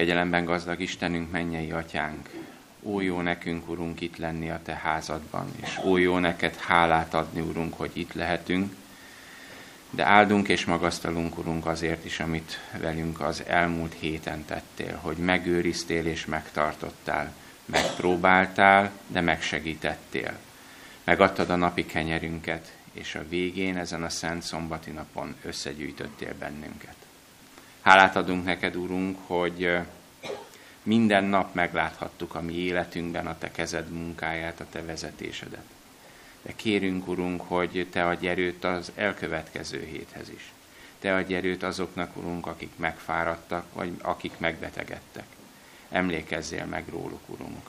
Kegyelemben 0.00 0.44
gazdag 0.44 0.80
Istenünk, 0.80 1.30
mennyei 1.30 1.70
atyánk, 1.70 2.28
ó 2.82 3.00
jó 3.00 3.20
nekünk, 3.20 3.68
Urunk, 3.68 4.00
itt 4.00 4.16
lenni 4.16 4.50
a 4.50 4.60
Te 4.62 4.74
házadban, 4.74 5.52
és 5.62 5.78
ó 5.84 5.96
jó 5.96 6.18
neked 6.18 6.56
hálát 6.56 7.14
adni, 7.14 7.40
Urunk, 7.40 7.74
hogy 7.74 7.90
itt 7.92 8.12
lehetünk, 8.12 8.74
de 9.90 10.04
áldunk 10.04 10.48
és 10.48 10.64
magasztalunk, 10.64 11.38
Urunk, 11.38 11.66
azért 11.66 12.04
is, 12.04 12.20
amit 12.20 12.58
velünk 12.78 13.20
az 13.20 13.42
elmúlt 13.46 13.94
héten 13.98 14.44
tettél, 14.44 14.96
hogy 14.96 15.16
megőriztél 15.16 16.06
és 16.06 16.26
megtartottál, 16.26 17.32
megpróbáltál, 17.64 18.90
de 19.06 19.20
megsegítettél. 19.20 20.38
Megadtad 21.04 21.50
a 21.50 21.56
napi 21.56 21.86
kenyerünket, 21.86 22.72
és 22.92 23.14
a 23.14 23.28
végén, 23.28 23.76
ezen 23.76 24.02
a 24.02 24.08
szent 24.08 24.42
szombati 24.42 24.90
napon 24.90 25.34
összegyűjtöttél 25.42 26.34
bennünket. 26.38 26.96
Hálát 27.80 28.16
adunk 28.16 28.44
neked, 28.44 28.76
Urunk, 28.76 29.18
hogy 29.26 29.78
minden 30.82 31.24
nap 31.24 31.54
megláthattuk 31.54 32.34
a 32.34 32.40
mi 32.40 32.54
életünkben 32.54 33.26
a 33.26 33.38
Te 33.38 33.50
kezed 33.50 33.90
munkáját, 33.90 34.60
a 34.60 34.66
Te 34.70 34.82
vezetésedet. 34.82 35.64
De 36.42 36.52
kérünk, 36.56 37.08
Urunk, 37.08 37.40
hogy 37.40 37.86
Te 37.92 38.06
adj 38.06 38.28
erőt 38.28 38.64
az 38.64 38.92
elkövetkező 38.94 39.84
héthez 39.84 40.28
is. 40.28 40.52
Te 40.98 41.14
adj 41.14 41.34
erőt 41.34 41.62
azoknak, 41.62 42.16
Urunk, 42.16 42.46
akik 42.46 42.70
megfáradtak, 42.76 43.66
vagy 43.72 43.92
akik 44.02 44.32
megbetegedtek. 44.38 45.26
Emlékezzél 45.90 46.64
meg 46.64 46.84
róluk, 46.88 47.22
Urunk. 47.26 47.68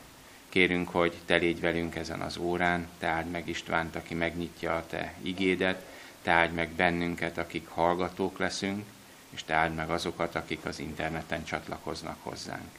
Kérünk, 0.50 0.90
hogy 0.90 1.14
Te 1.26 1.36
légy 1.36 1.60
velünk 1.60 1.96
ezen 1.96 2.22
az 2.22 2.38
órán, 2.38 2.88
Te 3.00 3.08
áld 3.08 3.30
meg 3.30 3.48
Istvánt, 3.48 3.96
aki 3.96 4.14
megnyitja 4.14 4.76
a 4.76 4.86
Te 4.86 5.14
igédet, 5.22 5.86
Te 6.22 6.32
áld 6.32 6.54
meg 6.54 6.70
bennünket, 6.70 7.38
akik 7.38 7.68
hallgatók 7.68 8.38
leszünk, 8.38 8.86
és 9.34 9.44
Te 9.44 9.54
áld 9.54 9.76
meg 9.76 9.90
azokat, 9.90 10.36
akik 10.36 10.66
az 10.66 10.80
interneten 10.80 11.44
csatlakoznak 11.44 12.18
hozzánk. 12.24 12.70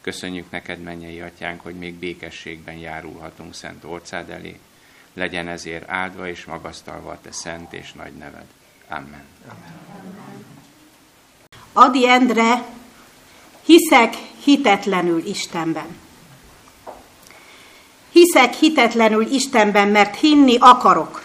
Köszönjük 0.00 0.50
neked, 0.50 0.80
mennyei 0.80 1.20
atyánk, 1.20 1.60
hogy 1.60 1.74
még 1.74 1.94
békességben 1.94 2.74
járulhatunk 2.74 3.54
Szent 3.54 3.84
Orcád 3.84 4.30
elé. 4.30 4.58
Legyen 5.14 5.48
ezért 5.48 5.88
áldva 5.88 6.28
és 6.28 6.44
magasztalva 6.44 7.10
a 7.10 7.18
te 7.22 7.32
szent 7.32 7.72
és 7.72 7.92
nagy 7.92 8.12
neved. 8.12 8.46
Amen. 8.88 9.24
Adi 11.72 12.08
Endre, 12.08 12.64
hiszek 13.64 14.14
hitetlenül 14.44 15.26
Istenben. 15.26 15.96
Hiszek 18.12 18.54
hitetlenül 18.54 19.26
Istenben, 19.32 19.88
mert 19.88 20.16
hinni 20.16 20.56
akarok. 20.60 21.22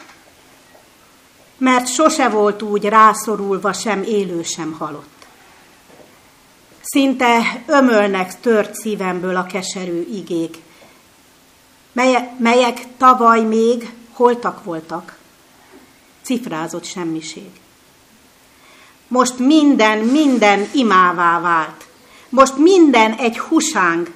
Mert 1.59 1.87
sose 1.87 2.29
volt 2.29 2.61
úgy 2.61 2.83
rászorulva 2.83 3.73
sem 3.73 4.03
élő, 4.03 4.43
sem 4.43 4.71
halott. 4.71 5.27
Szinte 6.81 7.63
ömölnek 7.67 8.39
tört 8.39 8.75
szívemből 8.75 9.35
a 9.35 9.45
keserű 9.45 10.01
igék, 10.01 10.57
melyek 12.37 12.87
tavaly 12.97 13.41
még 13.41 13.93
holtak 14.11 14.63
voltak, 14.63 15.17
cifrázott 16.21 16.83
semmiség. 16.83 17.49
Most 19.07 19.37
minden, 19.37 19.97
minden 19.97 20.69
imává 20.73 21.39
vált. 21.39 21.87
Most 22.29 22.57
minden 22.57 23.13
egy 23.13 23.39
husáng, 23.39 24.11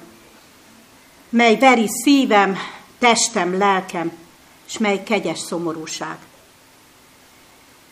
mely 1.28 1.56
veri 1.56 1.88
szívem, 1.88 2.56
testem, 2.98 3.58
lelkem, 3.58 4.12
és 4.66 4.78
mely 4.78 5.02
kegyes 5.02 5.38
szomorúság. 5.38 6.18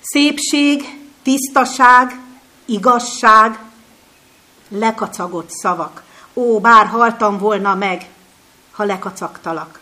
Szépség, 0.03 0.83
tisztaság, 1.23 2.21
igazság, 2.65 3.59
lekacagott 4.69 5.51
szavak. 5.51 6.03
Ó, 6.35 6.61
bár 6.61 6.87
haltam 6.87 7.39
volna 7.39 7.75
meg, 7.75 8.09
ha 8.71 8.85
lekacagtalak. 8.85 9.81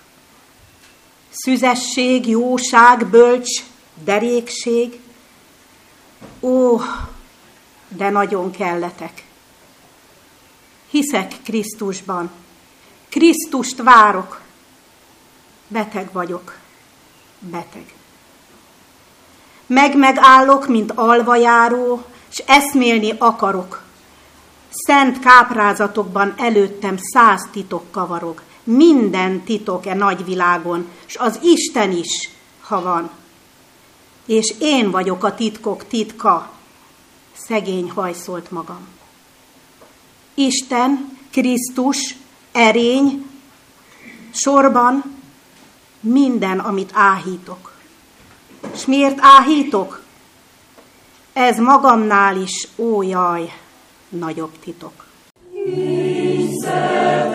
Szüzesség, 1.30 2.28
jóság, 2.28 3.06
bölcs, 3.06 3.62
derékség. 4.04 5.00
Ó, 6.40 6.80
de 7.88 8.10
nagyon 8.10 8.50
kelletek. 8.50 9.24
Hiszek 10.90 11.34
Krisztusban. 11.44 12.30
Krisztust 13.08 13.82
várok. 13.82 14.40
Beteg 15.68 16.12
vagyok. 16.12 16.58
Beteg. 17.38 17.99
Meg-megállok, 19.70 20.68
mint 20.68 20.92
alvajáró, 20.94 22.04
és 22.30 22.42
eszmélni 22.46 23.14
akarok 23.18 23.82
Szent 24.70 25.18
káprázatokban 25.18 26.34
előttem 26.36 26.96
száz 26.98 27.48
titok 27.52 27.90
kavarog. 27.90 28.42
Minden 28.64 29.42
titok 29.42 29.86
e 29.86 29.94
nagyvilágon, 29.94 30.88
és 31.06 31.16
az 31.16 31.38
Isten 31.42 31.92
is, 31.92 32.28
ha 32.60 32.82
van. 32.82 33.10
És 34.26 34.54
én 34.58 34.90
vagyok 34.90 35.24
a 35.24 35.34
titkok 35.34 35.86
titka, 35.86 36.50
szegény 37.32 37.90
hajszolt 37.90 38.50
magam. 38.50 38.88
Isten, 40.34 41.18
Krisztus, 41.30 42.16
erény, 42.52 43.26
sorban 44.30 45.18
minden, 46.00 46.58
amit 46.58 46.90
áhítok. 46.94 47.69
És 48.74 48.86
miért 48.86 49.18
áhítok? 49.20 50.02
Ez 51.32 51.58
magamnál 51.58 52.36
is, 52.36 52.68
ó 52.76 53.02
jaj, 53.02 53.52
nagyobb 54.08 54.52
titok. 54.60 55.06
Isten 55.66 57.30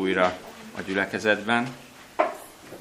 újra 0.00 0.36
a 0.76 0.80
gyülekezetben. 0.86 1.68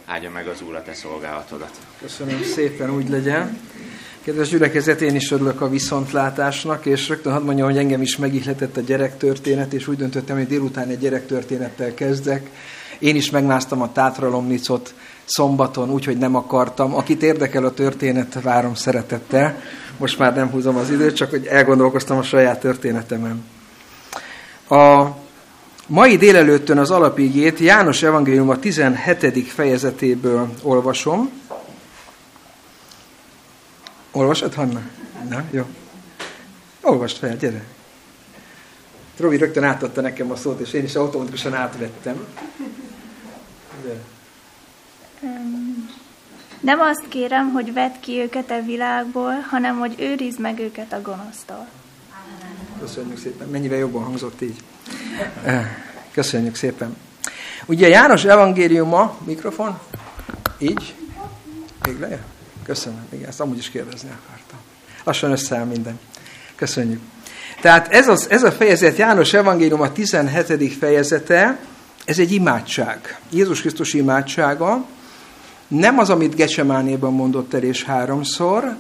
Áldja 0.06 0.31
meg 0.31 0.48
az 0.48 0.62
Úr 0.62 0.75
a 0.75 0.83
te 0.83 0.94
szolgálatodat. 0.94 1.71
Köszönöm 2.01 2.44
szépen, 2.44 2.95
úgy 2.95 3.10
legyen. 3.10 3.60
Kedves 4.21 4.50
gyülekezet, 4.50 5.01
én 5.01 5.16
is 5.16 5.31
örülök 5.31 5.62
a 5.62 5.69
viszontlátásnak, 5.69 6.86
és 6.86 7.07
rögtön 7.07 7.33
hadd 7.33 7.44
mondjam, 7.44 7.68
hogy 7.68 7.77
engem 7.77 8.01
is 8.01 8.18
megihletett 8.18 8.77
a 8.77 8.81
gyerektörténet, 8.81 9.74
és 9.74 9.88
úgy 9.88 9.98
döntöttem, 9.98 10.36
hogy 10.38 10.48
délután 10.48 10.89
egy 10.89 11.00
gyerektörténettel 11.00 11.94
kezdek. 11.94 12.50
Én 13.00 13.16
is 13.16 13.30
megmásztam 13.30 13.81
a 13.81 13.92
Tátralomnicot 13.92 14.94
szombaton, 15.25 15.89
úgyhogy 15.89 16.18
nem 16.18 16.36
akartam. 16.36 16.95
Akit 16.95 17.24
érdekel 17.24 17.66
a 17.66 17.74
történet, 17.74 18.42
várom 18.42 18.75
szeretettel. 18.75 19.62
Most 19.98 20.19
már 20.19 20.36
nem 20.36 20.50
húzom 20.50 20.75
az 20.75 20.89
időt, 20.89 21.16
csak 21.16 21.30
hogy 21.30 21.45
elgondolkoztam 21.45 22.18
a 22.18 22.24
saját 22.24 22.60
történetemen. 22.60 23.44
A 24.69 25.07
Mai 25.90 26.18
délelőttön 26.18 26.78
az 26.78 26.92
alapigét 26.92 27.60
János 27.60 28.04
Evangélium 28.04 28.50
a 28.50 28.60
17. 28.60 29.48
fejezetéből 29.48 30.50
olvasom. 30.62 31.32
Olvasod, 34.12 34.54
Hanna? 34.54 34.82
Na, 35.30 35.44
jó. 35.52 35.66
Olvast 36.82 37.18
fel, 37.18 37.38
gyere. 37.38 37.64
Robi 39.18 39.38
rögtön 39.38 39.64
átadta 39.64 40.02
nekem 40.02 40.32
a 40.32 40.36
szót, 40.36 40.60
és 40.60 40.74
én 40.74 40.84
is 40.84 40.96
automatikusan 40.96 41.54
átvettem. 41.54 42.26
De. 43.84 43.96
Nem 46.60 46.80
azt 46.80 47.08
kérem, 47.08 47.52
hogy 47.52 47.74
vedd 47.74 47.94
ki 48.00 48.20
őket 48.20 48.52
a 48.52 48.62
világból, 48.62 49.34
hanem 49.34 49.80
hogy 49.80 49.96
őrizd 50.00 50.40
meg 50.40 50.60
őket 50.60 50.94
a 50.94 51.02
gonosztól. 51.02 51.68
Köszönjük 52.80 53.18
szépen. 53.18 53.48
Mennyivel 53.48 53.78
jobban 53.78 54.04
hangzott 54.04 54.42
így. 54.42 54.64
Köszönjük 56.12 56.56
szépen. 56.56 56.98
Ugye 57.66 57.88
János 57.88 58.26
evangéliuma, 58.26 59.18
mikrofon, 59.24 59.80
így, 60.58 60.96
még 61.86 62.00
le? 62.00 62.20
Köszönöm, 62.64 63.06
igen, 63.10 63.28
ezt 63.28 63.40
amúgy 63.40 63.58
is 63.58 63.70
kérdezni 63.70 64.10
akartam. 64.10 64.60
Lassan 65.04 65.32
összeáll 65.32 65.66
minden. 65.66 66.00
Köszönjük. 66.56 67.02
Tehát 67.62 67.88
ez, 67.94 68.08
az, 68.08 68.30
ez 68.30 68.44
a 68.44 68.52
fejezet, 68.52 68.98
János 68.98 69.34
evangélium 69.34 69.82
a 69.82 69.92
17. 69.92 70.74
fejezete, 70.74 71.60
ez 72.06 72.20
egy 72.20 72.32
imádság. 72.32 73.20
Jézus 73.30 73.62
Krisztus 73.62 73.94
imádsága, 73.94 74.86
nem 75.68 76.00
az, 76.00 76.10
amit 76.10 76.36
Gecsemánében 76.36 77.12
mondott 77.12 77.54
el 77.54 77.64
és 77.64 77.84
háromszor, 77.84 78.76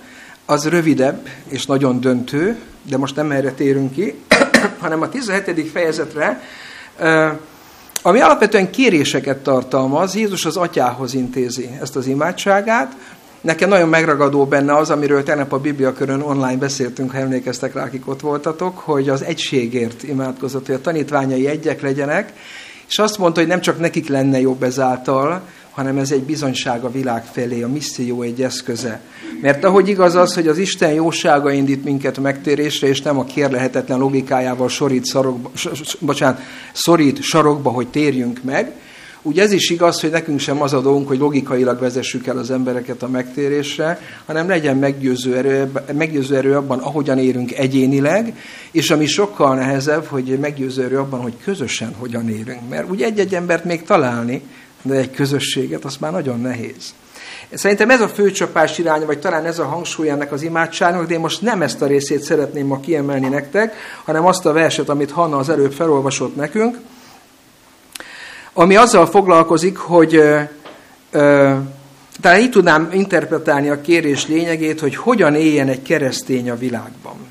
az 0.45 0.67
rövidebb 0.67 1.27
és 1.47 1.65
nagyon 1.65 1.99
döntő, 1.99 2.57
de 2.83 2.97
most 2.97 3.15
nem 3.15 3.31
erre 3.31 3.51
térünk 3.51 3.93
ki, 3.93 4.15
hanem 4.79 5.01
a 5.01 5.09
17. 5.09 5.69
fejezetre, 5.71 6.41
ami 8.01 8.21
alapvetően 8.21 8.71
kéréseket 8.71 9.37
tartalmaz, 9.37 10.15
Jézus 10.15 10.45
az 10.45 10.57
atyához 10.57 11.13
intézi 11.13 11.69
ezt 11.81 11.95
az 11.95 12.07
imádságát, 12.07 12.95
Nekem 13.41 13.69
nagyon 13.69 13.89
megragadó 13.89 14.45
benne 14.45 14.75
az, 14.75 14.89
amiről 14.89 15.23
tegnap 15.23 15.53
a 15.53 15.59
Biblia 15.59 15.93
körön 15.93 16.21
online 16.21 16.57
beszéltünk, 16.57 17.11
ha 17.11 17.17
emlékeztek 17.17 17.73
rá, 17.73 17.83
akik 17.83 18.07
ott 18.07 18.19
voltatok, 18.19 18.77
hogy 18.77 19.09
az 19.09 19.23
egységért 19.23 20.03
imádkozott, 20.03 20.65
hogy 20.65 20.75
a 20.75 20.81
tanítványai 20.81 21.47
egyek 21.47 21.81
legyenek, 21.81 22.33
és 22.87 22.99
azt 22.99 23.17
mondta, 23.17 23.39
hogy 23.39 23.49
nem 23.49 23.61
csak 23.61 23.79
nekik 23.79 24.07
lenne 24.07 24.39
jobb 24.39 24.63
ezáltal, 24.63 25.41
hanem 25.79 25.97
ez 25.97 26.11
egy 26.11 26.23
bizonyság 26.23 26.83
a 26.83 26.91
világ 26.91 27.25
felé, 27.31 27.61
a 27.61 27.67
misszió 27.67 28.21
egy 28.21 28.41
eszköze. 28.41 28.99
Mert 29.41 29.63
ahogy 29.63 29.87
igaz 29.87 30.15
az, 30.15 30.33
hogy 30.33 30.47
az 30.47 30.57
Isten 30.57 30.91
jósága 30.91 31.51
indít 31.51 31.83
minket 31.83 32.17
a 32.17 32.21
megtérésre, 32.21 32.87
és 32.87 33.01
nem 33.01 33.19
a 33.19 33.23
kérlehetetlen 33.23 33.99
logikájával 33.99 34.69
sorít, 34.69 35.05
szarokba, 35.05 35.51
bocsánat, 35.99 36.41
szorít 36.73 37.21
sarokba, 37.21 37.69
hogy 37.69 37.87
térjünk 37.87 38.43
meg, 38.43 38.71
úgy 39.21 39.39
ez 39.39 39.51
is 39.51 39.69
igaz, 39.69 40.01
hogy 40.01 40.09
nekünk 40.09 40.39
sem 40.39 40.61
az 40.61 40.73
a 40.73 40.81
dolgunk, 40.81 41.07
hogy 41.07 41.17
logikailag 41.17 41.79
vezessük 41.79 42.27
el 42.27 42.37
az 42.37 42.51
embereket 42.51 43.03
a 43.03 43.07
megtérésre, 43.07 43.99
hanem 44.25 44.47
legyen 44.47 44.77
meggyőző 44.77 45.37
erő, 45.37 45.71
meggyőző 45.93 46.35
erő 46.35 46.55
abban, 46.55 46.79
ahogyan 46.79 47.17
érünk 47.17 47.51
egyénileg, 47.51 48.37
és 48.71 48.91
ami 48.91 49.05
sokkal 49.05 49.55
nehezebb, 49.55 50.05
hogy 50.05 50.37
meggyőző 50.39 50.83
erő 50.83 50.97
abban, 50.97 51.21
hogy 51.21 51.33
közösen 51.43 51.93
hogyan 51.97 52.29
érünk. 52.29 52.69
Mert 52.69 52.89
úgy 52.89 53.01
egy-egy 53.01 53.35
embert 53.35 53.65
még 53.65 53.83
találni, 53.83 54.41
de 54.81 54.95
egy 54.95 55.11
közösséget, 55.11 55.85
az 55.85 55.97
már 55.97 56.11
nagyon 56.11 56.39
nehéz. 56.39 56.93
Szerintem 57.53 57.89
ez 57.89 58.01
a 58.01 58.07
főcsapás 58.07 58.77
irány, 58.77 59.05
vagy 59.05 59.19
talán 59.19 59.45
ez 59.45 59.59
a 59.59 59.65
hangsúly 59.65 60.09
ennek 60.09 60.31
az 60.31 60.41
imádságnak, 60.41 61.07
de 61.07 61.13
én 61.13 61.19
most 61.19 61.41
nem 61.41 61.61
ezt 61.61 61.81
a 61.81 61.85
részét 61.85 62.21
szeretném 62.21 62.67
ma 62.67 62.79
kiemelni 62.79 63.27
nektek, 63.27 63.75
hanem 64.03 64.25
azt 64.25 64.45
a 64.45 64.53
verset, 64.53 64.89
amit 64.89 65.11
Hanna 65.11 65.37
az 65.37 65.49
előbb 65.49 65.71
felolvasott 65.71 66.35
nekünk, 66.35 66.77
ami 68.53 68.75
azzal 68.75 69.05
foglalkozik, 69.05 69.77
hogy 69.77 70.15
ö, 70.15 70.41
ö, 71.11 71.55
talán 72.21 72.39
így 72.39 72.49
tudnám 72.49 72.89
interpretálni 72.93 73.69
a 73.69 73.81
kérés 73.81 74.27
lényegét, 74.27 74.79
hogy 74.79 74.95
hogyan 74.95 75.35
éljen 75.35 75.67
egy 75.67 75.81
keresztény 75.81 76.49
a 76.49 76.55
világban. 76.55 77.28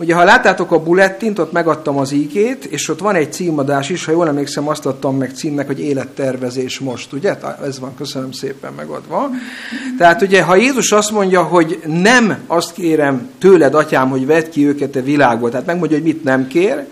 Ugye, 0.00 0.14
ha 0.14 0.24
láttátok 0.24 0.72
a 0.72 0.82
bullettint, 0.82 1.38
ott 1.38 1.52
megadtam 1.52 1.98
az 1.98 2.12
ígét, 2.12 2.64
és 2.64 2.88
ott 2.88 2.98
van 2.98 3.14
egy 3.14 3.32
címadás 3.32 3.90
is, 3.90 4.04
ha 4.04 4.12
jól 4.12 4.28
emlékszem, 4.28 4.68
azt 4.68 4.86
adtam 4.86 5.16
meg 5.16 5.34
címnek, 5.34 5.66
hogy 5.66 5.80
élettervezés 5.80 6.78
most, 6.78 7.12
ugye? 7.12 7.36
Ez 7.64 7.78
van, 7.78 7.94
köszönöm 7.94 8.32
szépen 8.32 8.72
megadva. 8.72 9.30
Tehát 9.98 10.22
ugye, 10.22 10.42
ha 10.42 10.56
Jézus 10.56 10.92
azt 10.92 11.10
mondja, 11.10 11.42
hogy 11.42 11.80
nem 11.86 12.38
azt 12.46 12.72
kérem 12.72 13.30
tőled, 13.38 13.74
atyám, 13.74 14.08
hogy 14.08 14.26
vedd 14.26 14.50
ki 14.50 14.66
őket 14.66 14.96
a 14.96 15.02
világból, 15.02 15.50
tehát 15.50 15.66
megmondja, 15.66 15.96
hogy 15.96 16.06
mit 16.06 16.24
nem 16.24 16.46
kér, 16.46 16.86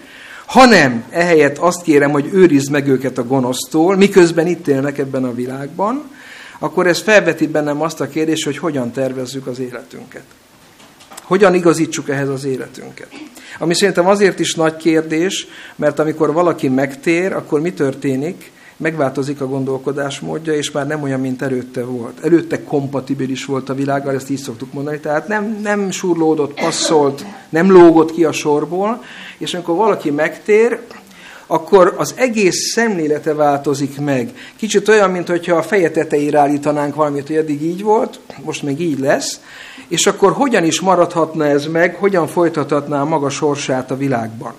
hanem 0.46 1.04
ehelyett 1.10 1.58
azt 1.58 1.82
kérem, 1.82 2.10
hogy 2.10 2.28
őrizd 2.32 2.70
meg 2.70 2.88
őket 2.88 3.18
a 3.18 3.26
gonosztól, 3.26 3.96
miközben 3.96 4.46
itt 4.46 4.68
élnek 4.68 4.98
ebben 4.98 5.24
a 5.24 5.34
világban, 5.34 6.02
akkor 6.58 6.86
ez 6.86 7.00
felveti 7.00 7.46
bennem 7.46 7.82
azt 7.82 8.00
a 8.00 8.08
kérdést, 8.08 8.44
hogy 8.44 8.58
hogyan 8.58 8.92
tervezzük 8.92 9.46
az 9.46 9.58
életünket. 9.58 10.24
Hogyan 11.26 11.55
igazítsuk 11.55 12.08
ehhez 12.08 12.28
az 12.28 12.44
életünket. 12.44 13.08
Ami 13.58 13.75
szerintem 13.75 14.06
azért 14.06 14.38
is 14.38 14.55
nagy 14.55 14.76
kérdés, 14.76 15.46
mert 15.76 15.99
amikor 15.99 16.32
valaki 16.32 16.69
megtér, 16.69 17.32
akkor 17.32 17.61
mi 17.61 17.73
történik? 17.73 18.55
megváltozik 18.76 19.40
a 19.40 19.46
gondolkodásmódja, 19.46 20.55
és 20.55 20.70
már 20.70 20.87
nem 20.87 21.02
olyan, 21.02 21.20
mint 21.20 21.43
előtte 21.43 21.84
volt. 21.84 22.25
Előtte 22.25 22.64
kompatibilis 22.64 23.44
volt 23.44 23.69
a 23.69 23.75
világgal, 23.75 24.14
ezt 24.14 24.31
így 24.31 24.38
szoktuk 24.38 24.73
mondani, 24.73 25.00
tehát 25.00 25.28
nem, 25.28 25.58
nem 25.62 25.90
surlódott, 25.90 26.61
passzolt, 26.61 27.25
nem 27.49 27.70
lógott 27.70 28.12
ki 28.12 28.25
a 28.25 28.32
sorból, 28.32 29.02
és 29.38 29.55
amikor 29.55 29.76
valaki 29.76 30.11
megtér, 30.11 30.78
akkor 31.46 31.94
az 31.96 32.14
egész 32.17 32.73
szemlélete 32.73 33.34
változik 33.34 34.00
meg. 34.00 34.32
Kicsit 34.56 34.88
olyan, 34.88 35.11
mint 35.11 35.28
hogyha 35.28 35.56
a 35.56 35.62
feje 35.62 35.90
tetejére 35.90 36.38
állítanánk 36.38 36.94
valamit, 36.94 37.26
hogy 37.26 37.37
eddig 37.37 37.62
így 37.62 37.82
volt, 37.82 38.20
most 38.44 38.62
meg 38.62 38.81
így 38.81 38.99
lesz, 38.99 39.40
és 39.88 40.06
akkor 40.06 40.32
hogyan 40.32 40.64
is 40.64 40.80
maradhatna 40.80 41.46
ez 41.46 41.66
meg, 41.66 41.94
hogyan 41.94 42.26
folytathatná 42.26 43.00
a 43.00 43.04
maga 43.04 43.28
sorsát 43.28 43.90
a 43.90 43.96
világban. 43.96 44.54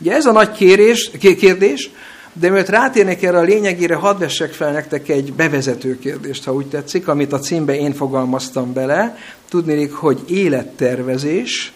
Ugye 0.00 0.12
ez 0.14 0.26
a 0.26 0.32
nagy 0.32 0.52
kérés, 0.52 1.10
kérdés, 1.18 1.90
de 2.32 2.50
mielőtt 2.50 2.68
rátérnék 2.68 3.22
erre 3.22 3.38
a 3.38 3.42
lényegére, 3.42 3.94
hadd 3.94 4.18
vessek 4.18 4.52
fel 4.52 4.72
nektek 4.72 5.08
egy 5.08 5.32
bevezető 5.32 5.98
kérdést, 5.98 6.44
ha 6.44 6.52
úgy 6.52 6.66
tetszik, 6.66 7.08
amit 7.08 7.32
a 7.32 7.38
címbe 7.38 7.76
én 7.76 7.92
fogalmaztam 7.92 8.72
bele. 8.72 9.18
Tudnék, 9.48 9.92
hogy 9.92 10.20
élettervezés, 10.26 11.72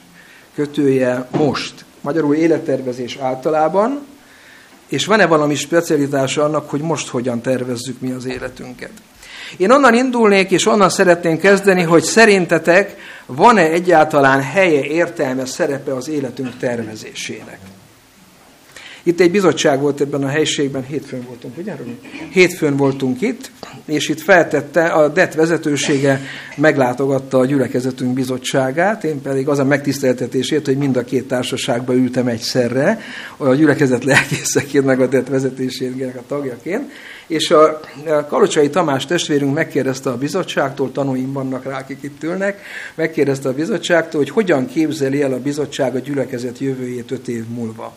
kötője 0.54 1.28
most. 1.30 1.84
Magyarul 2.00 2.34
élettervezés 2.34 3.16
általában, 3.16 4.06
és 4.88 5.06
van-e 5.06 5.26
valami 5.26 5.54
specialitása 5.54 6.44
annak, 6.44 6.70
hogy 6.70 6.80
most 6.80 7.08
hogyan 7.08 7.40
tervezzük 7.40 8.00
mi 8.00 8.10
az 8.10 8.24
életünket. 8.24 8.90
Én 9.56 9.70
onnan 9.70 9.94
indulnék, 9.94 10.50
és 10.50 10.66
onnan 10.66 10.88
szeretném 10.88 11.38
kezdeni, 11.38 11.82
hogy 11.82 12.02
szerintetek 12.02 12.96
van-e 13.26 13.62
egyáltalán 13.62 14.42
helye, 14.42 14.84
értelme, 14.84 15.46
szerepe 15.46 15.94
az 15.94 16.08
életünk 16.08 16.58
tervezésének. 16.58 17.58
Itt 19.02 19.20
egy 19.20 19.30
bizottság 19.30 19.80
volt 19.80 20.00
ebben 20.00 20.24
a 20.24 20.28
helységben, 20.28 20.84
hétfőn 20.84 21.24
voltunk, 21.26 21.58
ugye? 21.58 21.74
Hétfőn 22.30 22.76
voltunk 22.76 23.20
itt, 23.20 23.50
és 23.84 24.08
itt 24.08 24.20
feltette, 24.20 24.86
a 24.86 25.08
DET 25.08 25.34
vezetősége 25.34 26.20
meglátogatta 26.56 27.38
a 27.38 27.46
gyülekezetünk 27.46 28.14
bizottságát, 28.14 29.04
én 29.04 29.22
pedig 29.22 29.48
az 29.48 29.58
a 29.58 29.64
megtiszteltetésért, 29.64 30.66
hogy 30.66 30.76
mind 30.76 30.96
a 30.96 31.04
két 31.04 31.28
társaságba 31.28 31.94
ültem 31.94 32.26
egyszerre, 32.26 33.00
a 33.36 33.54
gyülekezet 33.54 34.04
lelkészeként, 34.04 34.84
meg 34.84 35.00
a 35.00 35.06
DET 35.06 35.28
vezetésének 35.28 36.16
a 36.16 36.22
tagjaként, 36.26 36.90
és 37.26 37.50
a 37.50 37.80
Kalocsai 38.28 38.70
Tamás 38.70 39.06
testvérünk 39.06 39.54
megkérdezte 39.54 40.10
a 40.10 40.16
bizottságtól, 40.16 40.92
tanúim 40.92 41.32
vannak 41.32 41.64
rá, 41.64 41.78
akik 41.78 41.98
itt 42.02 42.22
ülnek, 42.22 42.60
megkérdezte 42.94 43.48
a 43.48 43.54
bizottságtól, 43.54 44.20
hogy 44.20 44.30
hogyan 44.30 44.66
képzeli 44.66 45.22
el 45.22 45.32
a 45.32 45.40
bizottság 45.40 45.94
a 45.94 45.98
gyülekezet 45.98 46.58
jövőjét 46.58 47.10
öt 47.10 47.28
év 47.28 47.44
múlva 47.48 47.94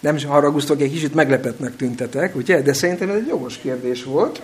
nem 0.00 0.16
is 0.16 0.24
haragusztok, 0.24 0.80
egy 0.80 0.92
kicsit 0.92 1.14
meglepetnek 1.14 1.76
tüntetek, 1.76 2.36
ugye? 2.36 2.62
De 2.62 2.72
szerintem 2.72 3.08
ez 3.08 3.16
egy 3.16 3.26
jogos 3.26 3.56
kérdés 3.56 4.04
volt, 4.04 4.42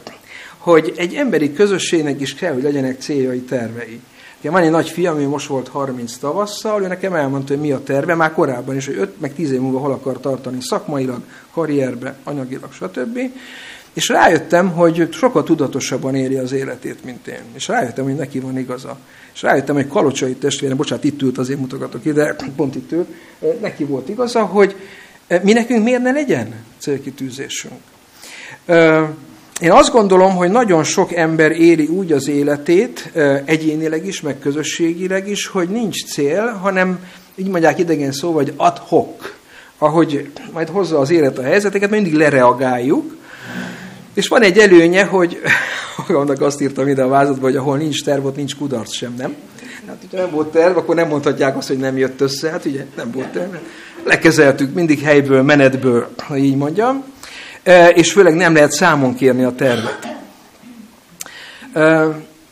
hogy 0.59 0.93
egy 0.97 1.15
emberi 1.15 1.53
közösségnek 1.53 2.21
is 2.21 2.35
kell, 2.35 2.53
hogy 2.53 2.63
legyenek 2.63 3.01
céljai, 3.01 3.41
tervei. 3.41 4.01
Ugye 4.41 4.51
van 4.51 4.63
egy 4.63 4.71
nagy 4.71 4.89
fiam, 4.89 5.15
ami 5.15 5.25
most 5.25 5.47
volt 5.47 5.69
30 5.69 6.17
tavasszal, 6.17 6.83
ő 6.83 6.87
nekem 6.87 7.15
elmondta, 7.15 7.53
hogy 7.53 7.63
mi 7.63 7.73
a 7.73 7.83
terve, 7.83 8.15
már 8.15 8.33
korábban 8.33 8.77
is, 8.77 8.87
hogy 8.87 8.97
5 8.99 9.21
meg 9.21 9.35
10 9.35 9.51
év 9.51 9.61
múlva 9.61 9.79
hol 9.79 9.93
akar 9.93 10.21
tartani 10.21 10.61
szakmailag, 10.61 11.21
karrierbe, 11.53 12.17
anyagilag, 12.25 12.73
stb. 12.73 13.19
És 13.93 14.09
rájöttem, 14.09 14.71
hogy 14.71 15.09
sokkal 15.13 15.43
tudatosabban 15.43 16.15
éri 16.15 16.37
az 16.37 16.53
életét, 16.53 17.05
mint 17.05 17.27
én. 17.27 17.43
És 17.53 17.69
rájöttem, 17.69 18.05
hogy 18.05 18.15
neki 18.15 18.41
van 18.41 18.59
igaza. 18.59 18.99
És 19.35 19.43
rájöttem, 19.43 19.75
hogy 19.75 19.89
Kalocsai 19.89 20.35
testvérem, 20.35 20.77
bocsánat, 20.77 21.05
itt 21.05 21.23
ült, 21.23 21.39
azért 21.39 21.61
mutogatok 21.61 22.05
ide, 22.05 22.37
pont 22.57 22.75
itt 22.75 22.93
ült, 22.93 23.09
neki 23.61 23.85
volt 23.85 24.09
igaza, 24.09 24.45
hogy 24.45 24.77
mi 25.43 25.53
nekünk 25.53 25.85
miért 25.85 26.03
ne 26.03 26.13
legyen 26.13 26.55
célkitűzésünk? 26.79 27.81
Én 29.61 29.71
azt 29.71 29.93
gondolom, 29.93 30.35
hogy 30.37 30.51
nagyon 30.51 30.85
sok 30.85 31.15
ember 31.15 31.51
éli 31.51 31.87
úgy 31.87 32.13
az 32.13 32.29
életét, 32.29 33.13
egyénileg 33.45 34.07
is, 34.07 34.21
meg 34.21 34.39
közösségileg 34.39 35.29
is, 35.29 35.47
hogy 35.47 35.69
nincs 35.69 36.05
cél, 36.05 36.47
hanem 36.47 36.99
így 37.35 37.49
mondják 37.49 37.79
idegen 37.79 38.13
szó, 38.13 38.33
hogy 38.33 38.53
ad 38.57 38.79
hoc. 38.79 39.35
ahogy 39.79 40.31
majd 40.53 40.69
hozza 40.69 40.99
az 40.99 41.11
élet 41.11 41.39
a 41.39 41.43
helyzeteket, 41.43 41.91
mindig 41.91 42.15
lereagáljuk, 42.15 43.17
és 44.15 44.29
van 44.29 44.43
egy 44.43 44.59
előnye, 44.59 45.05
hogy 45.05 45.41
annak 46.09 46.41
azt 46.41 46.61
írtam 46.61 46.89
ide 46.89 47.03
a 47.03 47.09
vázatba, 47.09 47.47
hogy 47.47 47.57
ahol 47.57 47.77
nincs 47.77 48.05
terv, 48.05 48.27
ott 48.27 48.37
nincs 48.37 48.57
kudarc 48.57 48.93
sem, 48.93 49.15
nem? 49.19 49.35
Hát, 49.87 49.97
hogyha 50.01 50.17
nem 50.17 50.31
volt 50.31 50.49
terv, 50.49 50.77
akkor 50.77 50.95
nem 50.95 51.09
mondhatják 51.09 51.57
azt, 51.57 51.69
hogy 51.69 51.79
nem 51.79 51.97
jött 51.97 52.21
össze. 52.21 52.51
Hát 52.51 52.65
ugye 52.65 52.85
nem 52.97 53.11
volt 53.11 53.29
terv. 53.29 53.55
Lekezeltük 54.07 54.75
mindig 54.75 55.01
helyből, 55.01 55.43
menetből, 55.43 56.09
ha 56.19 56.37
így 56.37 56.57
mondjam. 56.57 57.05
És 57.95 58.13
főleg 58.13 58.35
nem 58.35 58.55
lehet 58.55 58.73
számon 58.73 59.15
kérni 59.15 59.45
a 59.45 59.55
tervet. 59.55 60.15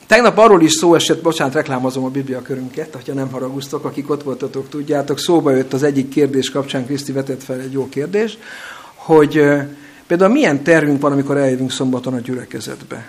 Tegnap 0.06 0.38
arról 0.38 0.62
is 0.62 0.72
szó 0.72 0.94
esett, 0.94 1.22
bocsánat, 1.22 1.54
reklámozom 1.54 2.04
a 2.04 2.08
Biblia 2.08 2.42
körünket, 2.42 2.98
ha 3.06 3.14
nem 3.14 3.30
haraguztok, 3.30 3.84
akik 3.84 4.10
ott 4.10 4.22
voltatok, 4.22 4.68
tudjátok, 4.68 5.18
szóba 5.18 5.50
jött 5.50 5.72
az 5.72 5.82
egyik 5.82 6.08
kérdés 6.08 6.50
kapcsán, 6.50 6.86
Kriszti 6.86 7.12
vetett 7.12 7.42
fel 7.42 7.60
egy 7.60 7.72
jó 7.72 7.88
kérdés, 7.88 8.38
hogy 8.94 9.42
például 10.06 10.32
milyen 10.32 10.62
tervünk 10.62 11.00
van, 11.00 11.12
amikor 11.12 11.36
eljövünk 11.36 11.70
szombaton 11.70 12.14
a 12.14 12.18
gyülekezetbe. 12.18 13.08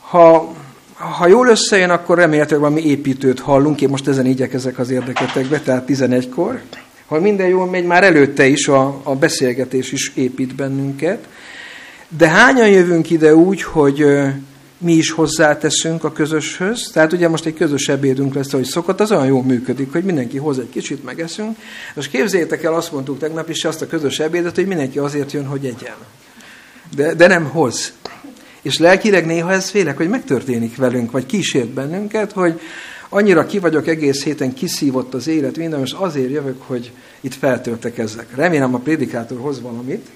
Ha 0.00 0.54
ha 0.98 1.26
jól 1.26 1.48
összejön, 1.48 1.90
akkor 1.90 2.18
remélhetőleg 2.18 2.62
valami 2.62 2.82
építőt 2.82 3.40
hallunk. 3.40 3.80
Én 3.80 3.88
most 3.88 4.08
ezen 4.08 4.26
igyekezek 4.26 4.78
az 4.78 4.90
érdeketekbe, 4.90 5.60
tehát 5.60 5.84
11-kor. 5.88 6.60
Ha 7.08 7.20
minden 7.20 7.48
jól 7.48 7.66
megy, 7.66 7.84
már 7.84 8.04
előtte 8.04 8.46
is 8.46 8.68
a, 8.68 9.00
a 9.02 9.16
beszélgetés 9.16 9.92
is 9.92 10.12
épít 10.14 10.54
bennünket. 10.54 11.28
De 12.08 12.28
hányan 12.28 12.68
jövünk 12.68 13.10
ide 13.10 13.34
úgy, 13.34 13.62
hogy 13.62 14.04
mi 14.78 14.92
is 14.92 15.10
hozzáteszünk 15.10 16.04
a 16.04 16.12
közöshöz. 16.12 16.90
Tehát 16.92 17.12
ugye 17.12 17.28
most 17.28 17.46
egy 17.46 17.54
közös 17.54 17.88
ebédünk 17.88 18.34
lesz, 18.34 18.52
hogy 18.52 18.64
szokott, 18.64 19.00
az 19.00 19.12
olyan 19.12 19.26
jól 19.26 19.42
működik, 19.42 19.92
hogy 19.92 20.04
mindenki 20.04 20.36
hoz 20.36 20.58
egy 20.58 20.70
kicsit, 20.70 21.04
megeszünk. 21.04 21.56
És 21.94 22.08
képzeljétek 22.08 22.62
el, 22.62 22.74
azt 22.74 22.92
mondtuk 22.92 23.18
tegnap 23.18 23.48
is 23.48 23.64
azt 23.64 23.82
a 23.82 23.86
közös 23.86 24.18
ebédet, 24.18 24.54
hogy 24.54 24.66
mindenki 24.66 24.98
azért 24.98 25.32
jön, 25.32 25.46
hogy 25.46 25.64
egyen. 25.64 25.96
De, 26.96 27.14
de 27.14 27.26
nem 27.26 27.44
hoz. 27.44 27.92
És 28.62 28.78
lelkileg 28.78 29.26
néha 29.26 29.52
ez 29.52 29.68
félek, 29.68 29.96
hogy 29.96 30.08
megtörténik 30.08 30.76
velünk, 30.76 31.10
vagy 31.10 31.26
kísért 31.26 31.68
bennünket, 31.68 32.32
hogy 32.32 32.60
annyira 33.08 33.46
ki 33.46 33.58
vagyok 33.58 33.86
egész 33.86 34.24
héten, 34.24 34.54
kiszívott 34.54 35.14
az 35.14 35.26
élet, 35.26 35.56
minden, 35.56 35.80
és 35.80 35.92
azért 35.92 36.30
jövök, 36.30 36.62
hogy 36.62 36.92
itt 37.20 37.34
feltöltek 37.34 37.98
ezek. 37.98 38.26
Remélem 38.34 38.74
a 38.74 38.78
prédikátor 38.78 39.38
hoz 39.38 39.60
valamit, 39.60 40.06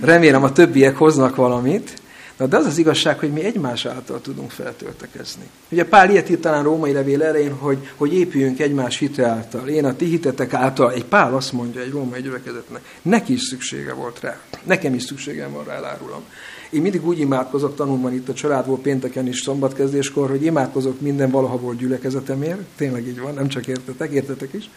remélem 0.00 0.42
a 0.42 0.52
többiek 0.52 0.96
hoznak 0.96 1.36
valamit, 1.36 2.00
de 2.46 2.56
az 2.56 2.66
az 2.66 2.78
igazság, 2.78 3.18
hogy 3.18 3.32
mi 3.32 3.44
egymás 3.44 3.86
által 3.86 4.20
tudunk 4.20 4.50
feltöltekezni. 4.50 5.42
Ugye 5.68 5.84
Pál 5.84 6.10
ilyet 6.10 6.30
írt 6.30 6.40
talán 6.40 6.62
római 6.62 6.92
levél 6.92 7.22
elején, 7.22 7.52
hogy, 7.52 7.88
hogy 7.94 8.14
épüljünk 8.14 8.60
egymás 8.60 8.98
hite 8.98 9.26
által. 9.26 9.68
Én 9.68 9.84
a 9.84 9.96
ti 9.96 10.04
hitetek 10.04 10.54
által, 10.54 10.92
egy 10.92 11.04
Pál 11.04 11.34
azt 11.34 11.52
mondja 11.52 11.80
egy 11.80 11.90
római 11.90 12.20
gyülekezetnek, 12.20 12.80
neki 13.02 13.32
is 13.32 13.42
szüksége 13.42 13.92
volt 13.92 14.20
rá. 14.20 14.40
Nekem 14.62 14.94
is 14.94 15.02
szükségem 15.02 15.52
van 15.52 15.64
rá, 15.64 15.74
elárulom. 15.74 16.22
Én 16.70 16.82
mindig 16.82 17.06
úgy 17.06 17.18
imádkozok, 17.18 17.76
tanulban 17.76 18.12
itt 18.12 18.28
a 18.28 18.34
családból 18.34 18.78
pénteken 18.78 19.26
is 19.26 19.40
szombatkezdéskor, 19.40 20.30
hogy 20.30 20.44
imádkozok 20.44 21.00
minden 21.00 21.30
valaha 21.30 21.58
volt 21.58 21.78
gyülekezetemért. 21.78 22.60
Tényleg 22.76 23.06
így 23.06 23.20
van, 23.20 23.34
nem 23.34 23.48
csak 23.48 23.66
értetek, 23.66 24.10
értetek 24.10 24.52
is. 24.52 24.70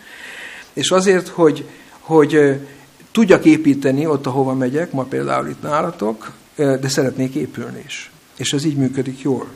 És 0.74 0.92
azért, 0.92 1.28
hogy, 1.28 1.66
hogy 2.00 2.60
tudjak 3.12 3.46
építeni 3.46 4.06
ott, 4.06 4.26
ahova 4.26 4.54
megyek, 4.54 4.92
ma 4.92 5.04
például 5.04 5.48
itt 5.48 5.62
nálatok, 5.62 6.32
de 6.56 6.88
szeretnék 6.88 7.36
épülni 7.36 7.84
is. 7.86 8.12
És 8.38 8.54
ez 8.54 8.64
így 8.64 8.78
működik 8.78 9.22
jól. 9.22 9.48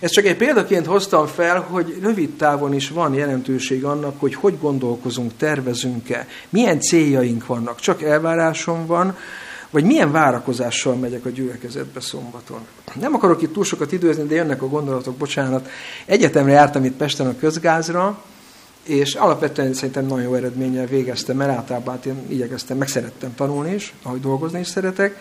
Ezt 0.00 0.12
csak 0.12 0.24
egy 0.24 0.36
példaként 0.36 0.86
hoztam 0.86 1.26
fel, 1.26 1.60
hogy 1.60 1.98
rövid 2.02 2.30
távon 2.30 2.74
is 2.74 2.88
van 2.88 3.14
jelentőség 3.14 3.84
annak, 3.84 4.20
hogy 4.20 4.34
hogy 4.34 4.58
gondolkozunk, 4.60 5.32
tervezünk-e, 5.36 6.26
milyen 6.48 6.80
céljaink 6.80 7.46
vannak. 7.46 7.80
Csak 7.80 8.02
elvárásom 8.02 8.86
van, 8.86 9.16
vagy 9.70 9.84
milyen 9.84 10.12
várakozással 10.12 10.94
megyek 10.94 11.24
a 11.24 11.28
gyülekezetbe 11.28 12.00
szombaton. 12.00 12.60
Nem 13.00 13.14
akarok 13.14 13.42
itt 13.42 13.52
túl 13.52 13.64
sokat 13.64 13.92
időzni, 13.92 14.26
de 14.26 14.34
jönnek 14.34 14.62
a 14.62 14.68
gondolatok, 14.68 15.16
bocsánat. 15.16 15.68
Egyetemre 16.06 16.52
jártam 16.52 16.84
itt 16.84 16.96
Pesten 16.96 17.26
a 17.26 17.36
közgázra, 17.38 18.22
és 18.82 19.14
alapvetően 19.14 19.74
szerintem 19.74 20.06
nagyon 20.06 20.22
jó 20.24 20.34
eredménnyel 20.34 20.86
végeztem 20.86 21.40
el, 21.40 21.50
általában 21.50 21.94
hát 21.94 22.06
én 22.06 22.24
igyekeztem, 22.28 22.76
meg 22.76 22.88
szerettem 22.88 23.34
tanulni 23.34 23.74
is, 23.74 23.94
ahogy 24.02 24.20
dolgozni 24.20 24.60
is 24.60 24.66
szeretek. 24.66 25.16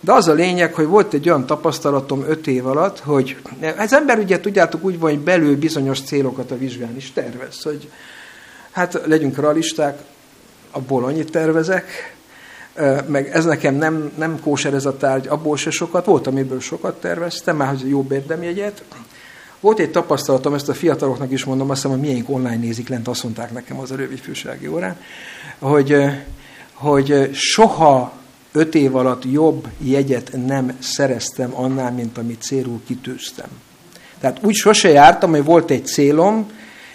De 0.00 0.12
az 0.12 0.28
a 0.28 0.32
lényeg, 0.32 0.74
hogy 0.74 0.86
volt 0.86 1.14
egy 1.14 1.28
olyan 1.28 1.46
tapasztalatom 1.46 2.24
öt 2.28 2.46
év 2.46 2.66
alatt, 2.66 2.98
hogy 2.98 3.36
az 3.78 3.92
ember 3.92 4.18
ugye 4.18 4.40
tudjátok 4.40 4.84
úgy 4.84 4.98
van, 4.98 5.10
hogy 5.10 5.20
belül 5.20 5.56
bizonyos 5.56 6.00
célokat 6.00 6.50
a 6.50 6.58
vizsgán 6.58 6.96
is 6.96 7.12
tervez, 7.12 7.62
hogy 7.62 7.90
hát 8.70 9.00
legyünk 9.06 9.36
realisták, 9.36 9.98
abból 10.70 11.04
annyit 11.04 11.30
tervezek, 11.30 12.16
meg 13.06 13.28
ez 13.32 13.44
nekem 13.44 13.74
nem, 13.74 14.12
nem 14.16 14.40
kóser 14.40 14.74
ez 14.74 14.86
a 14.86 14.96
tárgy, 14.96 15.26
abból 15.26 15.56
se 15.56 15.70
sokat, 15.70 16.04
volt, 16.04 16.26
amiből 16.26 16.60
sokat 16.60 17.00
terveztem, 17.00 17.56
már 17.56 17.68
hogy 17.68 17.88
jobb 17.88 18.12
érdemjegyet. 18.12 18.82
Volt 19.60 19.78
egy 19.78 19.90
tapasztalatom, 19.90 20.54
ezt 20.54 20.68
a 20.68 20.74
fiataloknak 20.74 21.32
is 21.32 21.44
mondom, 21.44 21.70
azt 21.70 21.82
hiszem, 21.82 21.98
hogy 21.98 22.08
milyen 22.08 22.24
online 22.28 22.56
nézik 22.56 22.88
lent, 22.88 23.08
azt 23.08 23.22
mondták 23.22 23.52
nekem 23.52 23.78
az 23.78 23.92
előbb 23.92 24.16
fűsági 24.16 24.66
órán, 24.66 24.96
hogy, 25.58 25.96
hogy 26.72 27.30
soha 27.32 28.12
öt 28.52 28.74
év 28.74 28.96
alatt 28.96 29.22
jobb 29.32 29.68
jegyet 29.78 30.30
nem 30.46 30.76
szereztem 30.78 31.54
annál, 31.54 31.92
mint 31.92 32.18
amit 32.18 32.42
célul 32.42 32.80
kitűztem. 32.86 33.48
Tehát 34.20 34.38
úgy 34.42 34.54
sose 34.54 34.88
jártam, 34.88 35.30
hogy 35.30 35.44
volt 35.44 35.70
egy 35.70 35.86
célom, 35.86 36.50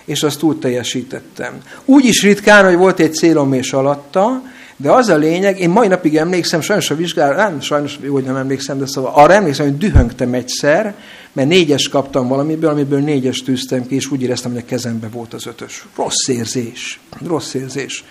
és 0.05 0.23
azt 0.23 0.43
úgy 0.43 0.59
teljesítettem. 0.59 1.61
Úgy 1.85 2.05
is 2.05 2.21
ritkán, 2.23 2.65
hogy 2.65 2.75
volt 2.75 2.99
egy 2.99 3.13
célom 3.13 3.53
és 3.53 3.73
alatta, 3.73 4.41
de 4.81 4.91
az 4.91 5.09
a 5.09 5.15
lényeg, 5.15 5.59
én 5.59 5.69
mai 5.69 5.87
napig 5.87 6.17
emlékszem, 6.17 6.61
sajnos 6.61 6.89
a 6.89 6.95
vizsgára, 6.95 7.35
nem, 7.35 7.61
sajnos 7.61 7.99
hogy 8.09 8.23
nem 8.23 8.35
emlékszem, 8.35 8.79
de 8.79 8.85
szóval 8.85 9.11
arra 9.15 9.33
emlékszem, 9.33 9.65
hogy 9.65 9.77
dühöngtem 9.77 10.33
egyszer, 10.33 10.95
mert 11.33 11.47
négyes 11.47 11.89
kaptam 11.89 12.27
valamiből, 12.27 12.69
amiből 12.69 12.99
négyes 12.99 13.43
tűztem 13.43 13.87
ki, 13.87 13.95
és 13.95 14.11
úgy 14.11 14.21
éreztem, 14.21 14.51
hogy 14.51 14.61
a 14.61 14.65
kezembe 14.65 15.07
volt 15.07 15.33
az 15.33 15.45
ötös. 15.45 15.85
Rossz 15.95 16.27
érzés. 16.27 16.99
Rossz 17.25 17.53
érzés. 17.53 18.03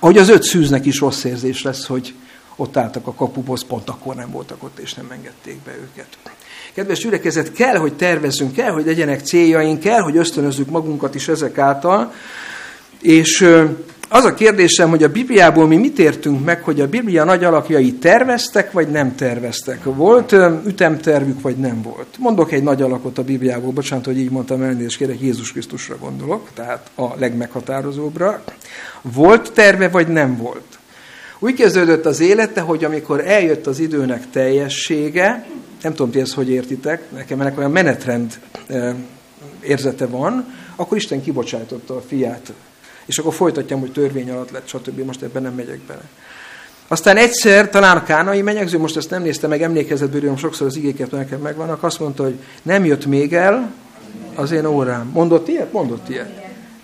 Ahogy 0.00 0.18
az 0.18 0.28
öt 0.28 0.42
szűznek 0.42 0.86
is 0.86 1.00
rossz 1.00 1.24
érzés 1.24 1.62
lesz, 1.62 1.86
hogy 1.86 2.14
ott 2.56 2.76
álltak 2.76 3.06
a 3.06 3.14
kapuhoz, 3.14 3.64
pont 3.64 3.88
akkor 3.88 4.14
nem 4.14 4.30
voltak 4.30 4.62
ott, 4.62 4.78
és 4.78 4.94
nem 4.94 5.10
engedték 5.10 5.56
be 5.64 5.72
őket. 5.72 6.18
Kedves 6.74 6.98
gyülekezet, 6.98 7.52
kell, 7.52 7.76
hogy 7.76 7.94
tervezzünk, 7.94 8.52
kell, 8.52 8.70
hogy 8.70 8.84
legyenek 8.84 9.20
céljaink, 9.20 9.80
kell, 9.80 10.00
hogy 10.00 10.16
ösztönözzük 10.16 10.70
magunkat 10.70 11.14
is 11.14 11.28
ezek 11.28 11.58
által, 11.58 12.12
és 13.00 13.46
az 14.08 14.24
a 14.24 14.34
kérdésem, 14.34 14.90
hogy 14.90 15.02
a 15.02 15.08
Bibliából 15.08 15.66
mi 15.66 15.76
mit 15.76 15.98
értünk 15.98 16.44
meg, 16.44 16.62
hogy 16.62 16.80
a 16.80 16.88
Biblia 16.88 17.24
nagy 17.24 17.44
alakjai 17.44 17.92
terveztek, 17.92 18.72
vagy 18.72 18.88
nem 18.88 19.14
terveztek? 19.14 19.84
Volt 19.84 20.34
ütemtervük, 20.66 21.40
vagy 21.40 21.56
nem 21.56 21.82
volt? 21.82 22.16
Mondok 22.18 22.52
egy 22.52 22.62
nagy 22.62 22.82
alakot 22.82 23.18
a 23.18 23.22
Bibliából, 23.22 23.72
bocsánat, 23.72 24.04
hogy 24.04 24.18
így 24.18 24.30
mondtam, 24.30 24.62
elnézést 24.62 24.96
kérek, 24.96 25.20
Jézus 25.20 25.52
Krisztusra 25.52 25.96
gondolok, 25.96 26.48
tehát 26.54 26.90
a 26.94 27.06
legmeghatározóbbra. 27.18 28.42
Volt 29.02 29.52
terve, 29.52 29.88
vagy 29.88 30.08
nem 30.08 30.36
volt? 30.36 30.78
Úgy 31.38 31.54
kezdődött 31.54 32.06
az 32.06 32.20
élete, 32.20 32.60
hogy 32.60 32.84
amikor 32.84 33.26
eljött 33.26 33.66
az 33.66 33.78
időnek 33.78 34.30
teljessége, 34.30 35.46
nem 35.82 35.94
tudom, 35.94 36.10
ti 36.10 36.20
ezt 36.20 36.34
hogy 36.34 36.50
értitek, 36.50 37.02
nekem 37.12 37.40
ennek 37.40 37.58
olyan 37.58 37.70
menetrend 37.70 38.38
érzete 39.60 40.06
van, 40.06 40.54
akkor 40.76 40.96
Isten 40.96 41.22
kibocsátotta 41.22 41.96
a 41.96 42.00
fiát 42.00 42.52
és 43.08 43.18
akkor 43.18 43.34
folytatjam, 43.34 43.80
hogy 43.80 43.92
törvény 43.92 44.30
alatt 44.30 44.50
lett, 44.50 44.68
stb. 44.68 45.04
Most 45.04 45.22
ebben 45.22 45.42
nem 45.42 45.54
megyek 45.54 45.78
bele. 45.78 46.02
Aztán 46.88 47.16
egyszer, 47.16 47.70
talán 47.70 47.96
a 47.96 48.02
kánai 48.02 48.42
menyegző, 48.42 48.78
most 48.78 48.96
ezt 48.96 49.10
nem 49.10 49.22
nézte 49.22 49.46
meg, 49.46 49.62
emlékezetből 49.62 50.36
sokszor 50.36 50.66
az 50.66 50.76
igéket 50.76 51.10
nekem 51.10 51.40
megvannak, 51.40 51.82
azt 51.82 52.00
mondta, 52.00 52.22
hogy 52.22 52.38
nem 52.62 52.84
jött 52.84 53.06
még 53.06 53.32
el 53.32 53.72
az 54.34 54.50
én 54.50 54.66
órám. 54.66 55.10
Mondott 55.12 55.48
ilyet? 55.48 55.72
Mondott 55.72 56.08
ilyet. 56.08 56.30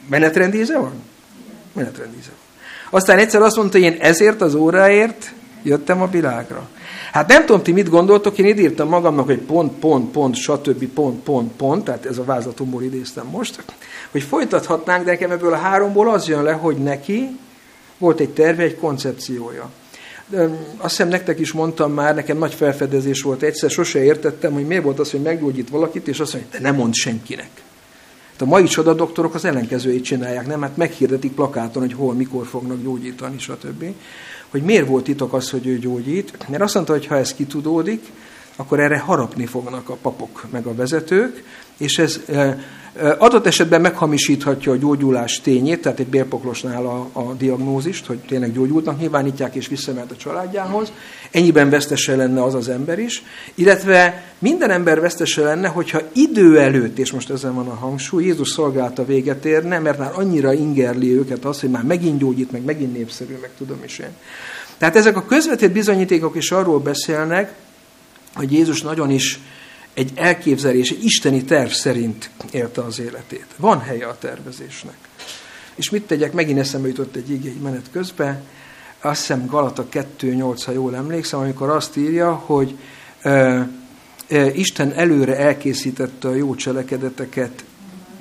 Menetrendíze 0.08 0.78
van? 0.78 0.92
Menetrendíze 1.72 2.28
van. 2.28 2.38
Aztán 3.00 3.18
egyszer 3.18 3.42
azt 3.42 3.56
mondta, 3.56 3.78
hogy 3.78 3.86
én 3.86 3.96
ezért 4.00 4.40
az 4.40 4.54
óráért 4.54 5.32
jöttem 5.62 6.02
a 6.02 6.10
világra. 6.10 6.68
Hát 7.14 7.28
nem 7.28 7.46
tudom, 7.46 7.62
ti 7.62 7.72
mit 7.72 7.88
gondoltok, 7.88 8.38
én 8.38 8.58
írtam 8.58 8.88
magamnak, 8.88 9.26
hogy 9.26 9.38
pont, 9.38 9.72
pont, 9.72 10.10
pont, 10.10 10.34
stb. 10.34 10.84
pont, 10.84 11.22
pont, 11.22 11.52
pont, 11.52 11.84
tehát 11.84 12.06
ez 12.06 12.18
a 12.18 12.24
vázlatomból 12.24 12.82
idéztem 12.82 13.26
most, 13.26 13.64
hogy 14.10 14.22
folytathatnánk, 14.22 15.04
de 15.04 15.10
nekem 15.10 15.30
ebből 15.30 15.52
a 15.52 15.56
háromból 15.56 16.10
az 16.10 16.28
jön 16.28 16.42
le, 16.42 16.52
hogy 16.52 16.76
neki 16.76 17.38
volt 17.98 18.20
egy 18.20 18.28
terve, 18.28 18.62
egy 18.62 18.76
koncepciója. 18.76 19.70
De 20.26 20.48
azt 20.76 20.96
hiszem 20.96 21.08
nektek 21.08 21.38
is 21.38 21.52
mondtam 21.52 21.92
már, 21.92 22.14
nekem 22.14 22.38
nagy 22.38 22.54
felfedezés 22.54 23.22
volt 23.22 23.42
egyszer, 23.42 23.70
sose 23.70 24.04
értettem, 24.04 24.52
hogy 24.52 24.66
miért 24.66 24.82
volt 24.82 24.98
az, 24.98 25.10
hogy 25.10 25.22
meggyógyít 25.22 25.68
valakit, 25.68 26.08
és 26.08 26.20
azt 26.20 26.32
mondja, 26.32 26.50
te 26.52 26.60
nem 26.60 26.74
mond 26.74 26.94
senkinek. 26.94 27.50
Hát 28.30 28.42
a 28.42 28.44
mai 28.44 28.64
csodadoktorok 28.64 29.34
az 29.34 29.44
ellenkezőjét 29.44 30.04
csinálják, 30.04 30.46
nem? 30.46 30.62
Hát 30.62 30.76
meghirdetik 30.76 31.32
plakáton, 31.32 31.82
hogy 31.82 31.94
hol, 31.94 32.14
mikor 32.14 32.46
fognak 32.46 32.82
gyógyítani, 32.82 33.38
stb 33.38 33.84
hogy 34.54 34.62
miért 34.62 34.86
volt 34.86 35.04
titok 35.04 35.32
az, 35.32 35.50
hogy 35.50 35.66
ő 35.66 35.78
gyógyít, 35.78 36.48
mert 36.48 36.62
azt 36.62 36.74
mondta, 36.74 36.92
hogy 36.92 37.06
ha 37.06 37.16
ez 37.16 37.34
kitudódik, 37.34 38.02
akkor 38.56 38.80
erre 38.80 38.98
harapni 38.98 39.46
fognak 39.46 39.88
a 39.88 39.94
papok 39.94 40.46
meg 40.50 40.66
a 40.66 40.74
vezetők, 40.74 41.44
és 41.76 41.98
ez 41.98 42.20
Adott 43.18 43.46
esetben 43.46 43.80
meghamisíthatja 43.80 44.72
a 44.72 44.76
gyógyulás 44.76 45.40
tényét, 45.40 45.82
tehát 45.82 45.98
egy 45.98 46.06
bélpoklosnál 46.06 46.86
a, 46.86 47.08
a 47.12 47.32
diagnózist, 47.32 48.06
hogy 48.06 48.18
tényleg 48.18 48.52
gyógyultnak 48.52 48.98
nyilvánítják, 48.98 49.54
és 49.54 49.68
visszamehet 49.68 50.10
a 50.10 50.16
családjához. 50.16 50.92
Ennyiben 51.30 51.70
vesztese 51.70 52.16
lenne 52.16 52.42
az 52.42 52.54
az 52.54 52.68
ember 52.68 52.98
is. 52.98 53.22
Illetve 53.54 54.24
minden 54.38 54.70
ember 54.70 55.00
vesztese 55.00 55.42
lenne, 55.42 55.68
hogyha 55.68 56.00
idő 56.12 56.58
előtt, 56.58 56.98
és 56.98 57.12
most 57.12 57.30
ezen 57.30 57.54
van 57.54 57.68
a 57.68 57.74
hangsúly, 57.74 58.24
Jézus 58.24 58.48
szolgálta 58.48 59.04
véget 59.04 59.44
érne, 59.44 59.78
mert 59.78 59.98
már 59.98 60.12
annyira 60.14 60.52
ingerli 60.52 61.16
őket 61.16 61.44
az, 61.44 61.60
hogy 61.60 61.70
már 61.70 61.84
megint 61.84 62.18
gyógyít, 62.18 62.50
meg 62.50 62.64
megint 62.64 62.92
népszerű, 62.92 63.38
meg 63.40 63.50
tudom 63.58 63.78
is 63.84 63.98
én. 63.98 64.12
Tehát 64.78 64.96
ezek 64.96 65.16
a 65.16 65.24
közvetett 65.24 65.72
bizonyítékok 65.72 66.36
is 66.36 66.50
arról 66.50 66.78
beszélnek, 66.78 67.52
hogy 68.34 68.52
Jézus 68.52 68.82
nagyon 68.82 69.10
is 69.10 69.38
egy 69.94 70.12
elképzelés, 70.14 70.90
egy 70.90 71.04
isteni 71.04 71.44
terv 71.44 71.70
szerint 71.70 72.30
élte 72.50 72.80
az 72.82 73.00
életét. 73.00 73.46
Van 73.56 73.80
helye 73.80 74.06
a 74.06 74.18
tervezésnek. 74.18 74.96
És 75.74 75.90
mit 75.90 76.06
tegyek? 76.06 76.32
Megint 76.32 76.58
eszembe 76.58 76.88
jutott 76.88 77.16
egy 77.16 77.30
igény 77.30 77.60
menet 77.62 77.90
közben. 77.92 78.42
Azt 79.00 79.20
hiszem 79.20 79.46
Galata 79.46 79.86
2.8, 79.92 80.62
ha 80.64 80.72
jól 80.72 80.96
emlékszem, 80.96 81.40
amikor 81.40 81.70
azt 81.70 81.96
írja, 81.96 82.32
hogy 82.32 82.76
ö, 83.22 83.60
ö, 84.28 84.46
Isten 84.46 84.92
előre 84.92 85.36
elkészítette 85.36 86.28
a 86.28 86.34
jó 86.34 86.54
cselekedeteket 86.54 87.64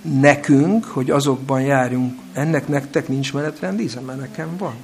nekünk, 0.01 0.85
hogy 0.85 1.11
azokban 1.11 1.61
járjunk. 1.61 2.19
Ennek 2.33 2.67
nektek 2.67 3.07
nincs 3.07 3.33
menetrend, 3.33 3.79
ízem, 3.79 4.11
nekem 4.19 4.57
van. 4.57 4.75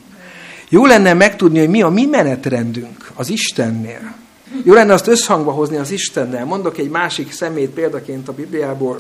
Jó 0.70 0.86
lenne 0.86 1.14
megtudni, 1.14 1.60
hogy 1.60 1.70
mi 1.70 1.82
a 1.82 1.90
mi 1.90 2.06
menetrendünk 2.06 3.12
az 3.14 3.30
Istennél. 3.30 4.16
Jó 4.64 4.74
lenne 4.74 4.94
azt 4.94 5.08
összhangba 5.08 5.52
hozni 5.52 5.78
az 5.78 5.92
Istennel. 5.92 6.46
Mondok 6.46 6.78
egy 6.78 6.90
másik 6.90 7.32
szemét 7.32 7.70
példaként 7.70 8.28
a 8.28 8.34
Bibliából. 8.34 8.98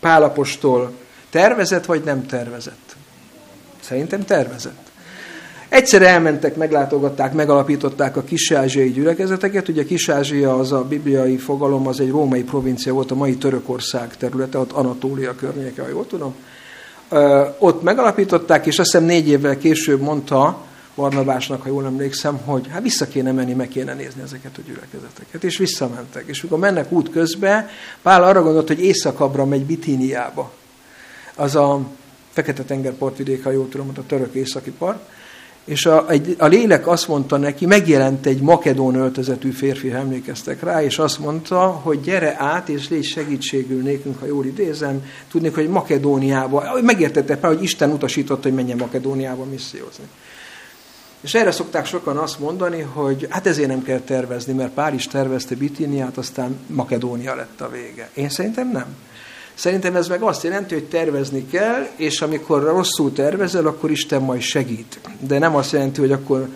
Pálapostól 0.00 0.92
tervezett 1.30 1.84
vagy 1.84 2.02
nem 2.04 2.26
tervezett? 2.26 2.96
Szerintem 3.80 4.24
tervezett. 4.24 4.82
Egyszer 5.68 6.02
elmentek, 6.02 6.56
meglátogatták, 6.56 7.32
megalapították 7.32 8.16
a 8.16 8.22
kis-ázsiai 8.22 8.90
gyülekezeteket. 8.90 9.68
Ugye 9.68 9.84
kis-ázsia 9.84 10.58
az 10.58 10.72
a 10.72 10.84
bibliai 10.84 11.36
fogalom, 11.36 11.86
az 11.86 12.00
egy 12.00 12.10
római 12.10 12.42
provincia 12.42 12.92
volt, 12.92 13.10
a 13.10 13.14
mai 13.14 13.36
Törökország 13.36 14.16
területe, 14.16 14.58
ott 14.58 14.72
Anatólia 14.72 15.34
környéke, 15.34 15.82
ha 15.82 15.88
jól 15.88 16.06
tudom. 16.06 16.34
Ott 17.58 17.82
megalapították, 17.82 18.66
és 18.66 18.78
azt 18.78 18.90
hiszem 18.90 19.06
négy 19.06 19.28
évvel 19.28 19.58
később 19.58 20.00
mondta, 20.00 20.64
Barnabásnak, 20.94 21.62
ha 21.62 21.68
jól 21.68 21.84
emlékszem, 21.84 22.36
hogy 22.36 22.68
hát 22.68 22.82
vissza 22.82 23.08
kéne 23.08 23.32
menni, 23.32 23.52
meg 23.52 23.68
kéne 23.68 23.94
nézni 23.94 24.22
ezeket 24.22 24.58
a 24.58 24.60
gyülekezeteket. 24.66 25.44
És 25.44 25.56
visszamentek. 25.56 26.24
És 26.26 26.42
mikor 26.42 26.58
mennek 26.58 26.92
út 26.92 27.10
közben, 27.10 27.68
Pál 28.02 28.24
arra 28.24 28.42
gondolt, 28.42 28.68
hogy 28.68 28.84
északabbra 28.84 29.44
megy 29.44 29.64
Bitíniába. 29.64 30.52
Az 31.34 31.56
a 31.56 31.80
Fekete-tenger 32.32 32.92
partvidék, 32.92 33.44
ha 33.44 33.50
jól 33.50 33.68
tudom, 33.68 33.92
a 33.96 34.06
török 34.06 34.34
északi 34.34 34.70
part. 34.70 34.98
És 35.64 35.86
a, 35.86 36.10
egy, 36.10 36.34
a 36.38 36.46
lélek 36.46 36.86
azt 36.86 37.08
mondta 37.08 37.36
neki, 37.36 37.66
megjelent 37.66 38.26
egy 38.26 38.40
makedón 38.40 38.94
öltözetű 38.94 39.50
férfi, 39.50 39.88
ha 39.88 39.98
emlékeztek 39.98 40.62
rá, 40.62 40.82
és 40.82 40.98
azt 40.98 41.18
mondta, 41.18 41.66
hogy 41.66 42.00
gyere 42.00 42.34
át, 42.38 42.68
és 42.68 42.88
légy 42.88 43.04
segítségül 43.04 43.82
nékünk, 43.82 44.20
ha 44.20 44.26
jól 44.26 44.46
idézem, 44.46 45.06
tudnék, 45.30 45.54
hogy 45.54 45.68
Makedóniába, 45.68 46.80
megértette 46.82 47.36
Pál, 47.36 47.54
hogy 47.54 47.62
Isten 47.62 47.90
utasított, 47.90 48.42
hogy 48.42 48.54
menjen 48.54 48.76
Makedóniába 48.76 49.44
missziózni. 49.44 50.04
És 51.24 51.34
erre 51.34 51.50
szokták 51.50 51.86
sokan 51.86 52.16
azt 52.16 52.38
mondani, 52.38 52.80
hogy 52.80 53.26
hát 53.30 53.46
ezért 53.46 53.68
nem 53.68 53.82
kell 53.82 54.00
tervezni, 54.00 54.52
mert 54.52 54.72
Pál 54.72 54.94
is 54.94 55.06
tervezte 55.06 55.54
Bitiniát, 55.54 56.16
aztán 56.16 56.58
Makedónia 56.66 57.34
lett 57.34 57.60
a 57.60 57.68
vége. 57.68 58.10
Én 58.14 58.28
szerintem 58.28 58.70
nem. 58.70 58.86
Szerintem 59.54 59.96
ez 59.96 60.08
meg 60.08 60.22
azt 60.22 60.42
jelenti, 60.42 60.74
hogy 60.74 60.84
tervezni 60.84 61.46
kell, 61.46 61.86
és 61.96 62.20
amikor 62.20 62.62
rosszul 62.62 63.12
tervezel, 63.12 63.66
akkor 63.66 63.90
Isten 63.90 64.22
majd 64.22 64.40
segít. 64.40 65.00
De 65.18 65.38
nem 65.38 65.56
azt 65.56 65.72
jelenti, 65.72 66.00
hogy 66.00 66.12
akkor 66.12 66.48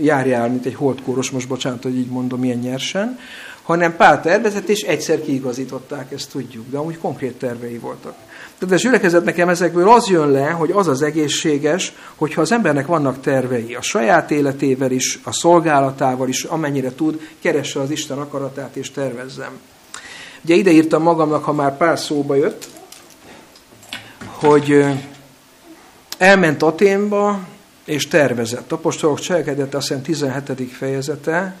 járjál, 0.00 0.48
mint 0.48 0.66
egy 0.66 0.74
holdkóros, 0.74 1.30
most 1.30 1.48
bocsánat, 1.48 1.82
hogy 1.82 1.96
így 1.96 2.10
mondom, 2.10 2.44
ilyen 2.44 2.58
nyersen, 2.58 3.18
hanem 3.66 3.96
Pál 3.96 4.22
tervezett, 4.22 4.68
és 4.68 4.80
egyszer 4.80 5.20
kiigazították, 5.20 6.12
ezt 6.12 6.30
tudjuk, 6.30 6.70
de 6.70 6.78
amúgy 6.78 6.98
konkrét 6.98 7.38
tervei 7.38 7.78
voltak. 7.78 8.14
Tehát 8.58 8.74
a 8.74 8.78
gyülekezet 8.78 9.24
nekem 9.24 9.48
ezekből 9.48 9.88
az 9.88 10.08
jön 10.08 10.30
le, 10.30 10.50
hogy 10.50 10.70
az 10.70 10.88
az 10.88 11.02
egészséges, 11.02 11.92
hogyha 12.14 12.40
az 12.40 12.52
embernek 12.52 12.86
vannak 12.86 13.20
tervei, 13.20 13.74
a 13.74 13.82
saját 13.82 14.30
életével 14.30 14.90
is, 14.90 15.20
a 15.24 15.32
szolgálatával 15.32 16.28
is, 16.28 16.44
amennyire 16.44 16.94
tud, 16.94 17.28
keresse 17.40 17.80
az 17.80 17.90
Isten 17.90 18.18
akaratát 18.18 18.76
és 18.76 18.90
tervezzem. 18.90 19.58
Ugye 20.44 20.54
ide 20.54 20.70
írtam 20.70 21.02
magamnak, 21.02 21.44
ha 21.44 21.52
már 21.52 21.76
pár 21.76 21.98
szóba 21.98 22.34
jött, 22.34 22.68
hogy 24.24 24.84
elment 26.18 26.62
Aténba, 26.62 27.40
és 27.84 28.08
tervezett. 28.08 28.72
Apostolok 28.72 29.20
cselekedete, 29.20 29.76
azt 29.76 29.88
hiszem 29.88 30.02
17. 30.02 30.72
fejezete, 30.72 31.56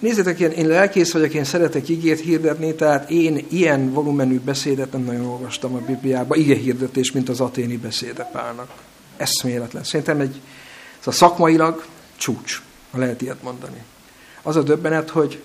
Nézzétek, 0.00 0.40
én, 0.40 0.50
én 0.50 0.66
lelkész 0.66 1.12
vagyok, 1.12 1.34
én 1.34 1.44
szeretek 1.44 1.88
igét 1.88 2.20
hirdetni, 2.20 2.74
tehát 2.74 3.10
én 3.10 3.46
ilyen 3.48 3.92
volumenű 3.92 4.38
beszédet 4.38 4.92
nem 4.92 5.02
nagyon 5.02 5.26
olvastam 5.26 5.74
a 5.74 5.78
Bibliában, 5.78 6.38
ige 6.38 6.54
hirdetés, 6.54 7.12
mint 7.12 7.28
az 7.28 7.40
aténi 7.40 7.76
beszéde 7.76 8.24
Pálnak. 8.32 8.70
Eszméletlen. 9.16 9.84
Szerintem 9.84 10.20
egy, 10.20 10.40
ez 11.00 11.06
a 11.06 11.10
szakmailag 11.10 11.84
csúcs, 12.16 12.62
ha 12.90 12.98
lehet 12.98 13.22
ilyet 13.22 13.42
mondani. 13.42 13.82
Az 14.42 14.56
a 14.56 14.62
döbbenet, 14.62 15.10
hogy 15.10 15.40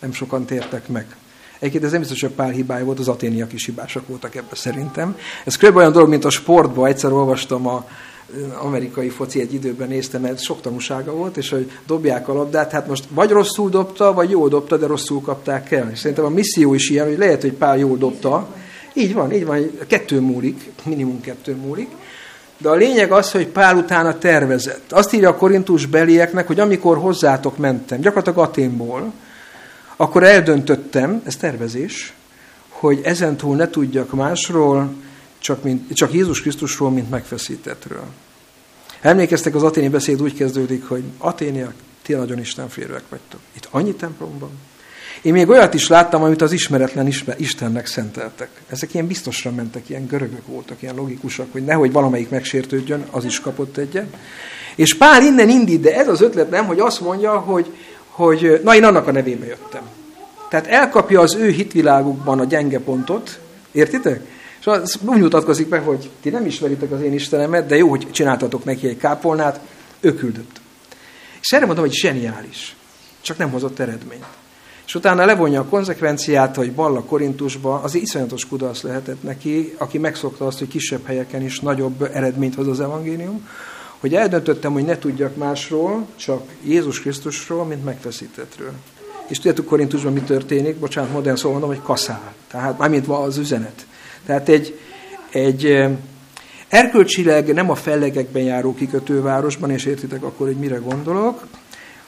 nem 0.00 0.12
sokan 0.12 0.44
tértek 0.44 0.88
meg. 0.88 1.16
Egyébként 1.58 1.84
ez 1.84 1.90
nem 1.90 2.00
biztos, 2.00 2.20
hogy 2.20 2.30
Pál 2.30 2.50
hibája 2.50 2.84
volt, 2.84 2.98
az 2.98 3.08
aténiak 3.08 3.52
is 3.52 3.64
hibásak 3.64 4.08
voltak 4.08 4.34
ebben 4.34 4.54
szerintem. 4.54 5.16
Ez 5.44 5.56
kb. 5.56 5.76
olyan 5.76 5.92
dolog, 5.92 6.08
mint 6.08 6.24
a 6.24 6.30
sportban. 6.30 6.88
Egyszer 6.88 7.12
olvastam 7.12 7.66
a 7.66 7.88
amerikai 8.62 9.08
foci 9.08 9.40
egy 9.40 9.54
időben 9.54 9.88
néztem, 9.88 10.20
mert 10.20 10.42
sok 10.42 10.60
tanúsága 10.60 11.12
volt, 11.12 11.36
és 11.36 11.50
hogy 11.50 11.70
dobják 11.86 12.28
a 12.28 12.32
labdát, 12.32 12.70
hát 12.70 12.88
most 12.88 13.04
vagy 13.10 13.30
rosszul 13.30 13.70
dobta, 13.70 14.12
vagy 14.12 14.30
jól 14.30 14.48
dobta, 14.48 14.76
de 14.76 14.86
rosszul 14.86 15.20
kapták 15.20 15.70
el. 15.70 15.90
És 15.92 15.98
szerintem 15.98 16.24
a 16.24 16.28
misszió 16.28 16.74
is 16.74 16.90
ilyen, 16.90 17.06
hogy 17.06 17.18
lehet, 17.18 17.40
hogy 17.40 17.52
Pál 17.52 17.78
jól 17.78 17.96
dobta, 17.96 18.48
így 18.92 19.14
van, 19.14 19.32
így 19.32 19.46
van, 19.46 19.70
kettő 19.86 20.20
múlik, 20.20 20.70
minimum 20.84 21.20
kettő 21.20 21.54
múlik, 21.54 21.88
de 22.58 22.68
a 22.68 22.74
lényeg 22.74 23.12
az, 23.12 23.30
hogy 23.30 23.46
Pál 23.46 23.76
utána 23.76 24.18
tervezett. 24.18 24.92
Azt 24.92 25.12
írja 25.12 25.28
a 25.28 25.36
korintus 25.36 25.86
belieknek, 25.86 26.46
hogy 26.46 26.60
amikor 26.60 26.98
hozzátok 26.98 27.56
mentem, 27.56 28.00
gyakorlatilag 28.00 28.48
Aténból, 28.48 29.12
akkor 29.96 30.22
eldöntöttem, 30.22 31.22
ez 31.24 31.36
tervezés, 31.36 32.14
hogy 32.68 33.00
ezentúl 33.02 33.56
ne 33.56 33.68
tudjak 33.68 34.12
másról, 34.12 34.94
csak, 35.38 35.62
mint, 35.62 35.94
csak 35.94 36.12
Jézus 36.12 36.40
Krisztusról, 36.40 36.90
mint 36.90 37.10
megfeszítettről. 37.10 38.04
Emlékeztek, 39.04 39.54
az 39.54 39.62
aténi 39.62 39.88
beszéd 39.88 40.22
úgy 40.22 40.34
kezdődik, 40.34 40.88
hogy 40.88 41.02
aténiak, 41.18 41.74
ti 42.02 42.12
nagyon 42.12 42.38
istenférőek 42.38 43.02
vagytok. 43.08 43.40
Itt 43.52 43.68
annyi 43.70 43.94
templomban. 43.94 44.50
Én 45.22 45.32
még 45.32 45.48
olyat 45.48 45.74
is 45.74 45.88
láttam, 45.88 46.22
amit 46.22 46.42
az 46.42 46.52
ismeretlen 46.52 47.12
Istennek 47.36 47.86
szenteltek. 47.86 48.48
Ezek 48.68 48.94
ilyen 48.94 49.06
biztosra 49.06 49.50
mentek, 49.50 49.88
ilyen 49.88 50.06
görögök 50.06 50.46
voltak, 50.46 50.82
ilyen 50.82 50.94
logikusak, 50.94 51.52
hogy 51.52 51.64
nehogy 51.64 51.92
valamelyik 51.92 52.28
megsértődjön, 52.28 53.04
az 53.10 53.24
is 53.24 53.40
kapott 53.40 53.76
egyet. 53.76 54.16
És 54.74 54.94
Pál 54.94 55.22
innen 55.22 55.48
indít, 55.48 55.80
de 55.80 55.96
ez 55.96 56.08
az 56.08 56.20
ötlet 56.20 56.50
nem, 56.50 56.66
hogy 56.66 56.80
azt 56.80 57.00
mondja, 57.00 57.38
hogy, 57.38 57.72
hogy 58.08 58.60
na 58.64 58.74
én 58.74 58.84
annak 58.84 59.06
a 59.06 59.12
nevébe 59.12 59.46
jöttem. 59.46 59.82
Tehát 60.48 60.66
elkapja 60.66 61.20
az 61.20 61.34
ő 61.34 61.48
hitvilágukban 61.48 62.40
a 62.40 62.44
gyenge 62.44 62.78
pontot, 62.78 63.38
értitek? 63.72 64.33
És 64.64 64.70
az 64.70 64.98
úgy 65.06 65.20
mutatkozik 65.20 65.68
meg, 65.68 65.82
hogy 65.82 66.10
ti 66.20 66.30
nem 66.30 66.46
ismeritek 66.46 66.90
az 66.90 67.00
én 67.00 67.12
Istenemet, 67.12 67.66
de 67.66 67.76
jó, 67.76 67.88
hogy 67.88 68.10
csináltatok 68.10 68.64
neki 68.64 68.88
egy 68.88 68.96
kápolnát, 68.96 69.60
ő 70.00 70.14
küldött. 70.14 70.60
És 71.40 71.52
erre 71.52 71.66
mondom, 71.66 71.84
hogy 71.84 71.94
zseniális. 71.94 72.76
Csak 73.20 73.38
nem 73.38 73.50
hozott 73.50 73.78
eredményt. 73.78 74.24
És 74.86 74.94
utána 74.94 75.24
levonja 75.24 75.60
a 75.60 75.64
konzekvenciát, 75.64 76.56
hogy 76.56 76.72
Balla 76.72 77.02
Korintusba, 77.02 77.80
az 77.82 77.94
iszonyatos 77.94 78.46
kudarc 78.46 78.82
lehetett 78.82 79.22
neki, 79.22 79.74
aki 79.78 79.98
megszokta 79.98 80.46
azt, 80.46 80.58
hogy 80.58 80.68
kisebb 80.68 81.06
helyeken 81.06 81.42
is 81.42 81.60
nagyobb 81.60 82.10
eredményt 82.12 82.54
hoz 82.54 82.68
az 82.68 82.80
evangélium, 82.80 83.48
hogy 84.00 84.14
eldöntöttem, 84.14 84.72
hogy 84.72 84.84
ne 84.84 84.98
tudjak 84.98 85.36
másról, 85.36 86.06
csak 86.16 86.42
Jézus 86.62 87.00
Krisztusról, 87.00 87.64
mint 87.64 87.84
megfeszítettről. 87.84 88.72
És 89.26 89.36
tudjátok 89.36 89.66
Korintusban 89.66 90.12
mi 90.12 90.20
történik? 90.20 90.76
Bocsánat, 90.76 91.12
modern 91.12 91.36
szóval 91.36 91.52
mondom, 91.52 91.70
hogy 91.70 91.86
kaszál. 91.86 92.34
Tehát 92.50 92.78
mármint 92.78 93.06
az 93.06 93.36
üzenet. 93.36 93.86
Tehát 94.26 94.48
egy, 94.48 94.78
egy 95.30 95.84
erkölcsileg 96.68 97.52
nem 97.54 97.70
a 97.70 97.74
fellegekben 97.74 98.42
járó 98.42 98.74
kikötővárosban, 98.74 99.70
és 99.70 99.84
értitek 99.84 100.22
akkor, 100.22 100.46
hogy 100.46 100.56
mire 100.56 100.76
gondolok, 100.76 101.46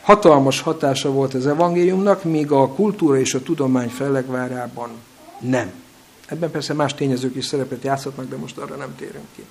hatalmas 0.03 0.61
hatása 0.61 1.11
volt 1.11 1.35
az 1.35 1.47
evangéliumnak, 1.47 2.25
míg 2.25 2.51
a 2.51 2.69
kultúra 2.69 3.19
és 3.19 3.35
a 3.35 3.43
tudomány 3.43 3.89
fellegvárában 3.89 4.91
nem. 5.39 5.73
Ebben 6.27 6.51
persze 6.51 6.75
más 6.75 6.95
tényezők 6.95 7.37
is 7.37 7.45
szerepet 7.45 7.85
játszhatnak, 7.85 8.29
de 8.29 8.37
most 8.37 8.59
arra 8.59 8.75
nem 8.75 8.95
térünk 8.99 9.25
ki. 9.37 9.43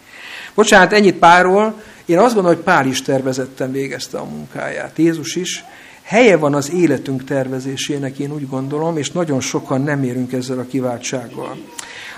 Bocsánat, 0.54 0.94
ennyit 0.94 1.16
Párról. 1.16 1.82
Én 2.06 2.18
azt 2.18 2.34
gondolom, 2.34 2.56
hogy 2.56 2.66
Pál 2.66 2.88
is 2.88 3.02
tervezetten 3.02 3.72
végezte 3.72 4.18
a 4.18 4.26
munkáját. 4.26 4.98
Jézus 4.98 5.36
is. 5.36 5.64
Helye 6.02 6.38
van 6.38 6.54
az 6.54 6.72
életünk 6.72 7.24
tervezésének, 7.24 8.20
én 8.20 8.32
úgy 8.32 8.50
gondolom, 8.50 8.98
és 8.98 9.12
nagyon 9.12 9.40
sokan 9.40 9.82
nem 9.82 10.04
érünk 10.04 10.34
ezzel 10.34 10.60
a 10.60 10.66
kiváltsággal. 10.66 11.58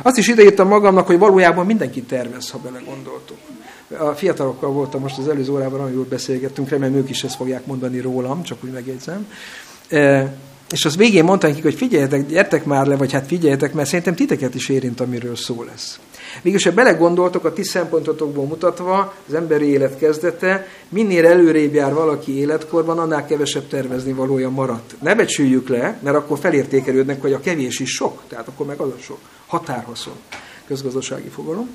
Azt 0.02 0.18
is 0.18 0.28
ideírtam 0.28 0.68
magamnak, 0.68 1.08
hogy 1.08 1.18
valójában 1.18 1.66
mindenki 1.66 2.02
tervez, 2.02 2.50
ha 2.50 2.58
belegondoltuk. 2.58 3.38
A 3.98 4.12
fiatalokkal 4.12 4.72
voltam 4.72 5.02
most 5.02 5.18
az 5.18 5.28
előző 5.28 5.52
órában, 5.52 5.80
amiről 5.80 6.06
beszélgettünk, 6.10 6.70
remélem 6.70 6.96
ők 6.96 7.10
is 7.10 7.24
ezt 7.24 7.36
fogják 7.36 7.66
mondani 7.66 8.00
rólam, 8.00 8.44
csak 8.44 8.64
úgy 8.64 8.72
megjegyzem. 8.72 9.28
E, 9.90 10.34
és 10.72 10.86
az 10.86 10.96
végén 10.96 11.24
mondtam 11.24 11.50
nekik, 11.50 11.66
hogy 11.66 11.76
figyeljetek, 11.76 12.26
gyertek 12.26 12.66
már 12.66 12.88
le, 12.88 12.96
vagy 12.96 13.12
hát 13.12 13.28
figyeljetek, 13.28 13.74
mert 13.74 13.88
szerintem 13.88 14.16
titeket 14.16 14.56
is 14.56 14.70
érint, 14.70 15.00
amiről 15.00 15.36
szó 15.36 15.64
lesz. 15.64 16.00
Mégis, 16.42 16.64
ha 16.64 16.72
belegondoltok 16.72 17.46
a 17.46 17.54
ti 17.54 17.64
szempontotokból 17.64 18.46
mutatva, 18.46 19.14
az 19.28 19.34
emberi 19.34 19.66
élet 19.66 19.98
kezdete, 19.98 20.68
minél 20.90 21.26
előrébb 21.26 21.74
jár 21.74 21.94
valaki 21.94 22.38
életkorban, 22.38 23.00
annál 23.00 23.26
kevesebb 23.26 23.68
tervezni 23.68 24.14
valója 24.14 24.50
maradt. 24.50 24.96
Ne 25.02 25.16
becsüljük 25.16 25.68
le, 25.68 26.00
mert 26.04 26.16
akkor 26.16 26.40
felértékelődnek, 26.40 27.22
hogy 27.22 27.34
a 27.34 27.40
kevés 27.40 27.80
is 27.80 27.90
sok, 27.90 28.22
tehát 28.28 28.48
akkor 28.48 28.66
meg 28.66 28.80
az 28.80 28.90
a 28.90 29.02
sok. 29.02 29.20
Határhaszon, 29.48 30.16
közgazdasági 30.68 31.28
fogalom. 31.28 31.70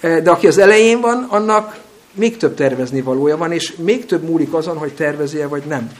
E, 0.00 0.20
de 0.20 0.30
aki 0.30 0.46
az 0.46 0.58
elején 0.58 1.00
van, 1.00 1.26
annak 1.28 1.80
még 2.12 2.36
több 2.36 2.54
tervezni 2.54 3.00
valója 3.00 3.36
van, 3.36 3.52
és 3.52 3.76
még 3.76 4.06
több 4.06 4.22
múlik 4.22 4.54
azon, 4.54 4.78
hogy 4.78 4.94
tervezi 4.94 5.42
vagy 5.42 5.62
nem. 5.66 5.90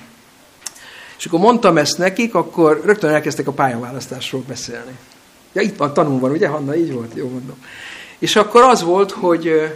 És 1.18 1.24
akkor 1.24 1.38
mondtam 1.38 1.78
ezt 1.78 1.98
nekik, 1.98 2.34
akkor 2.34 2.80
rögtön 2.84 3.10
elkezdtek 3.10 3.46
a 3.46 3.52
pályaválasztásról 3.52 4.44
beszélni. 4.48 4.96
Ja, 5.52 5.62
itt 5.62 5.76
van, 5.76 5.92
tanul 5.92 6.18
van, 6.18 6.30
ugye, 6.30 6.48
Hanna? 6.48 6.76
Így 6.76 6.92
volt, 6.92 7.14
jó 7.14 7.28
mondom. 7.28 7.56
És 8.18 8.36
akkor 8.36 8.62
az 8.62 8.82
volt, 8.82 9.10
hogy 9.10 9.72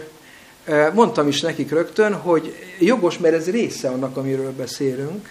mondtam 0.93 1.27
is 1.27 1.41
nekik 1.41 1.71
rögtön, 1.71 2.13
hogy 2.13 2.55
jogos, 2.79 3.17
mert 3.17 3.35
ez 3.35 3.49
része 3.49 3.89
annak, 3.89 4.17
amiről 4.17 4.51
beszélünk, 4.51 5.29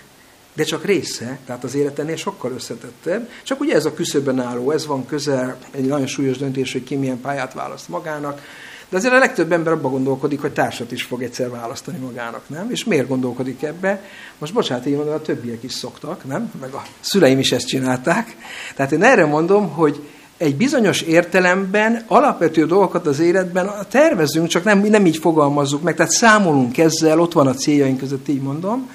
de 0.61 0.67
csak 0.67 0.85
része, 0.85 1.39
tehát 1.47 1.65
az 1.65 1.75
életennél 1.75 2.17
sokkal 2.17 2.53
összetettebb. 2.53 3.29
Csak 3.43 3.61
ugye 3.61 3.75
ez 3.75 3.85
a 3.85 3.95
küszöbben 3.95 4.41
álló, 4.41 4.71
ez 4.71 4.87
van 4.87 5.07
közel, 5.07 5.57
egy 5.71 5.85
nagyon 5.85 6.07
súlyos 6.07 6.39
döntés, 6.39 6.73
hogy 6.73 6.85
ki 6.85 6.97
milyen 6.97 7.21
pályát 7.21 7.55
választ 7.55 7.89
magának, 7.89 8.41
de 8.89 8.97
azért 8.97 9.15
a 9.15 9.19
legtöbb 9.19 9.53
ember 9.53 9.73
abba 9.73 9.89
gondolkodik, 9.89 10.41
hogy 10.41 10.53
társat 10.53 10.93
is 10.93 11.03
fog 11.03 11.23
egyszer 11.23 11.51
választani 11.51 11.99
magának, 11.99 12.49
nem? 12.49 12.71
És 12.71 12.85
miért 12.85 13.09
gondolkodik 13.09 13.63
ebbe? 13.63 14.03
Most 14.39 14.53
bocsánat, 14.53 14.87
így 14.87 14.97
mondom, 14.97 15.15
a 15.15 15.21
többiek 15.21 15.63
is 15.63 15.73
szoktak, 15.73 16.25
nem? 16.25 16.53
Meg 16.61 16.73
a 16.73 16.83
szüleim 17.01 17.39
is 17.39 17.53
ezt 17.53 17.67
csinálták. 17.67 18.37
Tehát 18.77 18.93
én 18.93 19.03
erre 19.03 19.27
mondom, 19.27 19.69
hogy 19.69 20.03
egy 20.37 20.57
bizonyos 20.57 21.01
értelemben 21.01 22.05
alapvető 22.07 22.67
dolgokat 22.67 23.07
az 23.07 23.21
életben 23.21 23.71
tervezünk, 23.89 24.49
csak 24.49 24.65
nem, 24.65 24.79
nem 24.79 25.07
így 25.07 25.17
fogalmazzuk 25.17 25.83
meg, 25.83 25.95
tehát 25.95 26.13
számolunk 26.13 26.79
ezzel, 26.79 27.21
ott 27.21 27.33
van 27.33 27.47
a 27.47 27.55
céljaink 27.55 27.99
között, 27.99 28.29
így 28.29 28.43
mondom, 28.43 28.91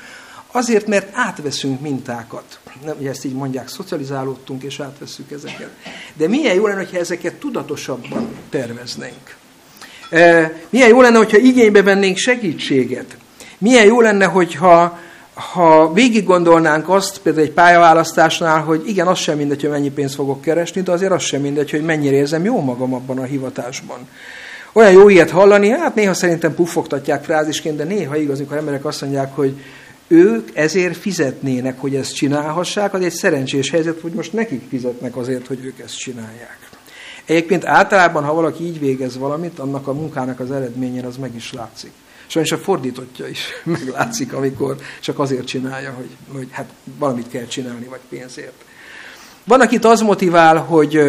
azért, 0.55 0.87
mert 0.87 1.09
átveszünk 1.13 1.81
mintákat. 1.81 2.59
Nem, 2.85 2.95
ugye 2.99 3.09
ezt 3.09 3.25
így 3.25 3.33
mondják, 3.33 3.67
szocializálódtunk 3.67 4.63
és 4.63 4.79
átveszünk 4.79 5.31
ezeket. 5.31 5.69
De 6.13 6.27
milyen 6.27 6.55
jó 6.55 6.67
lenne, 6.67 6.79
hogyha 6.79 6.97
ezeket 6.97 7.33
tudatosabban 7.33 8.27
terveznénk. 8.49 9.35
E, 10.09 10.53
milyen 10.69 10.89
jó 10.89 11.01
lenne, 11.01 11.17
hogyha 11.17 11.37
igénybe 11.37 11.83
vennénk 11.83 12.17
segítséget. 12.17 13.17
Milyen 13.57 13.85
jó 13.85 14.01
lenne, 14.01 14.25
hogyha 14.25 14.99
ha 15.33 15.93
végig 15.93 16.23
gondolnánk 16.23 16.89
azt, 16.89 17.17
például 17.17 17.45
egy 17.45 17.51
pályaválasztásnál, 17.51 18.61
hogy 18.61 18.87
igen, 18.87 19.07
az 19.07 19.17
sem 19.17 19.37
mindegy, 19.37 19.61
hogy 19.61 19.69
mennyi 19.69 19.91
pénzt 19.91 20.15
fogok 20.15 20.41
keresni, 20.41 20.81
de 20.81 20.91
azért 20.91 21.11
az 21.11 21.21
sem 21.21 21.41
mindegy, 21.41 21.71
hogy 21.71 21.83
mennyire 21.83 22.15
érzem 22.15 22.43
jó 22.43 22.61
magam 22.61 22.93
abban 22.93 23.17
a 23.17 23.23
hivatásban. 23.23 24.07
Olyan 24.73 24.91
jó 24.91 25.09
ilyet 25.09 25.29
hallani, 25.29 25.69
hát 25.69 25.95
néha 25.95 26.13
szerintem 26.13 26.55
puffogtatják 26.55 27.23
frázisként, 27.23 27.77
de 27.77 27.83
néha 27.83 28.17
igaz, 28.17 28.37
amikor 28.37 28.57
emberek 28.57 28.85
azt 28.85 29.01
mondják, 29.01 29.35
hogy 29.35 29.61
ők 30.07 30.55
ezért 30.55 30.97
fizetnének, 30.97 31.79
hogy 31.79 31.95
ezt 31.95 32.15
csinálhassák, 32.15 32.93
az 32.93 33.01
egy 33.01 33.13
szerencsés 33.13 33.69
helyzet, 33.69 34.01
hogy 34.01 34.11
most 34.11 34.33
nekik 34.33 34.61
fizetnek 34.69 35.15
azért, 35.15 35.47
hogy 35.47 35.65
ők 35.65 35.79
ezt 35.79 35.97
csinálják. 35.97 36.69
Egyébként 37.25 37.65
általában, 37.65 38.23
ha 38.23 38.33
valaki 38.33 38.63
így 38.63 38.79
végez 38.79 39.17
valamit, 39.17 39.59
annak 39.59 39.87
a 39.87 39.93
munkának 39.93 40.39
az 40.39 40.51
eredményén 40.51 41.05
az 41.05 41.17
meg 41.17 41.35
is 41.35 41.53
látszik. 41.53 41.91
Sajnos 42.27 42.51
a 42.51 42.57
fordítottja 42.57 43.27
is 43.27 43.39
meglátszik, 43.63 44.33
amikor 44.33 44.75
csak 44.99 45.19
azért 45.19 45.45
csinálja, 45.45 45.91
hogy, 45.91 46.09
hogy 46.31 46.47
hát 46.51 46.69
valamit 46.97 47.29
kell 47.29 47.45
csinálni, 47.45 47.85
vagy 47.85 47.99
pénzért. 48.09 48.63
Van, 49.43 49.61
akit 49.61 49.85
az 49.85 50.01
motivál, 50.01 50.57
hogy 50.57 50.99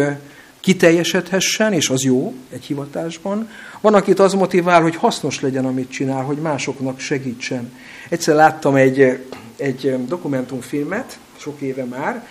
kiteljesedhessen, 0.59 1.73
és 1.73 1.89
az 1.89 2.03
jó 2.03 2.33
egy 2.49 2.63
hivatásban. 2.63 3.49
Van, 3.81 3.93
akit 3.93 4.19
az 4.19 4.33
motivál, 4.33 4.81
hogy 4.81 4.95
hasznos 4.95 5.41
legyen, 5.41 5.65
amit 5.65 5.91
csinál, 5.91 6.23
hogy 6.23 6.37
másoknak 6.37 6.99
segítsen. 6.99 7.71
Egyszer 8.09 8.35
láttam 8.35 8.75
egy, 8.75 9.25
egy 9.55 10.07
dokumentumfilmet, 10.07 11.19
sok 11.37 11.61
éve 11.61 11.83
már, 11.83 12.27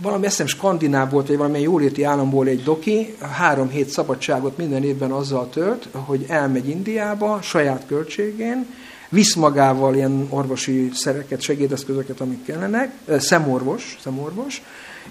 valami 0.00 0.26
eszem 0.26 0.46
skandináv 0.46 1.10
volt, 1.10 1.26
vagy 1.26 1.36
valamilyen 1.36 1.64
jóléti 1.64 2.02
államból 2.02 2.46
egy 2.46 2.62
doki, 2.62 3.14
három 3.20 3.68
hét 3.68 3.88
szabadságot 3.88 4.56
minden 4.56 4.84
évben 4.84 5.10
azzal 5.10 5.50
tölt, 5.50 5.88
hogy 5.92 6.24
elmegy 6.28 6.68
Indiába 6.68 7.38
saját 7.42 7.82
költségén, 7.86 8.66
visz 9.08 9.34
magával 9.34 9.94
ilyen 9.94 10.26
orvosi 10.30 10.90
szereket, 10.94 11.40
segédeszközöket, 11.40 12.20
amik 12.20 12.44
kellenek, 12.44 12.92
szemorvos, 13.18 13.98
szemorvos, 14.02 14.62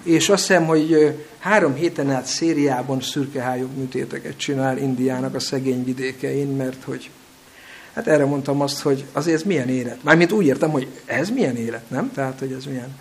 és 0.03 0.29
azt 0.29 0.47
hiszem, 0.47 0.65
hogy 0.65 1.15
három 1.39 1.73
héten 1.73 2.12
át 2.12 2.25
szériában 2.25 3.01
szürkehályog 3.01 3.69
műtéteket 3.77 4.38
csinál 4.38 4.77
Indiának 4.77 5.36
a 5.36 5.39
szegény 5.39 5.84
vidékein, 5.84 6.47
mert 6.47 6.84
hogy 6.84 7.10
Hát 7.95 8.08
erre 8.08 8.25
mondtam 8.25 8.62
azt, 8.62 8.81
hogy 8.81 9.05
azért 9.12 9.36
ez 9.36 9.43
milyen 9.43 9.69
élet. 9.69 10.03
Mármint 10.03 10.31
úgy 10.31 10.45
értem, 10.45 10.69
hogy 10.69 10.88
ez 11.05 11.29
milyen 11.29 11.55
élet, 11.55 11.89
nem? 11.89 12.12
Tehát, 12.13 12.39
hogy 12.39 12.51
ez 12.51 12.65
milyen 12.65 12.95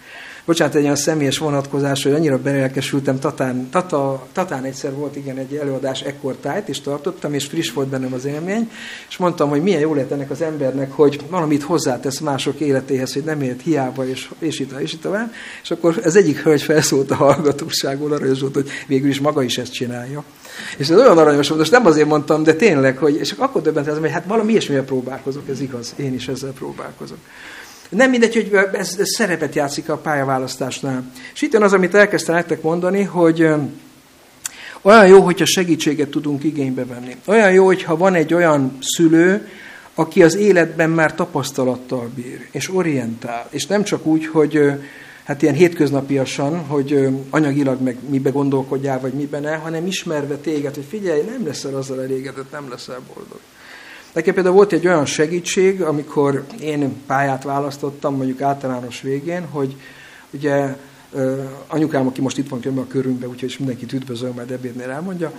bocsánat, 0.44 0.74
egy 0.74 0.82
olyan 0.82 0.96
személyes 0.96 1.38
vonatkozás, 1.38 2.02
hogy 2.02 2.12
annyira 2.12 2.38
belelkesültem, 2.38 3.18
Tatán, 3.18 3.70
Tata, 3.70 4.26
Tatán 4.32 4.64
egyszer 4.64 4.94
volt 4.94 5.16
igen 5.16 5.36
egy 5.36 5.54
előadás 5.54 6.00
ekkor 6.00 6.36
tájt, 6.36 6.68
és 6.68 6.80
tartottam, 6.80 7.34
és 7.34 7.44
friss 7.44 7.72
volt 7.72 7.88
bennem 7.88 8.12
az 8.12 8.24
élmény, 8.24 8.70
és 9.08 9.16
mondtam, 9.16 9.48
hogy 9.48 9.62
milyen 9.62 9.80
jó 9.80 9.94
lett 9.94 10.10
ennek 10.10 10.30
az 10.30 10.42
embernek, 10.42 10.92
hogy 10.92 11.20
valamit 11.30 11.62
hozzátesz 11.62 12.18
mások 12.18 12.60
életéhez, 12.60 13.12
hogy 13.12 13.24
nem 13.24 13.42
élt 13.42 13.62
hiába, 13.62 14.08
és, 14.08 14.30
és 14.38 14.60
itt, 14.60 14.78
és 14.78 14.92
itt 14.92 15.00
tovább. 15.00 15.32
És 15.62 15.70
akkor 15.70 16.00
ez 16.02 16.16
egyik 16.16 16.38
hölgy 16.38 16.62
felszólt 16.62 17.10
a 17.10 17.14
hallgatóságból, 17.14 18.12
arra 18.12 18.30
is 18.30 18.40
volt, 18.40 18.54
hogy 18.54 18.68
végül 18.86 19.08
is 19.08 19.20
maga 19.20 19.42
is 19.42 19.58
ezt 19.58 19.72
csinálja. 19.72 20.24
És 20.76 20.88
ez 20.88 20.98
olyan 20.98 21.18
aranyos 21.18 21.48
volt, 21.48 21.60
most 21.60 21.72
nem 21.72 21.86
azért 21.86 22.08
mondtam, 22.08 22.42
de 22.42 22.54
tényleg, 22.54 22.98
hogy, 22.98 23.16
és 23.16 23.34
akkor 23.38 23.62
döbbentem, 23.62 24.00
hogy 24.00 24.10
hát 24.10 24.24
valami 24.24 24.50
ilyesmivel 24.50 24.84
próbálkozok, 24.84 25.48
ez 25.48 25.60
igaz, 25.60 25.94
én 25.96 26.14
is 26.14 26.28
ezzel 26.28 26.52
próbálkozok. 26.52 27.18
Nem 27.94 28.10
mindegy, 28.10 28.34
hogy 28.34 28.50
ez, 28.72 28.96
ez 28.98 29.08
szerepet 29.14 29.54
játszik 29.54 29.88
a 29.88 29.96
pályaválasztásnál. 29.96 31.04
És 31.34 31.42
itt 31.42 31.52
jön 31.52 31.62
az, 31.62 31.72
amit 31.72 31.94
elkezdtem 31.94 32.34
nektek 32.34 32.62
mondani, 32.62 33.02
hogy 33.02 33.48
olyan 34.82 35.06
jó, 35.06 35.20
hogyha 35.20 35.44
segítséget 35.44 36.08
tudunk 36.08 36.44
igénybe 36.44 36.84
venni. 36.84 37.16
Olyan 37.26 37.52
jó, 37.52 37.64
hogyha 37.64 37.96
van 37.96 38.14
egy 38.14 38.34
olyan 38.34 38.78
szülő, 38.80 39.48
aki 39.94 40.22
az 40.22 40.34
életben 40.34 40.90
már 40.90 41.14
tapasztalattal 41.14 42.10
bír, 42.14 42.48
és 42.50 42.74
orientál, 42.74 43.46
és 43.50 43.66
nem 43.66 43.82
csak 43.82 44.06
úgy, 44.06 44.26
hogy 44.26 44.60
hát 45.24 45.42
ilyen 45.42 45.54
hétköznapiasan, 45.54 46.58
hogy 46.58 47.08
anyagilag 47.30 47.82
meg 47.82 47.96
mibe 48.08 48.30
gondolkodjál, 48.30 49.00
vagy 49.00 49.12
miben 49.12 49.42
ne, 49.42 49.54
hanem 49.54 49.86
ismerve 49.86 50.36
téged, 50.36 50.74
hogy 50.74 50.86
figyelj, 50.88 51.22
nem 51.22 51.46
leszel 51.46 51.76
azzal 51.76 52.02
elégedett, 52.02 52.50
nem 52.50 52.68
leszel 52.70 53.00
boldog. 53.14 53.40
Nekem 54.14 54.34
például 54.34 54.54
volt 54.54 54.72
egy 54.72 54.86
olyan 54.86 55.06
segítség, 55.06 55.82
amikor 55.82 56.44
én 56.60 57.02
pályát 57.06 57.44
választottam, 57.44 58.16
mondjuk 58.16 58.40
általános 58.40 59.00
végén, 59.00 59.46
hogy 59.50 59.76
ugye 60.30 60.76
anyukám, 61.66 62.06
aki 62.06 62.20
most 62.20 62.38
itt 62.38 62.48
van 62.48 62.60
könyvben 62.60 62.84
a 62.84 62.88
körünkben, 62.88 63.28
úgyhogy 63.28 63.54
mindenkit 63.58 63.92
üdvözöl, 63.92 64.32
majd 64.32 64.50
ebédnél 64.50 64.90
elmondja, 64.90 65.32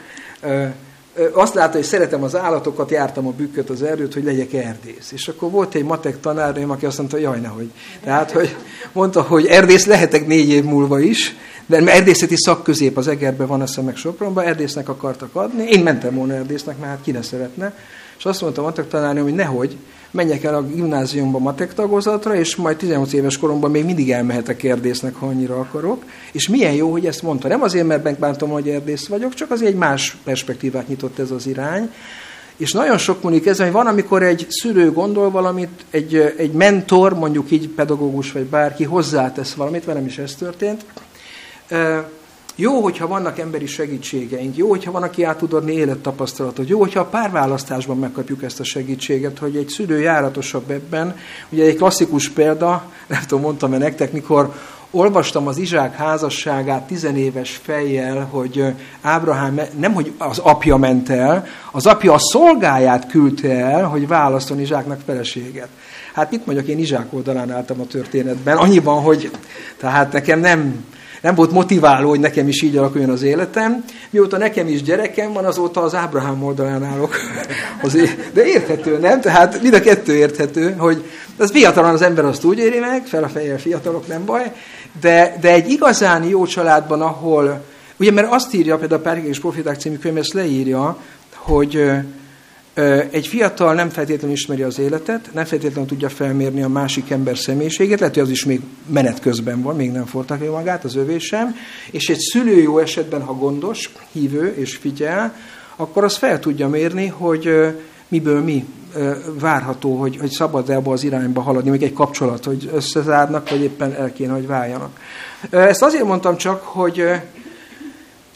azt 1.31 1.53
látta, 1.53 1.77
hogy 1.77 1.85
szeretem 1.85 2.23
az 2.23 2.35
állatokat, 2.35 2.91
jártam 2.91 3.27
a 3.27 3.31
bükköt 3.31 3.69
az 3.69 3.81
erdőt, 3.81 4.13
hogy 4.13 4.23
legyek 4.23 4.53
erdész. 4.53 5.11
És 5.11 5.27
akkor 5.27 5.51
volt 5.51 5.75
egy 5.75 5.83
matek 5.83 6.19
tanárnőm, 6.19 6.69
aki 6.69 6.85
azt 6.85 6.97
mondta, 6.97 7.17
jaj, 7.17 7.39
nehogy. 7.39 7.71
Tehát, 8.03 8.31
hogy 8.31 8.55
mondta, 8.91 9.21
hogy 9.21 9.45
erdész 9.45 9.85
lehetek 9.85 10.27
négy 10.27 10.49
év 10.49 10.63
múlva 10.63 10.99
is, 10.99 11.35
de 11.65 11.77
erdészeti 11.77 12.35
szakközép 12.35 12.97
az 12.97 13.07
Egerben 13.07 13.47
van, 13.47 13.61
a 13.61 13.81
meg 13.81 13.95
Sopronban, 13.95 14.45
erdésznek 14.45 14.89
akartak 14.89 15.35
adni. 15.35 15.63
Én 15.63 15.83
mentem 15.83 16.15
volna 16.15 16.33
erdésznek, 16.33 16.77
mert 16.79 16.91
hát 16.91 17.01
ki 17.03 17.11
ne 17.11 17.21
szeretne. 17.21 17.73
És 18.17 18.25
azt 18.25 18.41
mondta 18.41 18.61
a 18.61 18.63
matek 18.63 18.87
tanárnő, 18.87 19.21
hogy 19.21 19.33
nehogy, 19.33 19.77
menjek 20.15 20.43
el 20.43 20.55
a 20.55 20.63
gimnáziumba 20.63 21.39
matek 21.39 21.73
tagozatra, 21.73 22.35
és 22.35 22.55
majd 22.55 22.77
18 22.77 23.13
éves 23.13 23.37
koromban 23.37 23.71
még 23.71 23.85
mindig 23.85 24.11
elmehetek 24.11 24.63
erdésznek, 24.63 25.15
ha 25.15 25.25
annyira 25.25 25.59
akarok. 25.59 26.03
És 26.31 26.47
milyen 26.47 26.73
jó, 26.73 26.91
hogy 26.91 27.05
ezt 27.05 27.21
mondta. 27.21 27.47
Nem 27.47 27.61
azért, 27.61 27.87
mert 27.87 28.03
megbántom, 28.03 28.49
hogy 28.49 28.69
erdész 28.69 29.07
vagyok, 29.07 29.33
csak 29.33 29.51
azért 29.51 29.71
egy 29.71 29.77
más 29.77 30.17
perspektívát 30.23 30.87
nyitott 30.87 31.19
ez 31.19 31.31
az 31.31 31.47
irány. 31.47 31.91
És 32.57 32.71
nagyon 32.71 32.97
sok 32.97 33.21
múlik 33.21 33.45
ez, 33.45 33.59
hogy 33.59 33.71
van, 33.71 33.87
amikor 33.87 34.23
egy 34.23 34.45
szülő 34.49 34.91
gondol 34.91 35.31
valamit, 35.31 35.85
egy, 35.89 36.33
egy 36.37 36.51
mentor, 36.51 37.13
mondjuk 37.13 37.51
így 37.51 37.67
pedagógus 37.67 38.31
vagy 38.31 38.45
bárki 38.45 38.83
hozzátesz 38.83 39.53
valamit, 39.53 39.85
velem 39.85 40.05
is 40.05 40.17
ez 40.17 40.35
történt, 40.35 40.85
jó, 42.55 42.81
hogyha 42.81 43.07
vannak 43.07 43.39
emberi 43.39 43.65
segítségeink, 43.65 44.57
jó, 44.57 44.69
hogyha 44.69 44.91
van, 44.91 45.03
aki 45.03 45.23
át 45.23 45.37
tud 45.37 45.53
adni 45.53 45.73
élettapasztalatot, 45.73 46.67
jó, 46.67 46.79
hogyha 46.79 46.99
a 46.99 47.05
párválasztásban 47.05 47.97
megkapjuk 47.97 48.43
ezt 48.43 48.59
a 48.59 48.63
segítséget, 48.63 49.39
hogy 49.39 49.55
egy 49.55 49.67
szülő 49.67 49.99
járatosabb 49.99 50.71
ebben. 50.71 51.17
Ugye 51.49 51.63
egy 51.63 51.75
klasszikus 51.75 52.29
példa, 52.29 52.91
nem 53.07 53.21
tudom, 53.21 53.43
mondtam-e 53.43 53.77
nektek, 53.77 54.11
mikor 54.11 54.53
olvastam 54.91 55.47
az 55.47 55.57
Izsák 55.57 55.95
házasságát 55.95 56.87
tizenéves 56.87 57.59
fejjel, 57.63 58.27
hogy 58.31 58.65
Ábrahám 59.01 59.59
nem, 59.79 59.93
hogy 59.93 60.11
az 60.17 60.37
apja 60.37 60.77
ment 60.77 61.09
el, 61.09 61.45
az 61.71 61.85
apja 61.85 62.13
a 62.13 62.19
szolgáját 62.19 63.07
küldte 63.07 63.51
el, 63.51 63.83
hogy 63.83 64.07
választon 64.07 64.59
Izsáknak 64.59 64.99
feleséget. 65.05 65.67
Hát 66.13 66.31
mit 66.31 66.45
mondjak, 66.45 66.67
én 66.67 66.79
Izsák 66.79 67.13
oldalán 67.13 67.51
álltam 67.51 67.79
a 67.79 67.87
történetben, 67.87 68.57
annyiban, 68.57 69.01
hogy 69.01 69.31
tehát 69.77 70.11
nekem 70.11 70.39
nem, 70.39 70.85
nem 71.25 71.35
volt 71.35 71.51
motiváló, 71.51 72.09
hogy 72.09 72.19
nekem 72.19 72.47
is 72.47 72.61
így 72.61 72.77
alakuljon 72.77 73.09
az 73.09 73.23
életem. 73.23 73.83
Mióta 74.09 74.37
nekem 74.37 74.67
is 74.67 74.81
gyerekem 74.81 75.33
van, 75.33 75.45
azóta 75.45 75.81
az 75.81 75.95
Ábrahám 75.95 76.43
oldalán 76.43 76.83
állok. 76.83 77.15
De 78.33 78.45
érthető, 78.45 78.97
nem? 78.97 79.21
Tehát 79.21 79.61
mind 79.61 79.73
a 79.73 79.79
kettő 79.79 80.15
érthető, 80.15 80.75
hogy 80.77 81.03
az 81.37 81.51
fiatalon 81.51 81.93
az 81.93 82.01
ember 82.01 82.25
azt 82.25 82.43
úgy 82.43 82.57
éri 82.57 82.79
meg, 82.79 83.05
fel 83.05 83.23
a 83.23 83.27
fejjel 83.27 83.57
fiatalok, 83.57 84.07
nem 84.07 84.25
baj, 84.25 84.51
de, 85.01 85.37
de 85.41 85.51
egy 85.51 85.69
igazán 85.69 86.23
jó 86.23 86.45
családban, 86.45 87.01
ahol, 87.01 87.63
ugye 87.97 88.11
mert 88.11 88.31
azt 88.31 88.53
írja, 88.53 88.77
például 88.77 89.01
a 89.01 89.03
Párkek 89.03 89.25
és 89.25 89.39
Profiták 89.39 89.79
című 89.79 89.97
könyv 89.97 90.17
ezt 90.17 90.33
leírja, 90.33 90.97
hogy 91.35 91.91
egy 93.11 93.27
fiatal 93.27 93.73
nem 93.73 93.89
feltétlenül 93.89 94.35
ismeri 94.35 94.61
az 94.61 94.79
életet, 94.79 95.29
nem 95.33 95.45
feltétlenül 95.45 95.89
tudja 95.89 96.09
felmérni 96.09 96.61
a 96.61 96.67
másik 96.67 97.09
ember 97.09 97.37
személyiségét, 97.37 97.99
lehet, 97.99 98.13
hogy 98.13 98.23
az 98.23 98.29
is 98.29 98.45
még 98.45 98.61
menet 98.87 99.19
közben 99.19 99.61
van, 99.61 99.75
még 99.75 99.91
nem 99.91 100.05
fordta 100.05 100.37
ki 100.37 100.45
magát, 100.45 100.83
az 100.83 100.95
övé 100.95 101.17
sem, 101.17 101.55
és 101.91 102.09
egy 102.09 102.19
szülő 102.19 102.61
jó 102.61 102.77
esetben, 102.77 103.21
ha 103.21 103.33
gondos, 103.33 103.89
hívő 104.11 104.55
és 104.57 104.75
figyel, 104.75 105.35
akkor 105.75 106.03
az 106.03 106.15
fel 106.15 106.39
tudja 106.39 106.67
mérni, 106.67 107.07
hogy 107.07 107.49
miből 108.07 108.41
mi 108.41 108.65
várható, 109.39 109.95
hogy, 109.99 110.17
hogy 110.17 110.29
szabad 110.29 110.69
ebbe 110.69 110.89
az 110.89 111.03
irányba 111.03 111.41
haladni, 111.41 111.69
még 111.69 111.83
egy 111.83 111.93
kapcsolat, 111.93 112.43
hogy 112.43 112.69
összezárnak, 112.73 113.49
vagy 113.49 113.61
éppen 113.61 113.93
el 113.93 114.13
kéne, 114.13 114.33
hogy 114.33 114.47
váljanak. 114.47 114.99
Ezt 115.49 115.83
azért 115.83 116.03
mondtam 116.03 116.37
csak, 116.37 116.61
hogy 116.61 117.03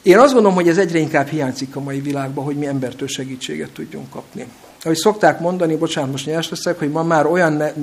én 0.03 0.17
azt 0.17 0.33
gondolom, 0.33 0.55
hogy 0.55 0.67
ez 0.67 0.77
egyre 0.77 0.99
inkább 0.99 1.27
hiányzik 1.27 1.75
a 1.75 1.79
mai 1.79 1.99
világban, 1.99 2.45
hogy 2.45 2.55
mi 2.55 2.65
embertől 2.65 3.07
segítséget 3.07 3.71
tudjunk 3.71 4.09
kapni. 4.09 4.45
Ahogy 4.81 4.97
szokták 4.97 5.39
mondani, 5.39 5.75
bocsánat, 5.75 6.11
most 6.11 6.25
nyers 6.25 6.49
leszek, 6.49 6.79
hogy 6.79 6.91
ma 6.91 7.03
már 7.03 7.25
olyan 7.25 7.53
ne- 7.53 7.73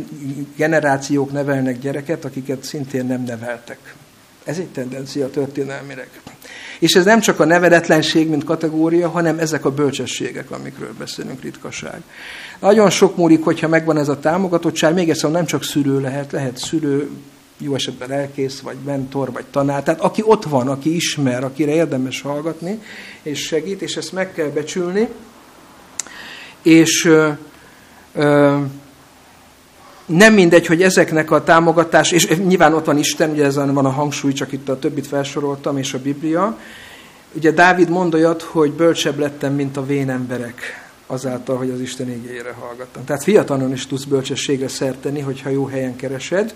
generációk 0.56 1.32
nevelnek 1.32 1.78
gyereket, 1.78 2.24
akiket 2.24 2.64
szintén 2.64 3.06
nem 3.06 3.22
neveltek. 3.22 3.94
Ez 4.44 4.58
egy 4.58 4.68
tendencia 4.68 5.30
történelmileg. 5.30 6.08
És 6.78 6.94
ez 6.94 7.04
nem 7.04 7.20
csak 7.20 7.40
a 7.40 7.44
nevedetlenség, 7.44 8.28
mint 8.28 8.44
kategória, 8.44 9.08
hanem 9.08 9.38
ezek 9.38 9.64
a 9.64 9.70
bölcsességek, 9.70 10.50
amikről 10.50 10.94
beszélünk, 10.98 11.42
ritkaság. 11.42 12.02
Nagyon 12.60 12.90
sok 12.90 13.16
múlik, 13.16 13.44
hogyha 13.44 13.68
megvan 13.68 13.98
ez 13.98 14.08
a 14.08 14.20
támogatottság, 14.20 14.94
még 14.94 15.10
egyszer 15.10 15.30
nem 15.30 15.46
csak 15.46 15.64
szülő 15.64 16.00
lehet, 16.00 16.32
lehet 16.32 16.58
szülő, 16.58 17.10
jó 17.58 17.74
esetben 17.74 18.10
elkész, 18.10 18.60
vagy 18.60 18.76
mentor, 18.84 19.32
vagy 19.32 19.44
tanár, 19.50 19.82
tehát 19.82 20.00
aki 20.00 20.22
ott 20.24 20.44
van, 20.44 20.68
aki 20.68 20.94
ismer, 20.94 21.44
akire 21.44 21.72
érdemes 21.72 22.20
hallgatni, 22.20 22.82
és 23.22 23.40
segít, 23.40 23.82
és 23.82 23.96
ezt 23.96 24.12
meg 24.12 24.32
kell 24.32 24.48
becsülni, 24.48 25.08
és 26.62 27.04
ö, 27.04 27.30
ö, 28.14 28.60
nem 30.06 30.34
mindegy, 30.34 30.66
hogy 30.66 30.82
ezeknek 30.82 31.30
a 31.30 31.44
támogatás, 31.44 32.12
és 32.12 32.28
nyilván 32.28 32.74
ott 32.74 32.84
van 32.84 32.98
Isten, 32.98 33.30
ugye 33.30 33.44
ezen 33.44 33.74
van 33.74 33.84
a 33.84 33.90
hangsúly, 33.90 34.32
csak 34.32 34.52
itt 34.52 34.68
a 34.68 34.78
többit 34.78 35.06
felsoroltam, 35.06 35.78
és 35.78 35.94
a 35.94 35.98
Biblia. 35.98 36.58
Ugye 37.32 37.50
Dávid 37.50 37.88
mond 37.88 38.14
olyat, 38.14 38.42
hogy 38.42 38.72
bölcsebb 38.72 39.18
lettem, 39.18 39.54
mint 39.54 39.76
a 39.76 39.86
vén 39.86 40.10
emberek, 40.10 40.88
azáltal, 41.06 41.56
hogy 41.56 41.70
az 41.70 41.80
Isten 41.80 42.08
égére 42.08 42.52
hallgattam. 42.52 43.04
Tehát 43.04 43.22
fiatalon 43.22 43.72
is 43.72 43.86
tudsz 43.86 44.04
bölcsességre 44.04 44.68
szerteni, 44.68 45.20
hogyha 45.20 45.48
jó 45.48 45.66
helyen 45.66 45.96
keresed. 45.96 46.54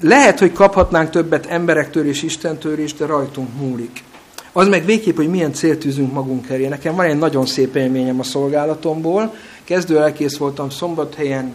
Lehet, 0.00 0.38
hogy 0.38 0.52
kaphatnánk 0.52 1.10
többet 1.10 1.46
emberektől 1.46 2.06
és 2.06 2.22
Istentől 2.22 2.78
is, 2.78 2.94
de 2.94 3.06
rajtunk 3.06 3.48
múlik. 3.60 4.02
Az 4.52 4.68
meg 4.68 4.84
végképp, 4.84 5.16
hogy 5.16 5.28
milyen 5.28 5.52
célt 5.52 5.78
tűzünk 5.78 6.12
magunk 6.12 6.48
elé. 6.48 6.66
Nekem 6.66 6.94
van 6.94 7.04
egy 7.04 7.18
nagyon 7.18 7.46
szép 7.46 7.76
élményem 7.76 8.20
a 8.20 8.22
szolgálatomból. 8.22 9.34
Kezdő 9.64 9.98
elkész 9.98 10.36
voltam 10.36 10.70
szombathelyen 10.70 11.52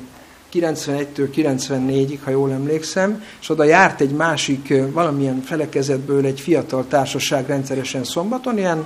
91-től 0.54 1.28
94-ig, 1.36 2.17
ha 2.23 2.32
jól 2.32 2.52
emlékszem, 2.52 3.23
és 3.41 3.49
oda 3.49 3.63
járt 3.63 4.02
egy 4.02 4.12
másik, 4.12 4.73
valamilyen 4.91 5.41
felekezetből 5.41 6.25
egy 6.25 6.39
fiatal 6.39 6.86
társaság 6.88 7.47
rendszeresen 7.47 8.04
szombaton, 8.04 8.58
ilyen 8.58 8.86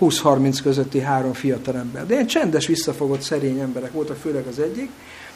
20-30 0.00 0.58
közötti 0.62 1.00
három 1.00 1.32
fiatal 1.32 1.76
ember. 1.76 2.06
De 2.06 2.14
ilyen 2.14 2.26
csendes, 2.26 2.66
visszafogott, 2.66 3.20
szerény 3.20 3.58
emberek 3.58 3.92
voltak, 3.92 4.16
főleg 4.16 4.44
az 4.46 4.58
egyik. 4.58 4.90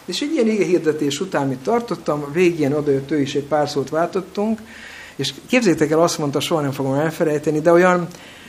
És 0.06 0.20
egy 0.20 0.32
ilyen 0.32 0.48
ige 0.48 0.64
hirdetés 0.64 1.20
után, 1.20 1.48
mit 1.48 1.58
tartottam, 1.58 2.32
végén 2.32 2.72
odajött 2.72 3.10
ő 3.10 3.20
is, 3.20 3.34
egy 3.34 3.44
pár 3.44 3.68
szót 3.68 3.88
váltottunk, 3.88 4.60
és 5.16 5.34
képzétek 5.46 5.90
el, 5.90 6.02
azt 6.02 6.18
mondta, 6.18 6.40
soha 6.40 6.60
nem 6.60 6.72
fogom 6.72 6.94
elfelejteni, 6.94 7.60
de 7.60 7.72
olyan, 7.72 8.06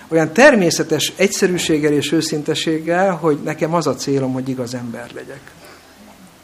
olyan 0.07 0.33
természetes 0.33 1.13
egyszerűséggel 1.15 1.93
és 1.93 2.11
őszinteséggel, 2.11 3.11
hogy 3.11 3.37
nekem 3.43 3.73
az 3.73 3.87
a 3.87 3.95
célom, 3.95 4.33
hogy 4.33 4.49
igaz 4.49 4.73
ember 4.73 5.11
legyek. 5.13 5.56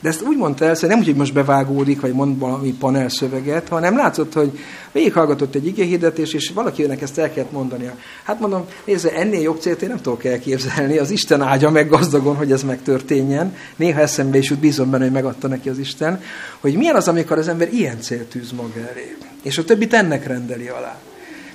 De 0.03 0.09
ezt 0.09 0.21
úgy 0.21 0.37
mondta 0.37 0.65
el, 0.65 0.75
nem 0.81 0.99
úgy, 0.99 1.05
hogy 1.05 1.15
most 1.15 1.33
bevágódik, 1.33 2.01
vagy 2.01 2.13
mond 2.13 2.39
valami 2.39 2.73
panel 2.73 3.09
szöveget, 3.09 3.67
hanem 3.67 3.95
látszott, 3.95 4.33
hogy 4.33 4.59
végighallgatott 4.91 5.55
egy 5.55 5.65
igéhirdetés, 5.65 6.33
és 6.33 6.51
valakinek 6.53 7.01
ezt 7.01 7.17
el 7.17 7.33
kellett 7.33 7.51
mondania. 7.51 7.95
Hát 8.23 8.39
mondom, 8.39 8.65
nézze, 8.85 9.13
ennél 9.15 9.41
jobb 9.41 9.59
célt 9.59 9.81
én 9.81 9.89
nem 9.89 10.01
tudok 10.01 10.23
elképzelni, 10.23 10.97
az 10.97 11.11
Isten 11.11 11.41
áldja 11.41 11.69
meg 11.69 11.89
gazdagon, 11.89 12.35
hogy 12.35 12.51
ez 12.51 12.63
megtörténjen. 12.63 13.55
Néha 13.75 13.99
eszembe 13.99 14.37
is 14.37 14.49
jut, 14.49 14.59
bízom 14.59 14.89
benne, 14.89 15.03
hogy 15.03 15.13
megadta 15.13 15.47
neki 15.47 15.69
az 15.69 15.77
Isten, 15.77 16.21
hogy 16.59 16.75
milyen 16.75 16.95
az, 16.95 17.07
amikor 17.07 17.37
az 17.37 17.47
ember 17.47 17.73
ilyen 17.73 18.01
célt 18.01 18.29
tűz 18.29 18.51
maga 18.51 18.79
elé. 18.91 19.17
És 19.43 19.57
a 19.57 19.63
többit 19.63 19.93
ennek 19.93 20.27
rendeli 20.27 20.67
alá. 20.67 20.97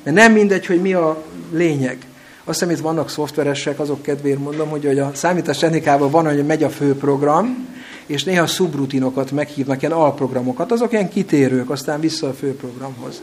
Mert 0.02 0.16
nem 0.16 0.32
mindegy, 0.32 0.66
hogy 0.66 0.80
mi 0.80 0.92
a 0.92 1.22
lényeg. 1.52 1.98
Azt 2.44 2.58
hiszem, 2.58 2.74
itt 2.74 2.82
vannak 2.82 3.10
szoftveresek, 3.10 3.80
azok 3.80 4.02
kedvéért 4.02 4.38
mondom, 4.38 4.68
hogy, 4.68 4.84
hogy 4.84 4.98
a 4.98 5.10
számítás 5.14 5.58
technikában 5.58 6.10
van, 6.10 6.26
hogy 6.26 6.46
megy 6.46 6.62
a 6.62 6.70
főprogram, 6.70 7.67
és 8.08 8.24
néha 8.24 8.46
szubrutinokat 8.46 9.30
meghívnak, 9.30 9.82
ilyen 9.82 9.94
alprogramokat, 9.94 10.72
azok 10.72 10.92
ilyen 10.92 11.08
kitérők, 11.08 11.70
aztán 11.70 12.00
vissza 12.00 12.28
a 12.28 12.32
főprogramhoz. 12.32 13.22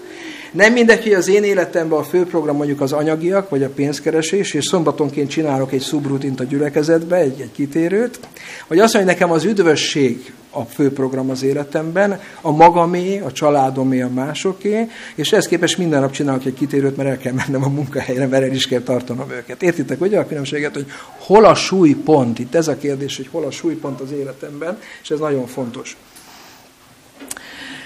Nem 0.52 0.74
mindegy, 0.74 1.04
hogy 1.04 1.14
az 1.14 1.28
én 1.28 1.44
életemben 1.44 2.00
a 2.00 2.04
főprogram 2.04 2.56
mondjuk 2.56 2.82
az 2.82 2.92
anyagiak, 2.92 3.50
vagy 3.50 3.64
a 3.64 3.70
pénzkeresés, 3.70 4.54
és 4.54 4.66
szombatonként 4.66 5.30
csinálok 5.30 5.74
egy 5.74 5.82
szubrutint 5.82 6.40
a 6.40 6.44
gyülekezetbe, 6.44 7.16
egy, 7.16 7.42
egy 7.42 7.52
kitérőt, 7.52 8.20
vagy 8.68 8.80
azt 8.80 8.94
mondja, 8.94 9.12
hogy 9.12 9.20
nekem 9.20 9.32
az 9.32 9.44
üdvösség 9.44 10.34
a 10.56 10.66
főprogram 10.66 11.30
az 11.30 11.44
életemben, 11.44 12.22
a 12.42 12.52
magamé, 12.52 13.20
a 13.20 13.32
családomé, 13.32 14.02
a 14.02 14.10
másoké, 14.10 14.90
és 15.16 15.32
ehhez 15.32 15.48
képest 15.48 15.78
minden 15.78 16.02
nap 16.02 16.12
csinálok 16.12 16.46
egy 16.46 16.54
kitérőt, 16.54 16.98
mert 16.98 17.10
el 17.10 17.18
kell 17.18 17.34
mennem 17.34 17.64
a 17.64 17.68
munkahelyre, 17.68 18.28
mert 18.28 18.44
el 18.44 18.52
is 18.52 18.68
kell 18.68 18.82
tartanom 18.82 19.32
őket. 19.32 19.64
Értitek 19.64 20.02
ugye 20.02 20.20
a 20.20 20.28
különbséget, 20.28 20.74
hogy 20.74 20.86
hol 21.18 21.46
a 21.46 21.56
súlypont? 21.56 22.40
Itt 22.40 22.56
ez 22.56 22.68
a 22.68 22.78
kérdés, 22.78 23.16
hogy 23.16 23.28
hol 23.32 23.44
a 23.44 23.52
súlypont 23.52 24.00
az 24.00 24.12
életemben, 24.12 24.80
és 25.02 25.10
ez 25.10 25.20
nagyon 25.20 25.48
fontos. 25.48 25.98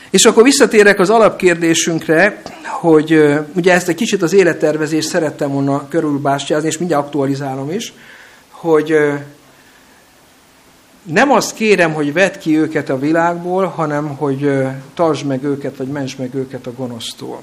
És 0.09 0.25
akkor 0.25 0.43
visszatérek 0.43 0.99
az 0.99 1.09
alapkérdésünkre, 1.09 2.41
hogy 2.63 3.39
ugye 3.55 3.73
ezt 3.73 3.87
egy 3.87 3.95
kicsit 3.95 4.21
az 4.21 4.33
élettervezést 4.33 5.09
szerettem 5.09 5.51
volna 5.51 5.87
körülbástyázni, 5.87 6.67
és 6.67 6.77
mindjárt 6.77 7.05
aktualizálom 7.05 7.71
is, 7.71 7.93
hogy 8.49 8.93
nem 11.03 11.31
azt 11.31 11.53
kérem, 11.53 11.93
hogy 11.93 12.13
vedd 12.13 12.39
ki 12.39 12.57
őket 12.57 12.89
a 12.89 12.99
világból, 12.99 13.65
hanem 13.65 14.07
hogy 14.07 14.67
tartsd 14.93 15.25
meg 15.25 15.43
őket, 15.43 15.77
vagy 15.77 15.87
ments 15.87 16.17
meg 16.17 16.35
őket 16.35 16.67
a 16.67 16.73
gonosztól. 16.73 17.41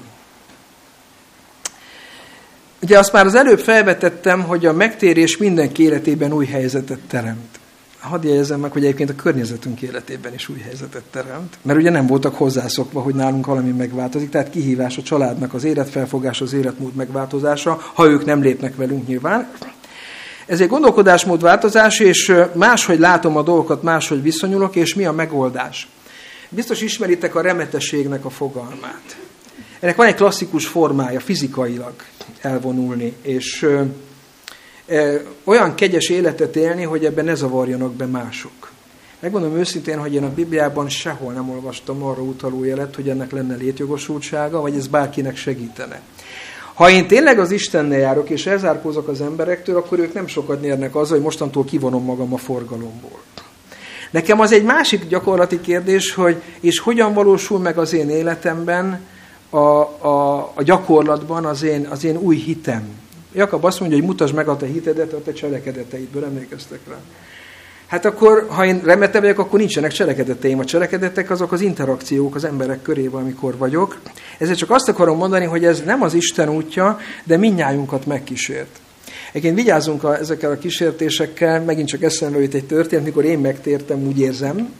Ugye 2.81 2.97
azt 2.97 3.11
már 3.11 3.25
az 3.25 3.35
előbb 3.35 3.59
felvetettem, 3.59 4.43
hogy 4.43 4.65
a 4.65 4.73
megtérés 4.73 5.37
mindenki 5.37 5.83
életében 5.83 6.33
új 6.33 6.45
helyzetet 6.45 6.99
teremt. 7.07 7.59
Hadd 7.99 8.25
jegyezem 8.25 8.59
meg, 8.59 8.71
hogy 8.71 8.83
egyébként 8.83 9.09
a 9.09 9.15
környezetünk 9.15 9.81
életében 9.81 10.33
is 10.33 10.49
új 10.49 10.59
helyzetet 10.59 11.03
teremt, 11.11 11.57
mert 11.61 11.79
ugye 11.79 11.89
nem 11.89 12.07
voltak 12.07 12.35
hozzászokva, 12.35 13.01
hogy 13.01 13.15
nálunk 13.15 13.45
valami 13.45 13.71
megváltozik, 13.71 14.29
tehát 14.29 14.49
kihívás 14.49 14.97
a 14.97 15.01
családnak 15.01 15.53
az 15.53 15.63
életfelfogás, 15.63 16.41
az 16.41 16.53
életmód 16.53 16.93
megváltozása, 16.93 17.81
ha 17.93 18.07
ők 18.07 18.25
nem 18.25 18.41
lépnek 18.41 18.75
velünk 18.75 19.07
nyilván. 19.07 19.51
Ez 20.47 20.61
egy 20.61 20.67
gondolkodásmód 20.67 21.41
változás, 21.41 21.99
és 21.99 22.33
máshogy 22.53 22.99
látom 22.99 23.37
a 23.37 23.41
dolgokat, 23.41 23.83
máshogy 23.83 24.21
viszonyulok, 24.21 24.75
és 24.75 24.95
mi 24.95 25.05
a 25.05 25.11
megoldás. 25.11 25.87
Biztos 26.49 26.81
ismeritek 26.81 27.35
a 27.35 27.41
remetességnek 27.41 28.25
a 28.25 28.29
fogalmát. 28.29 29.17
Ennek 29.79 29.95
van 29.95 30.07
egy 30.07 30.15
klasszikus 30.15 30.67
formája, 30.67 31.19
fizikailag 31.19 31.93
elvonulni, 32.41 33.13
és 33.21 33.63
ö, 33.63 33.81
ö, 34.85 35.15
olyan 35.43 35.75
kegyes 35.75 36.09
életet 36.09 36.55
élni, 36.55 36.83
hogy 36.83 37.05
ebben 37.05 37.25
ne 37.25 37.35
zavarjanak 37.35 37.93
be 37.93 38.05
mások. 38.05 38.71
Megmondom 39.19 39.57
őszintén, 39.57 39.99
hogy 39.99 40.13
én 40.13 40.23
a 40.23 40.33
Bibliában 40.33 40.89
sehol 40.89 41.33
nem 41.33 41.49
olvastam 41.49 42.03
arra 42.03 42.21
utaló 42.21 42.63
jelet, 42.63 42.95
hogy 42.95 43.09
ennek 43.09 43.31
lenne 43.31 43.55
létjogosultsága, 43.55 44.61
vagy 44.61 44.75
ez 44.75 44.87
bárkinek 44.87 45.37
segítene. 45.37 46.01
Ha 46.77 46.89
én 46.89 47.07
tényleg 47.07 47.39
az 47.39 47.51
Istennel 47.51 47.99
járok, 47.99 48.29
és 48.29 48.45
elzárkózok 48.45 49.07
az 49.07 49.21
emberektől, 49.21 49.77
akkor 49.77 49.99
ők 49.99 50.13
nem 50.13 50.27
sokat 50.27 50.61
nyernek 50.61 50.95
azzal, 50.95 51.15
hogy 51.15 51.25
mostantól 51.25 51.65
kivonom 51.65 52.03
magam 52.03 52.33
a 52.33 52.37
forgalomból. 52.37 53.19
Nekem 54.11 54.39
az 54.39 54.51
egy 54.51 54.63
másik 54.63 55.07
gyakorlati 55.07 55.61
kérdés, 55.61 56.13
hogy 56.13 56.41
és 56.59 56.79
hogyan 56.79 57.13
valósul 57.13 57.59
meg 57.59 57.77
az 57.77 57.93
én 57.93 58.09
életemben, 58.09 59.05
a, 59.49 59.57
a, 59.57 60.37
a 60.55 60.63
gyakorlatban 60.63 61.45
az 61.45 61.63
én, 61.63 61.87
az 61.89 62.03
én 62.03 62.17
új 62.17 62.35
hitem. 62.35 62.87
Jakab 63.33 63.65
azt 63.65 63.79
mondja, 63.79 63.97
hogy 63.97 64.07
mutasd 64.07 64.33
meg 64.33 64.47
a 64.47 64.57
te 64.57 64.65
hitedet 64.65 65.13
a 65.13 65.21
te 65.21 65.33
cselekedeteidből, 65.33 66.23
emlékeztek 66.23 66.79
rá. 66.87 66.97
Hát 67.87 68.05
akkor, 68.05 68.45
ha 68.49 68.65
én 68.65 68.81
remete 68.83 69.19
vagyok, 69.19 69.39
akkor 69.39 69.59
nincsenek 69.59 69.91
cselekedeteim. 69.91 70.59
A 70.59 70.65
cselekedetek 70.65 71.29
azok 71.29 71.51
az 71.51 71.61
interakciók 71.61 72.35
az 72.35 72.43
emberek 72.43 72.81
körében, 72.81 73.21
amikor 73.21 73.57
vagyok. 73.57 73.97
Ezért 74.37 74.57
csak 74.57 74.71
azt 74.71 74.89
akarom 74.89 75.17
mondani, 75.17 75.45
hogy 75.45 75.65
ez 75.65 75.81
nem 75.85 76.01
az 76.01 76.13
Isten 76.13 76.49
útja, 76.49 76.99
de 77.23 77.37
minnyájunkat 77.37 78.05
megkísért. 78.05 78.79
Egyébként 79.29 79.55
vigyázzunk 79.55 80.03
a, 80.03 80.17
ezekkel 80.17 80.51
a 80.51 80.57
kísértésekkel, 80.57 81.61
megint 81.61 81.87
csak 81.87 82.03
eszembe 82.03 82.39
jut 82.39 82.53
egy 82.53 82.65
történet, 82.65 83.05
mikor 83.05 83.25
én 83.25 83.39
megtértem, 83.39 84.07
úgy 84.07 84.19
érzem, 84.19 84.73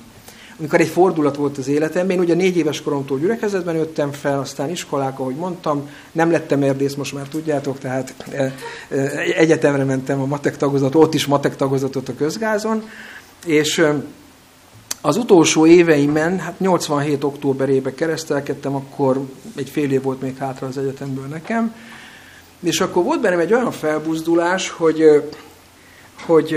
amikor 0.60 0.80
egy 0.80 0.88
fordulat 0.88 1.36
volt 1.36 1.58
az 1.58 1.68
életemben, 1.68 2.16
én 2.16 2.24
ugye 2.24 2.34
négy 2.34 2.58
éves 2.58 2.82
koromtól 2.82 3.20
gyülekezetben 3.20 3.76
nőttem 3.76 4.12
fel, 4.12 4.40
aztán 4.40 4.70
iskolák, 4.70 5.20
ahogy 5.20 5.36
mondtam, 5.36 5.90
nem 6.12 6.32
lettem 6.32 6.64
erdész, 6.64 6.96
most 6.96 7.14
már 7.14 7.28
tudjátok, 7.28 7.80
tehát 7.80 8.14
e, 8.32 8.42
e, 8.42 8.54
egyetemre 9.36 9.84
mentem 9.84 10.22
a 10.22 10.26
matek 10.26 10.58
tagozatot, 10.58 11.04
ott 11.04 11.14
is 11.14 11.26
matek 11.26 11.56
tagozatot 11.56 12.10
a 12.10 12.16
közgázon, 12.16 12.90
és 13.46 13.78
e, 13.78 14.04
az 15.02 15.18
utolsó 15.18 15.66
éveimen, 15.66 16.40
hát 16.40 16.60
87 16.60 17.24
októberébe 17.24 17.94
keresztelkedtem, 17.94 18.76
akkor 18.76 19.22
egy 19.56 19.70
fél 19.70 19.92
év 19.92 20.02
volt 20.02 20.22
még 20.22 20.38
hátra 20.38 20.68
az 20.68 20.78
egyetemből 20.78 21.26
nekem, 21.26 21.76
és 22.60 22.80
akkor 22.80 23.04
volt 23.04 23.22
bennem 23.22 23.40
egy 23.40 23.54
olyan 23.54 23.72
felbuzdulás, 23.72 24.70
hogy, 24.70 25.04
hogy 26.26 26.56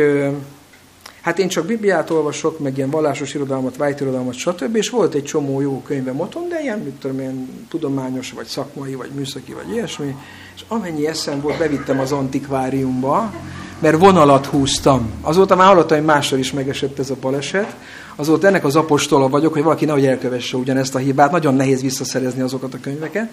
hát 1.20 1.38
én 1.38 1.48
csak 1.48 1.66
Bibliát 1.66 2.10
olvasok, 2.10 2.58
meg 2.58 2.76
ilyen 2.76 2.90
vallásos 2.90 3.34
irodalmat, 3.34 3.76
vájtirodalmat, 3.76 4.34
stb. 4.34 4.76
És 4.76 4.90
volt 4.90 5.14
egy 5.14 5.24
csomó 5.24 5.60
jó 5.60 5.82
könyvem 5.82 6.20
otthon, 6.20 6.48
de 6.48 6.60
ilyen, 6.60 6.78
mit 6.78 6.94
tudom 6.94 7.20
én, 7.20 7.48
tudományos, 7.68 8.32
vagy 8.32 8.46
szakmai, 8.46 8.94
vagy 8.94 9.10
műszaki, 9.14 9.52
vagy 9.52 9.72
ilyesmi. 9.72 10.14
És 10.54 10.64
amennyi 10.68 11.06
eszem 11.06 11.40
volt, 11.40 11.58
bevittem 11.58 12.00
az 12.00 12.12
antikváriumba, 12.12 13.32
mert 13.78 13.98
vonalat 13.98 14.46
húztam. 14.46 15.10
Azóta 15.20 15.56
már 15.56 15.66
hallottam, 15.66 15.96
hogy 15.96 16.06
mással 16.06 16.38
is 16.38 16.52
megesett 16.52 16.98
ez 16.98 17.10
a 17.10 17.16
baleset. 17.20 17.76
Azóta 18.16 18.46
ennek 18.46 18.64
az 18.64 18.76
apostola 18.76 19.28
vagyok, 19.28 19.52
hogy 19.52 19.62
valaki 19.62 19.84
nehogy 19.84 20.06
elkövesse 20.06 20.56
ugyanezt 20.56 20.94
a 20.94 20.98
hibát. 20.98 21.30
Nagyon 21.30 21.54
nehéz 21.54 21.82
visszaszerezni 21.82 22.42
azokat 22.42 22.74
a 22.74 22.80
könyveket 22.80 23.32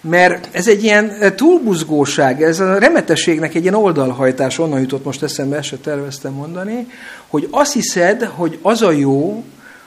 mert 0.00 0.48
ez 0.52 0.68
egy 0.68 0.82
ilyen 0.82 1.34
túlbuzgóság, 1.36 2.42
ez 2.42 2.60
a 2.60 2.78
remetességnek 2.78 3.54
egy 3.54 3.62
ilyen 3.62 3.74
oldalhajtás, 3.74 4.58
onnan 4.58 4.80
jutott 4.80 5.04
most 5.04 5.22
eszembe, 5.22 5.56
ezt 5.56 5.68
se 5.68 5.76
terveztem 5.76 6.32
mondani, 6.32 6.86
hogy 7.26 7.48
azt 7.50 7.72
hiszed, 7.72 8.22
hogy 8.24 8.58
az 8.62 8.82
a 8.82 8.90
jó, 8.90 9.44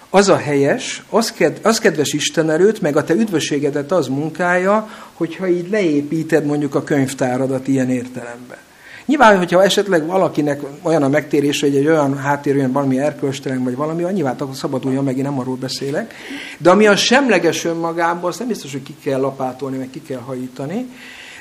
az 0.10 0.30
a 0.30 0.38
helyes, 0.38 1.04
az, 1.10 1.32
ked, 1.32 1.60
az 1.63 1.80
kedves 1.80 2.13
Isten 2.13 2.50
előtt, 2.50 2.82
meg 2.82 2.95
a 2.95 3.04
te 3.04 3.13
üdvösségedet 3.13 3.91
az 3.91 4.08
munkája, 4.08 4.89
hogyha 5.13 5.47
így 5.47 5.69
leépíted 5.69 6.45
mondjuk 6.45 6.76
a 6.76 6.84
könyvtáradat 6.84 7.67
ilyen 7.67 7.89
értelemben. 7.89 8.58
Nyilván, 9.06 9.38
hogyha 9.38 9.64
esetleg 9.64 10.06
valakinek 10.06 10.62
olyan 10.82 11.04
a 11.04 11.08
megtérése, 11.08 11.66
hogy 11.68 11.76
egy 11.76 11.88
olyan 11.88 12.18
háttér, 12.18 12.56
olyan 12.56 12.72
valami 12.72 13.00
erkölcstelen, 13.00 13.64
vagy 13.64 13.76
valami, 13.76 14.04
nyilván 14.04 14.36
akkor 14.40 14.56
szabaduljon 14.56 15.04
meg, 15.04 15.18
én 15.18 15.24
nem 15.24 15.40
arról 15.40 15.56
beszélek. 15.56 16.14
De 16.58 16.70
ami 16.70 16.88
a 16.88 16.96
semleges 16.96 17.66
önmagában, 17.66 18.30
azt 18.30 18.40
nem 18.40 18.48
biztos, 18.48 18.72
hogy 18.72 18.84
ki 18.84 18.96
kell 19.04 19.20
lapátolni, 19.20 19.78
meg 19.78 19.90
ki 19.90 20.02
kell 20.02 20.20
hajítani. 20.20 20.86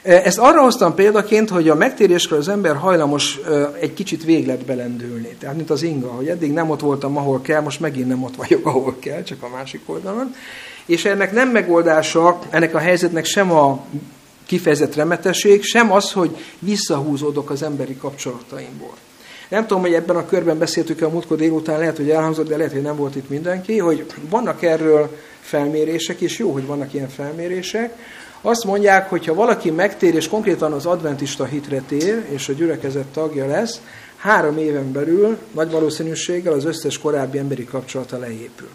Ezt 0.02 0.38
arra 0.38 0.62
hoztam 0.62 0.94
példaként, 0.94 1.48
hogy 1.48 1.68
a 1.68 1.74
megtéréskor 1.74 2.38
az 2.38 2.48
ember 2.48 2.76
hajlamos 2.76 3.38
egy 3.80 3.94
kicsit 3.94 4.24
véglet 4.24 4.64
belendülni. 4.64 5.36
Tehát, 5.38 5.56
mint 5.56 5.70
az 5.70 5.82
inga, 5.82 6.08
hogy 6.08 6.28
eddig 6.28 6.52
nem 6.52 6.70
ott 6.70 6.80
voltam, 6.80 7.16
ahol 7.16 7.40
kell, 7.40 7.60
most 7.60 7.80
megint 7.80 8.08
nem 8.08 8.22
ott 8.22 8.36
vagyok, 8.36 8.66
ahol 8.70 8.96
kell, 8.98 9.22
csak 9.22 9.42
a 9.42 9.48
másik 9.48 9.80
oldalon. 9.86 10.34
És 10.86 11.04
ennek 11.04 11.32
nem 11.32 11.48
megoldása, 11.48 12.38
ennek 12.50 12.74
a 12.74 12.78
helyzetnek 12.78 13.24
sem 13.24 13.52
a 13.52 13.84
kifejezett 14.50 14.94
remetesség, 14.94 15.62
sem 15.62 15.92
az, 15.92 16.12
hogy 16.12 16.36
visszahúzódok 16.58 17.50
az 17.50 17.62
emberi 17.62 17.96
kapcsolataimból. 17.96 18.94
Nem 19.48 19.66
tudom, 19.66 19.82
hogy 19.82 19.92
ebben 19.94 20.16
a 20.16 20.26
körben 20.26 20.58
beszéltük 20.58 21.02
a 21.02 21.08
múltkor 21.08 21.36
délután, 21.36 21.78
lehet, 21.78 21.96
hogy 21.96 22.10
elhangzott, 22.10 22.48
de 22.48 22.56
lehet, 22.56 22.72
hogy 22.72 22.82
nem 22.82 22.96
volt 22.96 23.16
itt 23.16 23.28
mindenki, 23.28 23.78
hogy 23.78 24.06
vannak 24.28 24.62
erről 24.62 25.16
felmérések, 25.40 26.20
és 26.20 26.38
jó, 26.38 26.52
hogy 26.52 26.66
vannak 26.66 26.94
ilyen 26.94 27.08
felmérések. 27.08 27.96
Azt 28.40 28.64
mondják, 28.64 29.08
hogy 29.08 29.26
ha 29.26 29.34
valaki 29.34 29.70
megtér, 29.70 30.14
és 30.14 30.28
konkrétan 30.28 30.72
az 30.72 30.86
adventista 30.86 31.44
hitre 31.44 31.82
tér, 31.88 32.24
és 32.28 32.48
a 32.48 32.52
gyülekezet 32.52 33.06
tagja 33.06 33.46
lesz, 33.46 33.80
három 34.16 34.58
éven 34.58 34.92
belül 34.92 35.38
nagy 35.52 35.70
valószínűséggel 35.70 36.52
az 36.52 36.64
összes 36.64 36.98
korábbi 36.98 37.38
emberi 37.38 37.64
kapcsolata 37.64 38.18
leépül. 38.18 38.68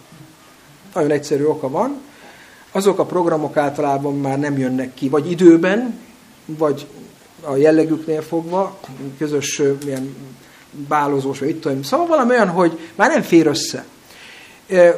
Nagyon 0.93 1.11
egyszerű 1.11 1.43
oka 1.43 1.69
van, 1.69 2.01
azok 2.75 2.99
a 2.99 3.05
programok 3.05 3.57
általában 3.57 4.19
már 4.19 4.39
nem 4.39 4.57
jönnek 4.57 4.93
ki, 4.93 5.09
vagy 5.09 5.31
időben, 5.31 5.99
vagy 6.45 6.85
a 7.41 7.55
jellegüknél 7.55 8.21
fogva, 8.21 8.79
közös 9.17 9.61
ilyen 9.85 10.15
bálozós, 10.87 11.39
vagy 11.39 11.49
itt 11.49 11.61
tudom. 11.61 11.83
Szóval 11.83 12.07
valami 12.07 12.29
olyan, 12.29 12.47
hogy 12.47 12.79
már 12.95 13.09
nem 13.09 13.21
fér 13.21 13.47
össze. 13.47 13.85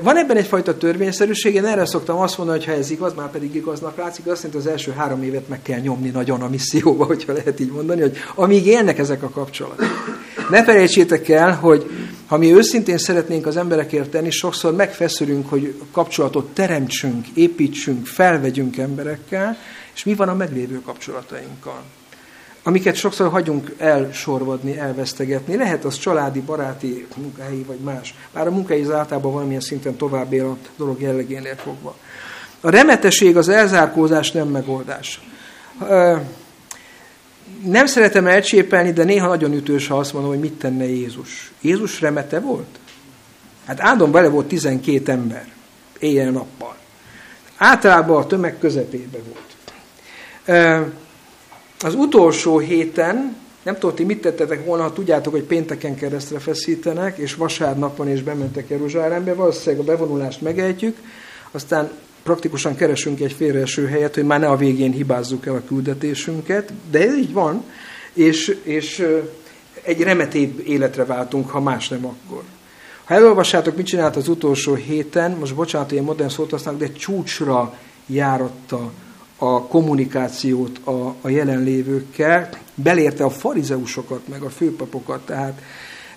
Van 0.02 0.18
ebben 0.18 0.38
egyfajta 0.38 0.78
törvényszerűség, 0.78 1.56
én 1.56 1.66
erre 1.66 1.86
szoktam 1.86 2.18
azt 2.18 2.38
mondani, 2.38 2.58
hogy 2.58 2.68
ha 2.68 2.74
ez 2.74 2.92
igaz, 2.92 3.14
már 3.14 3.32
pedig 3.32 3.56
igaznak 3.56 3.98
látszik, 3.98 4.28
azt 4.28 4.44
jelenti, 4.44 4.68
az 4.68 4.72
első 4.72 4.92
három 4.92 5.24
évet 5.24 5.50
meg 5.50 5.62
kell 5.62 5.80
nyomni 5.80 6.10
nagyon 6.10 6.42
a 6.42 6.50
misszióba, 6.50 7.06
hogyha 7.06 7.34
lehet 7.34 7.60
így 7.60 7.72
mondani, 7.72 8.02
hogy 8.02 8.18
amíg 8.36 8.66
élnek 8.66 8.98
ezek 8.98 9.24
a 9.24 9.30
kapcsolatok. 9.30 9.86
Ne 10.50 10.64
felejtsétek 10.64 11.30
el, 11.30 11.54
hogy 11.54 11.86
ha 12.28 12.38
mi 12.38 12.54
őszintén 12.54 12.98
szeretnénk 12.98 13.46
az 13.46 13.58
emberekért 13.58 14.10
tenni, 14.10 14.30
sokszor 14.30 14.76
megfeszülünk, 14.76 15.50
hogy 15.50 15.82
kapcsolatot 15.92 16.54
teremtsünk, 16.54 17.28
építsünk, 17.28 18.06
felvegyünk 18.06 18.78
emberekkel, 18.78 19.58
és 19.94 20.04
mi 20.04 20.16
van 20.16 20.30
a 20.30 20.36
meglévő 20.36 20.82
kapcsolatainkkal 20.82 21.84
amiket 22.68 22.96
sokszor 22.96 23.30
hagyunk 23.30 23.74
elsorvadni, 23.78 24.78
elvesztegetni. 24.78 25.56
Lehet 25.56 25.86
az 25.86 25.98
családi, 25.98 26.40
baráti, 26.40 27.08
munkahelyi 27.16 27.64
vagy 27.64 27.80
más. 27.80 28.16
Bár 28.34 28.48
a 28.48 28.52
munkahelyi 28.52 28.84
az 28.84 28.92
általában 28.92 29.32
valamilyen 29.34 29.62
szinten 29.62 29.96
tovább 29.96 30.34
él 30.34 30.46
a 30.46 30.58
dolog 30.78 31.02
jellegénél 31.02 31.56
fogva. 31.56 31.96
A 32.62 32.70
remeteség, 32.70 33.38
az 33.38 33.50
elzárkózás 33.50 34.32
nem 34.32 34.48
megoldás. 34.48 35.22
Nem 37.66 37.86
szeretem 37.86 38.28
elcsépelni, 38.28 38.92
de 38.92 39.04
néha 39.04 39.28
nagyon 39.28 39.54
ütős, 39.54 39.88
ha 39.88 39.98
azt 39.98 40.14
mondom, 40.14 40.32
hogy 40.32 40.40
mit 40.40 40.54
tenne 40.54 40.86
Jézus. 40.86 41.52
Jézus 41.62 42.02
remete 42.02 42.40
volt? 42.40 42.80
Hát 43.66 43.82
áldom 43.82 44.12
vele 44.12 44.28
volt 44.28 44.48
12 44.48 45.12
ember, 45.12 45.48
éjjel-nappal. 46.00 46.76
Általában 47.58 48.22
a 48.22 48.28
tömeg 48.28 48.60
közepébe 48.60 49.18
volt 49.30 49.48
az 51.80 51.96
utolsó 51.96 52.60
héten, 52.60 53.36
nem 53.64 53.74
tudom, 53.74 53.96
hogy 53.96 54.06
mit 54.06 54.22
tettetek 54.22 54.66
volna, 54.66 54.84
ha 54.84 54.94
tudjátok, 54.94 55.34
hogy 55.34 55.44
pénteken 55.44 55.96
keresztre 55.96 56.40
feszítenek, 56.40 57.18
és 57.18 57.36
vasárnap 57.36 57.98
van, 57.98 58.08
és 58.08 58.22
bementek 58.22 58.70
Jeruzsálembe, 58.70 59.34
valószínűleg 59.34 59.80
a 59.80 59.92
bevonulást 59.92 60.42
megejtjük, 60.42 60.98
aztán 61.52 61.92
praktikusan 62.28 62.76
keresünk 62.76 63.20
egy 63.20 63.34
félreeső 63.34 63.88
helyet, 63.88 64.16
hogy 64.16 64.24
már 64.24 64.40
ne 64.40 64.48
a 64.48 64.56
végén 64.56 64.92
hibázzuk 64.92 65.46
el 65.46 65.56
a 65.56 65.62
küldetésünket, 65.68 66.74
de 66.92 67.00
ez 67.00 67.18
így 67.18 67.34
van, 67.34 67.64
és, 68.14 68.58
és 68.64 69.08
egy 69.82 70.02
remetébb 70.02 70.62
életre 70.66 71.06
váltunk, 71.06 71.50
ha 71.50 71.60
más 71.62 71.88
nem 71.88 72.06
akkor. 72.06 72.44
Ha 73.04 73.14
elolvassátok, 73.14 73.76
mit 73.76 73.86
csinált 73.86 74.16
az 74.16 74.28
utolsó 74.28 74.74
héten, 74.74 75.32
most 75.32 75.56
bocsánat, 75.56 75.90
hogy 75.90 76.02
modern 76.02 76.30
szót 76.30 76.52
használok, 76.52 76.80
de 76.80 76.92
csúcsra 76.92 77.78
járatta 78.06 78.92
a 79.38 79.62
kommunikációt 79.62 80.80
a, 80.84 81.16
a 81.22 81.30
jelenlévőkkel, 81.30 82.50
belérte 82.76 83.24
a 83.24 83.30
farizeusokat, 83.30 84.28
meg 84.28 84.42
a 84.42 84.50
főpapokat, 84.50 85.26
tehát 85.26 85.62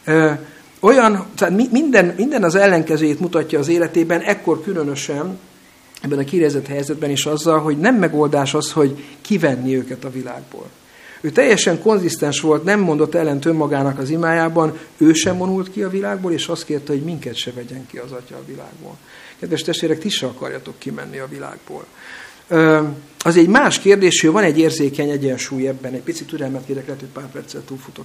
ö, 0.05 0.31
olyan, 0.81 1.27
tehát 1.37 1.70
minden, 1.70 2.14
minden 2.16 2.42
az 2.42 2.55
ellenkezőjét 2.55 3.20
mutatja 3.20 3.59
az 3.59 3.68
életében, 3.68 4.20
ekkor 4.20 4.62
különösen, 4.62 5.38
ebben 6.00 6.18
a 6.18 6.24
kirezett 6.24 6.66
helyzetben 6.66 7.10
is 7.10 7.26
azzal, 7.26 7.58
hogy 7.58 7.78
nem 7.78 7.94
megoldás 7.94 8.54
az, 8.54 8.72
hogy 8.72 9.04
kivenni 9.20 9.76
őket 9.76 10.04
a 10.04 10.10
világból. 10.10 10.68
Ő 11.20 11.30
teljesen 11.30 11.80
konzisztens 11.80 12.40
volt, 12.40 12.64
nem 12.64 12.80
mondott 12.80 13.14
ellent 13.14 13.44
önmagának 13.44 13.98
az 13.98 14.10
imájában, 14.10 14.78
ő 14.96 15.12
sem 15.12 15.36
vonult 15.36 15.70
ki 15.70 15.82
a 15.82 15.88
világból, 15.88 16.32
és 16.32 16.48
azt 16.48 16.64
kérte, 16.64 16.92
hogy 16.92 17.02
minket 17.02 17.34
se 17.34 17.52
vegyen 17.52 17.86
ki 17.86 17.98
az 17.98 18.12
Atya 18.12 18.36
a 18.36 18.44
világból. 18.46 18.96
Kedves 19.38 19.62
testvérek, 19.62 19.98
ti 19.98 20.08
se 20.08 20.27
akarjatok 20.27 20.79
kimenni 20.79 21.18
a 21.18 21.29
világból 21.29 21.85
az 23.25 23.37
egy 23.37 23.48
más 23.48 23.79
kérdés, 23.79 24.20
hogy 24.20 24.31
van 24.31 24.42
egy 24.42 24.58
érzékeny 24.58 25.10
egyensúly 25.10 25.68
ebben. 25.68 25.92
Egy 25.92 26.00
picit 26.00 26.27
türelmet 26.27 26.66
kérek, 26.66 26.87
lehet, 26.87 27.00
hogy 27.00 27.08
pár 27.08 27.31
perccel 27.31 27.62
túlfutok. 27.66 28.04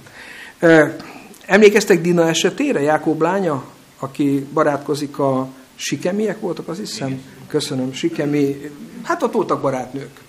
Emlékeztek 1.46 2.00
Dina 2.00 2.28
esetére, 2.28 2.80
Jákob 2.80 3.20
lánya, 3.20 3.64
aki 3.98 4.46
barátkozik 4.52 5.18
a 5.18 5.48
sikemiek 5.76 6.40
voltak, 6.40 6.68
az 6.68 6.78
hiszem? 6.78 7.22
Köszönöm, 7.46 7.92
sikemi, 7.92 8.70
hát 9.02 9.22
ott 9.22 9.32
voltak 9.32 9.60
barátnők. 9.60 10.20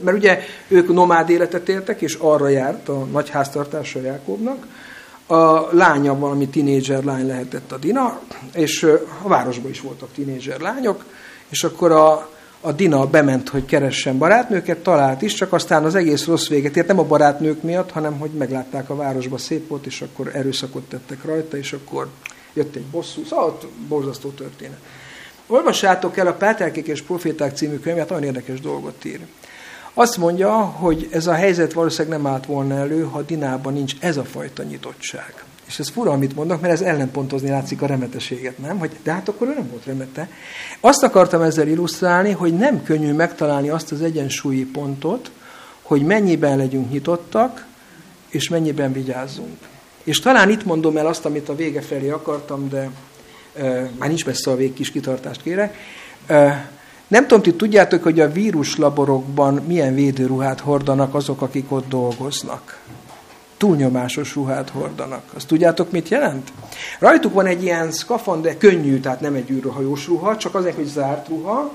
Mert 0.00 0.16
ugye 0.16 0.40
ők 0.68 0.92
nomád 0.92 1.30
életet 1.30 1.68
éltek, 1.68 2.00
és 2.00 2.14
arra 2.14 2.48
járt 2.48 2.88
a 2.88 3.04
nagy 3.04 3.28
háztartása 3.28 4.00
Jákobnak. 4.00 4.66
a 5.26 5.68
lánya 5.70 6.18
valami 6.18 6.48
tinédzser 6.48 7.04
lány 7.04 7.26
lehetett 7.26 7.72
a 7.72 7.76
Dina, 7.76 8.20
és 8.52 8.82
a 9.22 9.28
városban 9.28 9.70
is 9.70 9.80
voltak 9.80 10.12
tinédzser 10.14 10.60
lányok, 10.60 11.04
és 11.48 11.64
akkor 11.64 11.92
a, 11.92 12.30
a 12.60 12.72
Dina 12.72 13.06
bement, 13.06 13.48
hogy 13.48 13.64
keressen 13.64 14.18
barátnőket, 14.18 14.78
talált 14.78 15.22
is, 15.22 15.34
csak 15.34 15.52
aztán 15.52 15.84
az 15.84 15.94
egész 15.94 16.26
rossz 16.26 16.48
véget 16.48 16.76
ért, 16.76 16.86
nem 16.86 16.98
a 16.98 17.04
barátnők 17.04 17.62
miatt, 17.62 17.90
hanem 17.90 18.18
hogy 18.18 18.30
meglátták 18.30 18.90
a 18.90 18.96
városba 18.96 19.38
szép 19.38 19.68
volt, 19.68 19.86
és 19.86 20.00
akkor 20.00 20.30
erőszakot 20.34 20.82
tettek 20.82 21.24
rajta, 21.24 21.56
és 21.56 21.72
akkor 21.72 22.08
jött 22.54 22.74
egy 22.74 22.84
bosszú, 22.84 23.24
szóval 23.24 23.58
borzasztó 23.88 24.28
történet. 24.28 24.78
Olvassátok 25.46 26.16
el 26.16 26.26
a 26.26 26.32
Pátelkék 26.32 26.86
és 26.86 27.02
Proféták 27.02 27.56
című 27.56 27.78
könyvet, 27.78 28.08
nagyon 28.08 28.24
érdekes 28.24 28.60
dolgot 28.60 29.04
ír. 29.04 29.20
Azt 29.94 30.16
mondja, 30.16 30.52
hogy 30.52 31.08
ez 31.10 31.26
a 31.26 31.32
helyzet 31.32 31.72
valószínűleg 31.72 32.22
nem 32.22 32.32
állt 32.32 32.46
volna 32.46 32.74
elő, 32.74 33.02
ha 33.02 33.22
Dinában 33.22 33.72
nincs 33.72 33.94
ez 34.00 34.16
a 34.16 34.24
fajta 34.24 34.62
nyitottság. 34.62 35.44
És 35.66 35.78
ez 35.78 35.88
fura, 35.88 36.10
amit 36.10 36.34
mondok, 36.34 36.60
mert 36.60 36.72
ez 36.72 36.80
ellenpontozni 36.80 37.48
látszik 37.48 37.82
a 37.82 37.86
remeteséget, 37.86 38.58
nem? 38.58 38.78
Hogy, 38.78 38.90
de 39.02 39.12
hát 39.12 39.28
akkor 39.28 39.48
ő 39.48 39.54
nem 39.54 39.68
volt 39.70 39.84
remete. 39.84 40.28
Azt 40.80 41.02
akartam 41.02 41.42
ezzel 41.42 41.68
illusztrálni, 41.68 42.30
hogy 42.30 42.56
nem 42.56 42.82
könnyű 42.82 43.12
megtalálni 43.12 43.68
azt 43.68 43.92
az 43.92 44.02
egyensúlyi 44.02 44.64
pontot, 44.64 45.30
hogy 45.82 46.02
mennyiben 46.02 46.56
legyünk 46.56 46.90
nyitottak, 46.90 47.66
és 48.28 48.48
mennyiben 48.48 48.92
vigyázzunk. 48.92 49.58
És 50.02 50.20
talán 50.20 50.50
itt 50.50 50.64
mondom 50.64 50.96
el 50.96 51.06
azt, 51.06 51.24
amit 51.24 51.48
a 51.48 51.54
vége 51.54 51.80
felé 51.80 52.10
akartam, 52.10 52.68
de 52.68 52.90
e, 53.54 53.90
már 53.98 54.08
nincs 54.08 54.26
messze 54.26 54.50
a 54.50 54.56
vég, 54.56 54.72
kis 54.72 54.90
kitartást 54.90 55.42
kérek. 55.42 55.76
E, 56.26 56.70
nem 57.08 57.26
tudom, 57.26 57.42
ti 57.42 57.54
tudjátok, 57.54 58.02
hogy 58.02 58.20
a 58.20 58.32
víruslaborokban 58.32 59.54
milyen 59.54 59.94
védőruhát 59.94 60.60
hordanak 60.60 61.14
azok, 61.14 61.42
akik 61.42 61.72
ott 61.72 61.88
dolgoznak. 61.88 62.80
Túlnyomásos 63.56 64.34
ruhát 64.34 64.68
hordanak. 64.68 65.22
Azt 65.34 65.46
tudjátok, 65.46 65.90
mit 65.90 66.08
jelent? 66.08 66.52
Rajtuk 66.98 67.32
van 67.32 67.46
egy 67.46 67.62
ilyen 67.62 67.92
szkafander, 67.92 68.56
könnyű, 68.56 69.00
tehát 69.00 69.20
nem 69.20 69.34
egy 69.34 69.50
űrhajós 69.50 70.06
ruha, 70.06 70.36
csak 70.36 70.54
azért, 70.54 70.74
hogy 70.74 70.86
zárt 70.86 71.28
ruha, 71.28 71.72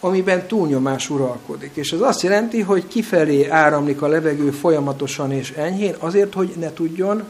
amiben 0.00 0.46
túlnyomás 0.46 1.10
uralkodik. 1.10 1.70
És 1.74 1.92
ez 1.92 2.00
azt 2.00 2.22
jelenti, 2.22 2.60
hogy 2.60 2.86
kifelé 2.86 3.48
áramlik 3.48 4.02
a 4.02 4.06
levegő 4.06 4.50
folyamatosan 4.50 5.32
és 5.32 5.50
enyhén, 5.50 5.94
azért, 5.98 6.34
hogy 6.34 6.52
ne 6.58 6.72
tudjon 6.72 7.24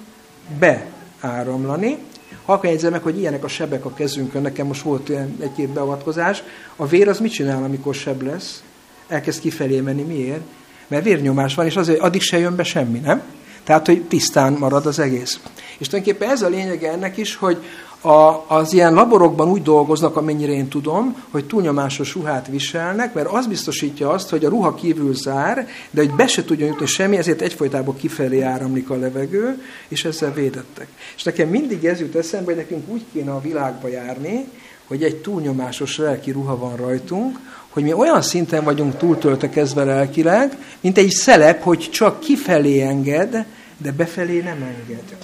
beáramlani, 0.58 1.98
Halkan 2.46 2.70
jegyzem 2.70 2.90
meg, 2.90 3.02
hogy 3.02 3.18
ilyenek 3.18 3.44
a 3.44 3.48
sebek 3.48 3.84
a 3.84 3.94
kezünkön, 3.94 4.42
nekem 4.42 4.66
most 4.66 4.82
volt 4.82 5.08
egy-két 5.40 5.68
beavatkozás. 5.68 6.42
A 6.76 6.86
vér 6.86 7.08
az 7.08 7.18
mit 7.18 7.32
csinál, 7.32 7.64
amikor 7.64 7.94
seb 7.94 8.22
lesz? 8.22 8.62
Elkezd 9.08 9.40
kifelé 9.40 9.80
menni. 9.80 10.02
Miért? 10.02 10.40
Mert 10.86 11.04
vérnyomás 11.04 11.54
van, 11.54 11.66
és 11.66 11.76
azért 11.76 12.00
addig 12.00 12.20
se 12.20 12.38
jön 12.38 12.56
be 12.56 12.62
semmi, 12.62 12.98
nem? 12.98 13.22
Tehát, 13.64 13.86
hogy 13.86 14.02
tisztán 14.02 14.52
marad 14.52 14.86
az 14.86 14.98
egész. 14.98 15.40
És 15.78 15.88
tulajdonképpen 15.88 16.30
ez 16.30 16.42
a 16.42 16.48
lényege 16.48 16.90
ennek 16.90 17.16
is, 17.16 17.36
hogy 17.36 17.62
a, 18.00 18.44
az 18.46 18.72
ilyen 18.72 18.94
laborokban 18.94 19.48
úgy 19.48 19.62
dolgoznak, 19.62 20.16
amennyire 20.16 20.52
én 20.52 20.68
tudom, 20.68 21.22
hogy 21.30 21.44
túlnyomásos 21.44 22.14
ruhát 22.14 22.46
viselnek, 22.46 23.14
mert 23.14 23.28
az 23.28 23.46
biztosítja 23.46 24.10
azt, 24.10 24.30
hogy 24.30 24.44
a 24.44 24.48
ruha 24.48 24.74
kívül 24.74 25.14
zár, 25.14 25.68
de 25.90 26.00
hogy 26.00 26.14
be 26.14 26.26
se 26.26 26.44
tudjon 26.44 26.68
jutni 26.68 26.86
semmi, 26.86 27.16
ezért 27.16 27.40
egyfolytában 27.40 27.96
kifelé 27.96 28.40
áramlik 28.40 28.90
a 28.90 28.96
levegő, 28.96 29.62
és 29.88 30.04
ezzel 30.04 30.32
védettek. 30.32 30.88
És 31.16 31.22
nekem 31.22 31.48
mindig 31.48 31.84
ez 31.84 32.00
jut 32.00 32.14
eszembe, 32.14 32.46
hogy 32.46 32.56
nekünk 32.56 32.88
úgy 32.88 33.04
kéne 33.12 33.30
a 33.30 33.40
világba 33.40 33.88
járni, 33.88 34.48
hogy 34.86 35.02
egy 35.02 35.16
túlnyomásos 35.16 35.98
lelki 35.98 36.30
ruha 36.30 36.58
van 36.58 36.76
rajtunk, 36.76 37.38
hogy 37.68 37.82
mi 37.82 37.92
olyan 37.92 38.22
szinten 38.22 38.64
vagyunk 38.64 38.96
túltöltekezve 38.96 39.84
lelkileg, 39.84 40.56
mint 40.80 40.98
egy 40.98 41.10
szelep, 41.10 41.62
hogy 41.62 41.88
csak 41.92 42.20
kifelé 42.20 42.80
enged, 42.80 43.46
de 43.78 43.92
befelé 43.92 44.38
nem 44.38 44.62
enged. 44.62 45.16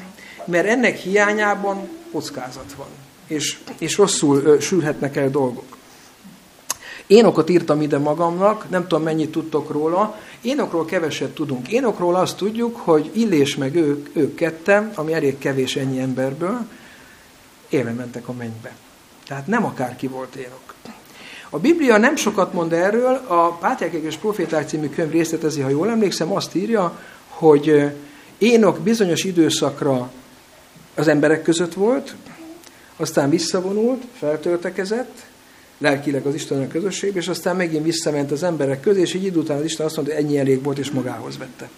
Mert 0.45 0.67
ennek 0.67 0.97
hiányában 0.97 1.89
kockázat 2.13 2.75
van, 2.77 2.87
és, 3.27 3.59
és 3.79 3.97
rosszul 3.97 4.43
ö, 4.45 4.61
sülhetnek 4.61 5.17
el 5.17 5.31
dolgok. 5.31 5.77
Énokot 7.07 7.51
írtam 7.51 7.83
ide 7.83 7.99
magamnak, 7.99 8.71
nem 8.71 8.83
tudom 8.83 9.03
mennyit 9.03 9.31
tudtok 9.31 9.71
róla. 9.71 10.19
Énokról 10.41 10.85
keveset 10.85 11.35
tudunk. 11.35 11.69
Énokról 11.69 12.15
azt 12.15 12.37
tudjuk, 12.37 12.77
hogy 12.77 13.11
Illés 13.13 13.57
meg 13.57 13.75
ők, 13.75 14.09
ők 14.13 14.35
ketten, 14.35 14.93
ami 14.95 15.13
elég 15.13 15.39
kevés 15.39 15.77
ennyi 15.77 16.01
emberből, 16.01 16.59
éve 17.69 17.93
mentek 17.93 18.29
a 18.29 18.33
mennybe. 18.33 18.77
Tehát 19.27 19.47
nem 19.47 19.65
akárki 19.65 20.07
volt 20.07 20.35
Énok. 20.35 20.75
A 21.51 21.59
Biblia 21.59 21.97
nem 21.97 22.17
sokat 22.17 22.53
mond 22.53 22.73
erről, 22.73 23.15
a 23.27 23.49
Pátriákek 23.49 24.03
és 24.03 24.17
Proféták 24.17 24.69
című 24.69 24.89
könyv 24.89 25.11
részletezi, 25.11 25.61
ha 25.61 25.69
jól 25.69 25.91
emlékszem, 25.91 26.33
azt 26.33 26.55
írja, 26.55 26.99
hogy 27.29 27.93
Énok 28.39 28.79
bizonyos 28.79 29.25
időszakra 29.25 30.11
az 30.95 31.09
emberek 31.09 31.43
között 31.43 31.75
volt, 31.75 32.15
aztán 32.97 33.31
visszavonult, 33.31 34.03
feltöltekezett, 34.19 35.25
lelkileg 35.79 36.27
az 36.27 36.35
Istenek 36.35 36.69
közösségbe, 36.69 37.19
és 37.19 37.29
aztán 37.29 37.57
megint 37.57 37.85
visszament 37.85 38.31
az 38.31 38.43
emberek 38.43 38.81
közé, 38.81 39.01
és 39.01 39.15
egy 39.15 39.25
idő 39.25 39.39
után 39.39 39.59
az 39.59 39.65
Isten 39.65 39.87
azt 39.87 39.97
mondta, 39.97 40.15
hogy 40.15 40.25
ennyi 40.25 40.39
elég 40.39 40.63
volt, 40.63 40.79
és 40.79 40.91
magához 40.91 41.39
vette. 41.39 41.69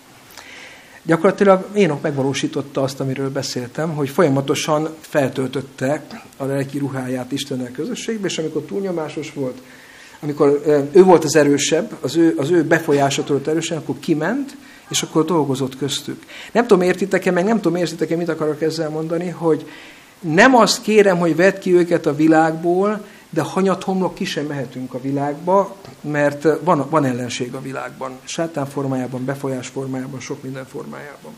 Gyakorlatilag 1.02 1.66
Énok 1.74 2.02
megvalósította 2.02 2.82
azt, 2.82 3.00
amiről 3.00 3.30
beszéltem, 3.30 3.94
hogy 3.94 4.08
folyamatosan 4.08 4.94
feltöltötte 5.00 6.04
a 6.36 6.44
lelki 6.44 6.78
ruháját 6.78 7.32
Istennel 7.32 7.70
közösségbe, 7.70 8.26
és 8.26 8.38
amikor 8.38 8.62
túlnyomásos 8.62 9.32
volt, 9.32 9.58
amikor 10.20 10.62
ő 10.92 11.02
volt 11.02 11.24
az 11.24 11.36
erősebb, 11.36 11.96
az 12.00 12.16
ő, 12.16 12.34
az 12.36 12.50
ő 12.50 12.64
befolyása 12.64 13.24
tudott 13.24 13.46
erősen, 13.46 13.78
akkor 13.78 13.98
kiment, 13.98 14.56
és 14.88 15.02
akkor 15.02 15.24
dolgozott 15.24 15.76
köztük. 15.76 16.22
Nem 16.52 16.66
tudom, 16.66 16.82
értitek-e, 16.82 17.30
meg 17.30 17.44
nem 17.44 17.60
tudom, 17.60 17.76
értitek-e, 17.76 18.16
mit 18.16 18.28
akarok 18.28 18.62
ezzel 18.62 18.88
mondani, 18.88 19.28
hogy 19.28 19.66
nem 20.20 20.54
azt 20.54 20.82
kérem, 20.82 21.18
hogy 21.18 21.36
vedd 21.36 21.58
ki 21.58 21.74
őket 21.74 22.06
a 22.06 22.14
világból, 22.14 23.04
de 23.30 23.42
hanyat 23.42 23.84
homlok 23.84 24.14
ki 24.14 24.24
sem 24.24 24.44
mehetünk 24.46 24.94
a 24.94 25.00
világba, 25.00 25.76
mert 26.00 26.46
van, 26.60 26.86
van 26.90 27.04
ellenség 27.04 27.54
a 27.54 27.60
világban. 27.60 28.12
Sátán 28.24 28.66
formájában, 28.66 29.24
befolyás 29.24 29.68
formájában, 29.68 30.20
sok 30.20 30.42
minden 30.42 30.66
formájában. 30.66 31.32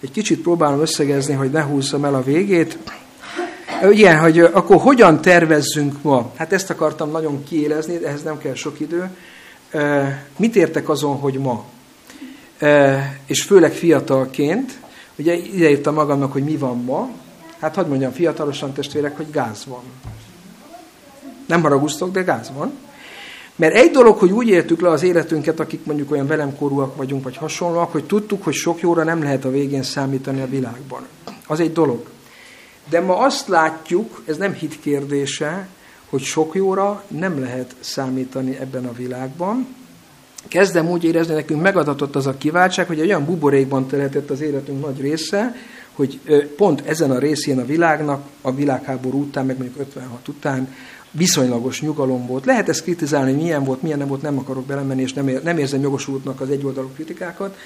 Egy 0.00 0.10
kicsit 0.10 0.42
próbálom 0.42 0.80
összegezni, 0.80 1.34
hogy 1.34 1.50
ne 1.50 1.62
húzzam 1.62 2.04
el 2.04 2.14
a 2.14 2.22
végét. 2.22 2.78
Ugye, 3.82 4.16
hogy 4.16 4.38
akkor 4.38 4.80
hogyan 4.80 5.20
tervezzünk 5.20 6.02
ma? 6.02 6.32
Hát 6.36 6.52
ezt 6.52 6.70
akartam 6.70 7.10
nagyon 7.10 7.44
kiélezni, 7.44 8.04
ehhez 8.04 8.22
nem 8.22 8.38
kell 8.38 8.54
sok 8.54 8.80
idő. 8.80 9.10
Mit 10.36 10.56
értek 10.56 10.88
azon, 10.88 11.16
hogy 11.16 11.34
ma? 11.34 11.64
És 13.26 13.42
főleg 13.42 13.72
fiatalként, 13.72 14.80
ugye 15.16 15.34
ideírtam 15.34 15.94
magamnak, 15.94 16.32
hogy 16.32 16.44
mi 16.44 16.56
van 16.56 16.84
ma, 16.84 17.08
hát 17.58 17.74
hadd 17.74 17.88
mondjam 17.88 18.12
fiatalosan 18.12 18.72
testvérek, 18.72 19.16
hogy 19.16 19.30
gáz 19.30 19.64
van. 19.66 19.82
Nem 21.46 21.62
haragusztok, 21.62 22.12
de 22.12 22.22
gáz 22.22 22.50
van. 22.56 22.72
Mert 23.56 23.74
egy 23.74 23.90
dolog, 23.90 24.18
hogy 24.18 24.30
úgy 24.30 24.48
éltük 24.48 24.80
le 24.80 24.88
az 24.88 25.02
életünket, 25.02 25.60
akik 25.60 25.84
mondjuk 25.84 26.10
olyan 26.10 26.26
velemkorúak 26.26 26.96
vagyunk, 26.96 27.24
vagy 27.24 27.36
hasonlóak, 27.36 27.92
hogy 27.92 28.04
tudtuk, 28.04 28.44
hogy 28.44 28.54
sok 28.54 28.80
jóra 28.80 29.04
nem 29.04 29.22
lehet 29.22 29.44
a 29.44 29.50
végén 29.50 29.82
számítani 29.82 30.40
a 30.40 30.48
világban. 30.48 31.06
Az 31.46 31.60
egy 31.60 31.72
dolog. 31.72 32.06
De 32.88 33.00
ma 33.00 33.16
azt 33.16 33.48
látjuk, 33.48 34.22
ez 34.26 34.36
nem 34.36 34.52
hit 34.52 34.80
kérdése, 34.80 35.68
hogy 36.08 36.22
sok 36.22 36.54
jóra 36.54 37.04
nem 37.08 37.40
lehet 37.40 37.74
számítani 37.80 38.56
ebben 38.60 38.86
a 38.86 38.92
világban, 38.92 39.66
kezdem 40.48 40.88
úgy 40.88 41.04
érezni, 41.04 41.34
nekünk 41.34 41.62
megadatott 41.62 42.16
az 42.16 42.26
a 42.26 42.36
kiváltság, 42.38 42.86
hogy 42.86 43.00
egy 43.00 43.06
olyan 43.06 43.24
buborékban 43.24 43.86
teletett 43.86 44.30
az 44.30 44.40
életünk 44.40 44.84
nagy 44.84 45.00
része, 45.00 45.54
hogy 45.92 46.20
pont 46.56 46.82
ezen 46.86 47.10
a 47.10 47.18
részén 47.18 47.58
a 47.58 47.64
világnak, 47.64 48.22
a 48.40 48.54
világháború 48.54 49.20
után, 49.20 49.46
meg 49.46 49.56
mondjuk 49.56 49.80
56 49.80 50.28
után 50.28 50.74
viszonylagos 51.10 51.80
nyugalom 51.80 52.26
volt. 52.26 52.44
Lehet 52.44 52.68
ezt 52.68 52.82
kritizálni, 52.82 53.32
milyen 53.32 53.64
volt, 53.64 53.82
milyen 53.82 53.98
nem 53.98 54.08
volt, 54.08 54.22
nem 54.22 54.38
akarok 54.38 54.66
belemenni, 54.66 55.02
és 55.02 55.12
nem, 55.12 55.30
nem 55.42 55.58
érzem 55.58 55.80
jogosultnak 55.80 56.40
az 56.40 56.50
egyoldalú 56.50 56.88
kritikákat, 56.94 57.56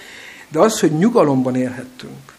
de 0.48 0.58
az, 0.58 0.80
hogy 0.80 0.92
nyugalomban 0.92 1.56
élhettünk. 1.56 2.34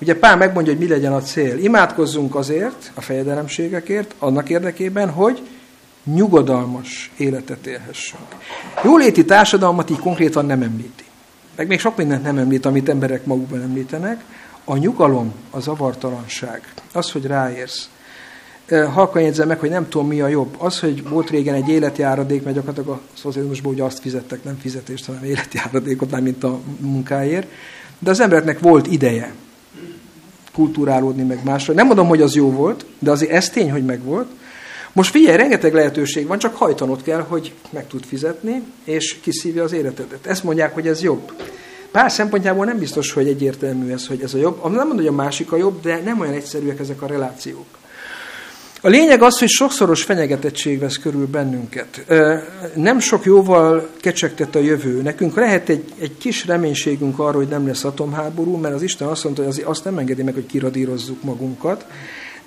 Ugye 0.00 0.14
Pál 0.14 0.36
megmondja, 0.36 0.72
hogy 0.72 0.82
mi 0.82 0.88
legyen 0.88 1.12
a 1.12 1.22
cél. 1.22 1.58
Imádkozzunk 1.58 2.34
azért, 2.34 2.90
a 2.94 3.00
fejedelemségekért, 3.00 4.14
annak 4.18 4.48
érdekében, 4.48 5.10
hogy 5.10 5.42
nyugodalmas 6.04 7.10
életet 7.16 7.66
élhessünk. 7.66 8.22
Jóléti 8.84 9.24
társadalmat 9.24 9.90
így 9.90 9.98
konkrétan 9.98 10.46
nem 10.46 10.62
említi. 10.62 11.04
Meg 11.56 11.66
még 11.66 11.80
sok 11.80 11.96
mindent 11.96 12.22
nem 12.22 12.38
említ, 12.38 12.66
amit 12.66 12.88
emberek 12.88 13.26
magukban 13.26 13.62
említenek. 13.62 14.24
A 14.64 14.76
nyugalom, 14.76 15.32
a 15.50 15.60
zavartalanság, 15.60 16.72
az, 16.92 17.10
hogy 17.10 17.26
ráérsz. 17.26 17.88
Halkan 18.92 19.22
jegyzem 19.22 19.48
meg, 19.48 19.58
hogy 19.58 19.70
nem 19.70 19.88
tudom, 19.88 20.06
mi 20.06 20.20
a 20.20 20.26
jobb. 20.26 20.54
Az, 20.58 20.80
hogy 20.80 21.08
volt 21.08 21.30
régen 21.30 21.54
egy 21.54 21.68
életjáradék, 21.68 22.42
mert 22.42 22.56
gyakorlatilag 22.56 22.98
a 22.98 23.00
szocializmusban 23.18 23.72
ugye 23.72 23.82
azt 23.82 23.98
fizettek, 23.98 24.44
nem 24.44 24.58
fizetést, 24.60 25.06
hanem 25.06 25.24
életjáradékot, 25.24 26.10
nem 26.10 26.22
mint 26.22 26.44
a 26.44 26.60
munkáért. 26.80 27.48
De 27.98 28.10
az 28.10 28.20
embereknek 28.20 28.60
volt 28.60 28.86
ideje 28.86 29.32
kultúrálódni 30.52 31.22
meg 31.22 31.40
másra. 31.44 31.74
Nem 31.74 31.86
mondom, 31.86 32.08
hogy 32.08 32.22
az 32.22 32.34
jó 32.34 32.50
volt, 32.50 32.84
de 32.98 33.10
azért 33.10 33.30
ez 33.30 33.50
tény, 33.50 33.70
hogy 33.70 33.84
megvolt. 33.84 34.28
Most 34.92 35.10
figyelj, 35.10 35.36
rengeteg 35.36 35.74
lehetőség 35.74 36.26
van, 36.26 36.38
csak 36.38 36.56
hajtanod 36.56 37.02
kell, 37.02 37.20
hogy 37.20 37.52
meg 37.70 37.86
tud 37.86 38.04
fizetni, 38.04 38.62
és 38.84 39.16
kiszívja 39.20 39.62
az 39.62 39.72
életedet. 39.72 40.26
Ezt 40.26 40.44
mondják, 40.44 40.74
hogy 40.74 40.86
ez 40.86 41.02
jobb. 41.02 41.32
Pár 41.90 42.10
szempontjából 42.10 42.64
nem 42.64 42.78
biztos, 42.78 43.12
hogy 43.12 43.28
egyértelmű 43.28 43.92
ez, 43.92 44.06
hogy 44.06 44.22
ez 44.22 44.34
a 44.34 44.38
jobb. 44.38 44.62
Nem 44.62 44.72
mondom, 44.72 44.96
hogy 44.96 45.06
a 45.06 45.12
másik 45.12 45.52
a 45.52 45.56
jobb, 45.56 45.82
de 45.82 46.00
nem 46.04 46.20
olyan 46.20 46.34
egyszerűek 46.34 46.78
ezek 46.78 47.02
a 47.02 47.06
relációk. 47.06 47.66
A 48.80 48.88
lényeg 48.88 49.22
az, 49.22 49.38
hogy 49.38 49.48
sokszoros 49.48 50.02
fenyegetettség 50.02 50.78
vesz 50.78 50.96
körül 50.96 51.26
bennünket. 51.26 52.04
Nem 52.74 52.98
sok 52.98 53.24
jóval 53.24 53.88
kecsegtet 54.00 54.54
a 54.54 54.58
jövő. 54.58 55.02
Nekünk 55.02 55.36
lehet 55.36 55.68
egy, 55.68 55.84
egy 55.98 56.18
kis 56.18 56.46
reménységünk 56.46 57.18
arra, 57.18 57.36
hogy 57.36 57.48
nem 57.48 57.66
lesz 57.66 57.84
atomháború, 57.84 58.56
mert 58.56 58.74
az 58.74 58.82
Isten 58.82 59.08
azt 59.08 59.24
mondta, 59.24 59.44
hogy 59.44 59.62
azt 59.64 59.84
nem 59.84 59.98
engedi 59.98 60.22
meg, 60.22 60.34
hogy 60.34 60.46
kiradírozzuk 60.46 61.22
magunkat. 61.22 61.86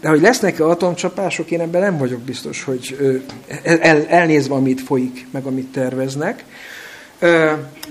De 0.02 0.10
hogy 0.10 0.22
lesznek-e 0.22 0.66
atomcsapások, 0.66 1.52
én 1.52 1.62
ebben 1.62 1.82
nem 1.82 1.98
vagyok 1.98 2.20
biztos, 2.20 2.64
hogy 2.64 2.98
el, 3.64 4.06
elnézve, 4.08 4.54
amit 4.54 4.82
folyik, 4.82 5.28
meg 5.32 5.46
amit 5.46 5.72
terveznek. 5.72 6.44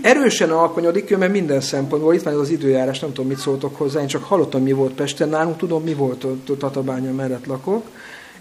Erősen 0.02 0.50
alkonyodik 0.50 1.10
ő, 1.10 1.16
mert 1.16 1.32
minden 1.32 1.60
szempontból, 1.60 2.14
itt 2.14 2.22
van 2.22 2.38
az 2.38 2.50
időjárás, 2.50 2.98
nem 2.98 3.12
tudom, 3.12 3.30
mit 3.30 3.38
szóltok 3.38 3.76
hozzá, 3.76 4.00
én 4.00 4.06
csak 4.06 4.24
hallottam, 4.24 4.62
mi 4.62 4.72
volt 4.72 4.92
Pesten, 4.92 5.28
nálunk 5.28 5.56
tudom, 5.56 5.82
mi 5.82 5.94
volt 5.94 6.24
ott 6.24 6.58
Tatabánya 6.58 7.12
mellett 7.12 7.46
lakok, 7.46 7.86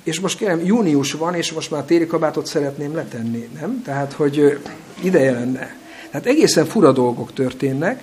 és 0.03 0.19
most 0.19 0.37
kérem, 0.37 0.65
június 0.65 1.13
van, 1.13 1.33
és 1.33 1.51
most 1.51 1.71
már 1.71 1.83
téli 1.83 2.07
kabátot 2.07 2.45
szeretném 2.45 2.95
letenni, 2.95 3.49
nem? 3.59 3.81
Tehát, 3.85 4.13
hogy 4.13 4.59
ideje 5.01 5.31
lenne. 5.31 5.75
Tehát 6.11 6.27
egészen 6.27 6.65
fura 6.65 6.91
dolgok 6.91 7.33
történnek. 7.33 8.01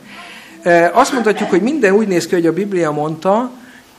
Azt 0.92 1.12
mondhatjuk, 1.12 1.50
hogy 1.50 1.62
minden 1.62 1.92
úgy 1.94 2.08
néz 2.08 2.26
ki, 2.26 2.34
hogy 2.34 2.46
a 2.46 2.52
Biblia 2.52 2.90
mondta, 2.90 3.50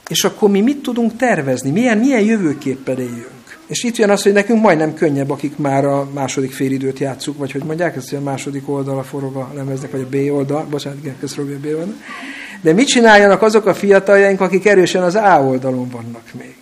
és 0.07 0.23
akkor 0.23 0.49
mi 0.49 0.61
mit 0.61 0.81
tudunk 0.81 1.15
tervezni? 1.15 1.69
Milyen, 1.69 1.97
milyen 1.97 2.21
jövőképpel 2.21 2.99
éljünk? 2.99 3.37
És 3.67 3.83
itt 3.83 3.95
jön 3.95 4.09
az, 4.09 4.23
hogy 4.23 4.33
nekünk 4.33 4.61
majdnem 4.61 4.93
könnyebb, 4.93 5.29
akik 5.29 5.57
már 5.57 5.85
a 5.85 6.09
második 6.13 6.51
félidőt 6.51 6.99
játszuk, 6.99 7.37
vagy 7.37 7.51
hogy 7.51 7.63
mondják 7.63 7.95
ezt, 7.95 8.13
a 8.13 8.19
második 8.19 8.69
oldala 8.69 9.03
forog 9.03 9.35
a 9.35 9.51
lemeznek, 9.55 9.91
vagy 9.91 10.01
a 10.01 10.17
B 10.17 10.33
oldal, 10.35 10.65
bocsánat, 10.69 10.99
igen, 10.99 11.15
köszönöm, 11.19 11.55
a 11.55 11.59
B 11.59 11.65
oldal. 11.65 11.95
De 12.61 12.73
mit 12.73 12.87
csináljanak 12.87 13.41
azok 13.41 13.65
a 13.65 13.73
fiataljaink, 13.73 14.41
akik 14.41 14.65
erősen 14.65 15.03
az 15.03 15.15
A 15.15 15.41
oldalon 15.41 15.89
vannak 15.89 16.31
még? 16.37 16.55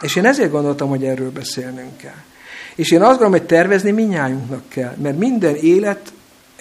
És 0.00 0.16
én 0.16 0.24
ezért 0.24 0.50
gondoltam, 0.50 0.88
hogy 0.88 1.04
erről 1.04 1.30
beszélnünk 1.30 1.96
kell. 1.96 2.22
És 2.74 2.90
én 2.90 3.00
azt 3.00 3.08
gondolom, 3.10 3.32
hogy 3.32 3.46
tervezni 3.46 3.90
minnyájunknak 3.90 4.62
kell, 4.68 4.96
mert 5.02 5.18
minden 5.18 5.54
élet 5.54 6.12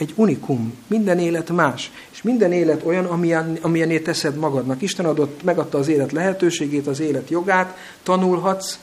egy 0.04 0.14
unikum, 0.16 0.74
minden 0.88 1.20
élet 1.20 1.49
más, 1.49 1.91
és 2.12 2.22
minden 2.22 2.51
élet 2.51 2.82
olyan, 2.86 3.06
amilyen, 3.06 3.58
amilyené 3.62 3.99
teszed 3.99 4.36
magadnak. 4.36 4.82
Isten 4.82 5.06
adott, 5.06 5.43
megadta 5.43 5.78
az 5.78 5.88
élet 5.88 6.12
lehetőségét, 6.12 6.88
az 6.88 6.99
élet 6.99 7.30
jogát, 7.30 7.78
tanulhatsz, 8.04 8.78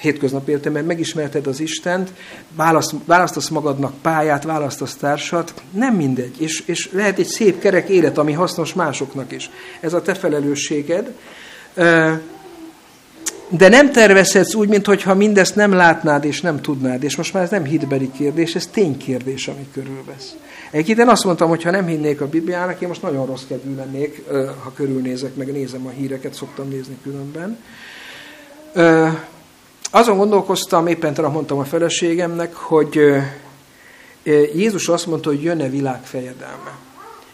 hétköznapi 0.00 0.50
értelemben 0.50 0.84
megismerted 0.84 1.46
az 1.46 1.60
Istent, 1.60 2.12
választ, 2.54 2.94
választasz 3.04 3.48
magadnak 3.48 3.94
pályát, 4.02 4.44
választasz 4.44 4.94
társat, 4.94 5.54
nem 5.70 5.94
mindegy, 5.94 6.40
és, 6.40 6.62
és 6.66 6.88
lehet 6.92 7.18
egy 7.18 7.26
szép 7.26 7.58
kerek 7.58 7.88
élet, 7.88 8.18
ami 8.18 8.32
hasznos 8.32 8.74
másoknak 8.74 9.32
is. 9.32 9.50
Ez 9.80 9.92
a 9.92 10.02
te 10.02 10.14
felelősséged. 10.14 11.14
De 13.48 13.68
nem 13.68 13.92
tervezhetsz 13.92 14.54
úgy, 14.54 14.68
mintha 14.68 15.14
mindezt 15.14 15.54
nem 15.54 15.72
látnád 15.72 16.24
és 16.24 16.40
nem 16.40 16.60
tudnád. 16.60 17.02
És 17.02 17.16
most 17.16 17.32
már 17.32 17.42
ez 17.42 17.50
nem 17.50 17.64
hitbeli 17.64 18.10
kérdés, 18.10 18.54
ez 18.54 18.66
ténykérdés, 18.66 19.48
ami 19.48 19.66
körülvesz. 19.72 20.36
Egyébként 20.70 20.98
én 20.98 21.08
azt 21.08 21.24
mondtam, 21.24 21.48
hogy 21.48 21.62
ha 21.62 21.70
nem 21.70 21.86
hinnék 21.86 22.20
a 22.20 22.28
Bibliának, 22.28 22.80
én 22.80 22.88
most 22.88 23.02
nagyon 23.02 23.26
rossz 23.26 23.44
kedvű 23.48 23.74
lennék, 23.74 24.22
ha 24.62 24.72
körülnézek, 24.74 25.34
meg 25.34 25.52
nézem 25.52 25.86
a 25.86 25.90
híreket, 25.90 26.34
szoktam 26.34 26.68
nézni 26.68 26.98
különben. 27.02 27.58
Azon 29.90 30.16
gondolkoztam, 30.16 30.86
éppen 30.86 31.14
talán 31.14 31.30
mondtam 31.30 31.58
a 31.58 31.64
feleségemnek, 31.64 32.54
hogy 32.54 33.00
Jézus 34.54 34.88
azt 34.88 35.06
mondta, 35.06 35.28
hogy 35.28 35.42
jönne 35.42 35.68
világ 35.68 36.04
fejedelme. 36.04 36.78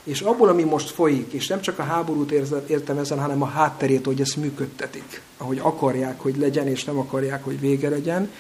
És 0.05 0.21
abból, 0.21 0.49
ami 0.49 0.63
most 0.63 0.91
folyik, 0.91 1.33
és 1.33 1.47
nem 1.47 1.61
csak 1.61 1.79
a 1.79 1.83
háborút 1.83 2.31
értem 2.67 2.99
ezen, 2.99 3.21
hanem 3.21 3.43
a 3.43 3.47
hátterét, 3.47 4.07
hogy 4.07 4.21
ezt 4.21 4.37
működtetik, 4.37 5.21
ahogy 5.39 5.59
akarják, 5.63 6.21
hogy 6.21 6.37
legyen, 6.37 6.67
és 6.67 6.85
nem 6.85 6.99
akarják, 6.99 7.45
hogy 7.45 7.61
vége 7.61 7.89
legyen, 7.89 8.31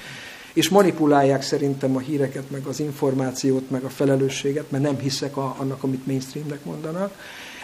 és 0.52 0.68
manipulálják 0.68 1.42
szerintem 1.42 1.96
a 1.96 1.98
híreket, 1.98 2.50
meg 2.50 2.66
az 2.66 2.80
információt, 2.80 3.70
meg 3.70 3.84
a 3.84 3.88
felelősséget, 3.88 4.70
mert 4.70 4.82
nem 4.82 4.98
hiszek 4.98 5.36
a, 5.36 5.54
annak, 5.58 5.82
amit 5.82 6.06
mainstreamnek 6.06 6.64
mondanak. 6.64 7.14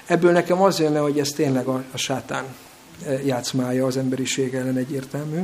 Ebből 0.06 0.32
nekem 0.32 0.62
az 0.62 0.80
jönne, 0.80 0.98
hogy 0.98 1.18
ez 1.18 1.30
tényleg 1.30 1.66
a, 1.66 1.84
a 1.92 1.96
sátán 1.96 2.44
játszmája 3.24 3.86
az 3.86 3.96
emberiség 3.96 4.54
ellen 4.54 4.76
egyértelmű. 4.76 5.40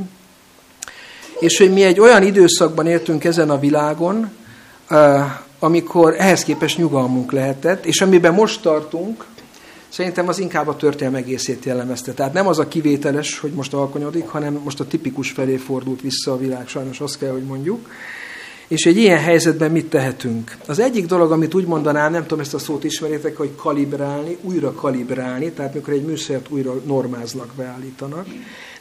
És 1.39 1.57
hogy 1.57 1.73
mi 1.73 1.83
egy 1.83 1.99
olyan 1.99 2.23
időszakban 2.23 2.87
éltünk 2.87 3.23
ezen 3.23 3.49
a 3.49 3.59
világon, 3.59 4.31
amikor 5.59 6.15
ehhez 6.17 6.43
képest 6.43 6.77
nyugalmunk 6.77 7.31
lehetett, 7.31 7.85
és 7.85 8.01
amiben 8.01 8.33
most 8.33 8.61
tartunk, 8.61 9.25
szerintem 9.95 10.27
az 10.27 10.39
inkább 10.39 10.67
a 10.67 10.75
történelem 10.75 11.19
egészét 11.19 11.65
jellemezte. 11.65 12.11
Tehát 12.11 12.33
nem 12.33 12.47
az 12.47 12.59
a 12.59 12.67
kivételes, 12.67 13.39
hogy 13.39 13.51
most 13.51 13.73
alkonyodik, 13.73 14.27
hanem 14.27 14.53
most 14.63 14.79
a 14.79 14.87
tipikus 14.87 15.31
felé 15.31 15.55
fordult 15.55 16.01
vissza 16.01 16.31
a 16.31 16.37
világ, 16.37 16.67
sajnos 16.67 16.99
azt 16.99 17.17
kell, 17.17 17.31
hogy 17.31 17.43
mondjuk. 17.43 17.89
És 18.67 18.85
egy 18.85 18.97
ilyen 18.97 19.19
helyzetben 19.19 19.71
mit 19.71 19.89
tehetünk? 19.89 20.57
Az 20.67 20.79
egyik 20.79 21.05
dolog, 21.05 21.31
amit 21.31 21.53
úgy 21.53 21.65
mondanám, 21.65 22.11
nem 22.11 22.21
tudom, 22.21 22.39
ezt 22.39 22.53
a 22.53 22.57
szót 22.59 22.83
ismeritek, 22.83 23.37
hogy 23.37 23.55
kalibrálni, 23.55 24.37
újra 24.41 24.71
kalibrálni, 24.71 25.51
tehát 25.51 25.73
mikor 25.73 25.93
egy 25.93 26.05
műszert 26.05 26.49
újra 26.49 26.73
normázlak, 26.85 27.53
beállítanak. 27.57 28.27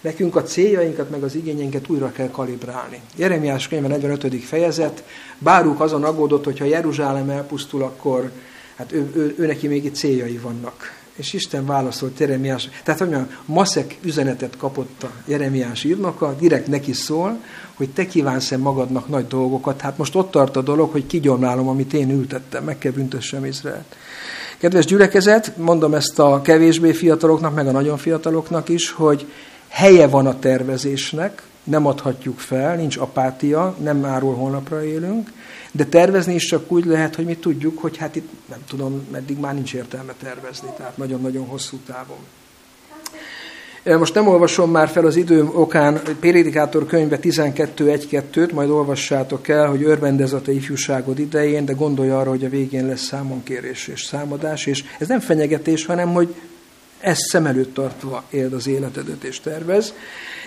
Nekünk 0.01 0.37
a 0.37 0.43
céljainkat, 0.43 1.11
meg 1.11 1.23
az 1.23 1.35
igényeinket 1.35 1.89
újra 1.89 2.13
kell 2.13 2.31
kalibrálni. 2.31 3.01
Jeremiás 3.17 3.69
könyve 3.69 3.89
45. 3.89 4.45
fejezet, 4.45 5.05
Báruk 5.39 5.81
azon 5.81 6.05
aggódott, 6.05 6.45
hogy 6.45 6.59
ha 6.59 6.65
Jeruzsálem 6.65 7.31
elpusztul, 7.31 7.83
akkor 7.83 8.31
hát 8.77 8.93
ő, 8.93 9.11
ő, 9.15 9.35
ő 9.39 9.47
neki 9.47 9.67
még 9.69 9.85
itt 9.85 9.95
céljai 9.95 10.39
vannak. 10.39 11.03
És 11.17 11.33
Isten 11.33 11.67
válaszolt 11.67 12.19
Jeremiás, 12.19 12.69
tehát 12.85 13.01
hogy 13.01 13.09
mondjam, 13.09 13.37
maszek 13.45 13.97
üzenetet 14.03 14.57
kapott 14.57 15.03
a 15.03 15.11
Jeremiás 15.27 15.85
írnoka, 15.85 16.35
direkt 16.39 16.67
neki 16.67 16.93
szól, 16.93 17.41
hogy 17.75 17.91
te 17.91 18.07
kívánsz-e 18.07 18.57
magadnak 18.57 19.09
nagy 19.09 19.27
dolgokat. 19.27 19.81
Hát 19.81 19.99
most 19.99 20.15
ott 20.15 20.31
tart 20.31 20.57
a 20.57 20.63
dolog, 20.63 20.91
hogy 20.91 21.07
kigyomlálom, 21.07 21.69
amit 21.69 21.93
én 21.93 22.11
ültettem, 22.11 22.65
meg 22.65 22.79
kell 22.79 22.93
büntessem 22.93 23.45
Izraelt. 23.45 23.97
Kedves 24.59 24.85
gyülekezet, 24.85 25.57
mondom 25.57 25.95
ezt 25.95 26.19
a 26.19 26.41
kevésbé 26.43 26.93
fiataloknak, 26.93 27.55
meg 27.55 27.67
a 27.67 27.71
nagyon 27.71 27.97
fiataloknak 27.97 28.69
is, 28.69 28.91
hogy 28.91 29.27
helye 29.69 30.07
van 30.07 30.27
a 30.27 30.39
tervezésnek, 30.39 31.43
nem 31.65 31.87
adhatjuk 31.87 32.39
fel, 32.39 32.77
nincs 32.77 32.97
apátia, 32.97 33.77
nem 33.83 33.97
máról 33.97 34.35
holnapra 34.35 34.85
élünk, 34.85 35.33
de 35.77 35.85
tervezni 35.85 36.35
is 36.35 36.45
csak 36.45 36.73
úgy 36.73 36.85
lehet, 36.85 37.15
hogy 37.15 37.25
mi 37.25 37.37
tudjuk, 37.37 37.79
hogy 37.79 37.97
hát 37.97 38.17
itt 38.17 38.29
nem 38.49 38.59
tudom, 38.69 39.07
meddig 39.13 39.39
már 39.39 39.55
nincs 39.55 39.75
értelme 39.75 40.15
tervezni, 40.23 40.69
tehát 40.77 40.97
nagyon-nagyon 40.97 41.47
hosszú 41.47 41.77
távon. 41.87 42.19
Most 43.85 44.15
nem 44.15 44.29
olvasom 44.29 44.71
már 44.71 44.89
fel 44.89 45.07
az 45.07 45.17
idő 45.17 45.45
okán 45.45 46.01
Prédikátor 46.21 46.87
könyve 46.87 47.19
12.1.2-t, 47.23 48.53
majd 48.53 48.71
olvassátok 48.71 49.49
el, 49.49 49.69
hogy 49.69 49.83
örvendez 49.83 50.35
ifjúságod 50.47 51.19
idején, 51.19 51.65
de 51.65 51.73
gondolj 51.73 52.11
arra, 52.11 52.31
hogy 52.31 52.45
a 52.45 52.49
végén 52.49 52.87
lesz 52.87 53.03
számonkérés 53.03 53.89
és 53.89 54.03
számadás, 54.03 54.67
és 54.67 54.85
ez 54.99 55.09
nem 55.09 55.21
fenyegetés, 55.21 55.87
hanem 55.87 56.13
hogy 56.13 56.35
ezt 57.05 57.21
szem 57.21 57.47
előtt 57.47 57.75
tartva 57.75 58.25
éld 58.31 58.53
az 58.53 58.67
életedet 58.67 59.25
és 59.25 59.41
tervez. 59.41 59.95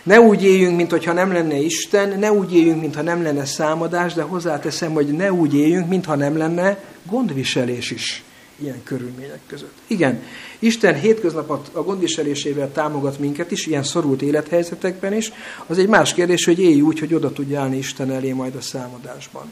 Ne 0.04 0.20
úgy 0.20 0.44
éljünk, 0.44 0.76
mintha 0.76 1.14
nem 1.14 1.32
lenne 1.32 1.56
Isten, 1.56 2.20
ne 2.20 2.32
úgy 2.32 2.56
éljünk, 2.56 2.82
mintha 2.82 3.02
nem 3.02 3.22
lenne 3.22 3.46
számadás, 3.46 4.14
de 4.14 4.22
hozzáteszem, 4.22 4.94
hogy 4.94 5.08
ne 5.08 5.34
úgy 5.34 5.56
éljünk, 5.56 5.88
mintha 5.88 6.16
nem 6.16 6.38
lenne 6.38 6.78
gondviselés 7.10 7.92
is 7.92 8.24
ilyen 8.56 8.84
körülmények 8.84 9.40
között. 9.48 9.74
Igen, 9.88 10.22
Isten 10.60 11.00
hétköznapot 11.00 11.70
a 11.72 11.84
gondviselésével 11.84 12.72
támogat 12.72 13.20
minket 13.20 13.52
is, 13.52 13.66
ilyen 13.66 13.84
szorult 13.84 14.22
élethelyzetekben 14.22 15.14
is. 15.14 15.32
Az 15.68 15.78
egy 15.78 15.88
más 15.88 16.14
kérdés, 16.14 16.46
hogy 16.46 16.60
élj 16.60 16.82
úgy, 16.82 17.00
hogy 17.00 17.14
oda 17.14 17.32
tudj 17.32 17.56
állni 17.56 17.78
Isten 17.78 18.12
elé 18.12 18.32
majd 18.32 18.56
a 18.56 18.62
számadásban. 18.62 19.52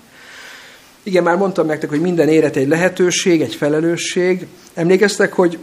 Igen, 1.03 1.23
már 1.23 1.37
mondtam 1.37 1.65
nektek, 1.65 1.89
hogy 1.89 2.01
minden 2.01 2.27
élet 2.27 2.55
egy 2.55 2.67
lehetőség, 2.67 3.41
egy 3.41 3.55
felelősség. 3.55 4.47
Emlékeztek, 4.73 5.33
hogy 5.33 5.57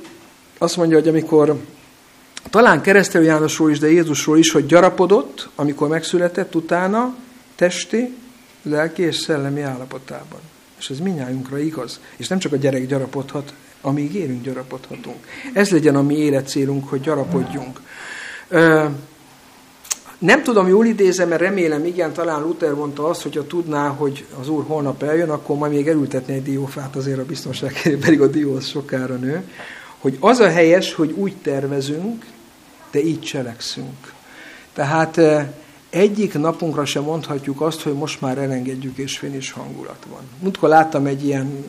azt 0.62 0.76
mondja, 0.76 0.98
hogy 0.98 1.08
amikor 1.08 1.56
talán 2.50 2.80
keresztelő 2.80 3.24
Jánosról 3.24 3.70
is, 3.70 3.78
de 3.78 3.90
Jézusról 3.90 4.38
is, 4.38 4.50
hogy 4.50 4.66
gyarapodott, 4.66 5.48
amikor 5.54 5.88
megszületett 5.88 6.54
utána, 6.54 7.14
testi, 7.54 8.14
lelki 8.62 9.02
és 9.02 9.16
szellemi 9.16 9.60
állapotában. 9.60 10.40
És 10.78 10.90
ez 10.90 10.98
minnyájunkra 10.98 11.58
igaz. 11.58 12.00
És 12.16 12.28
nem 12.28 12.38
csak 12.38 12.52
a 12.52 12.56
gyerek 12.56 12.86
gyarapodhat, 12.86 13.54
amíg 13.80 14.14
élünk, 14.14 14.42
gyarapodhatunk. 14.42 15.26
Ez 15.52 15.70
legyen 15.70 15.96
a 15.96 16.02
mi 16.02 16.16
életcélunk, 16.16 16.88
hogy 16.88 17.00
gyarapodjunk. 17.00 17.80
Nem 20.18 20.42
tudom, 20.42 20.68
jól 20.68 20.86
idézem, 20.86 21.28
mert 21.28 21.40
remélem, 21.40 21.84
igen, 21.84 22.12
talán 22.12 22.42
Luther 22.42 22.74
mondta 22.74 23.08
azt, 23.08 23.22
hogyha 23.22 23.46
tudná, 23.46 23.88
hogy 23.88 24.24
az 24.40 24.48
Úr 24.48 24.64
holnap 24.66 25.02
eljön, 25.02 25.30
akkor 25.30 25.56
majd 25.56 25.72
még 25.72 25.88
elültetni 25.88 26.34
egy 26.34 26.42
diófát 26.42 26.96
azért 26.96 27.18
a 27.18 27.24
biztonság 27.24 27.96
pedig 28.00 28.20
a 28.20 28.26
dió 28.26 28.54
az 28.54 28.66
sokára 28.66 29.14
nő 29.14 29.42
hogy 30.02 30.16
az 30.20 30.38
a 30.38 30.50
helyes, 30.50 30.94
hogy 30.94 31.10
úgy 31.10 31.36
tervezünk, 31.42 32.26
de 32.90 33.02
így 33.04 33.20
cselekszünk. 33.20 34.12
Tehát 34.72 35.18
eh, 35.18 35.46
egyik 35.90 36.38
napunkra 36.38 36.84
sem 36.84 37.02
mondhatjuk 37.02 37.60
azt, 37.60 37.80
hogy 37.80 37.92
most 37.92 38.20
már 38.20 38.38
elengedjük 38.38 38.96
és 38.96 39.18
fénis 39.18 39.50
hangulat 39.50 40.06
van. 40.10 40.20
Múltkor 40.40 40.68
láttam 40.68 41.06
egy 41.06 41.24
ilyen 41.24 41.64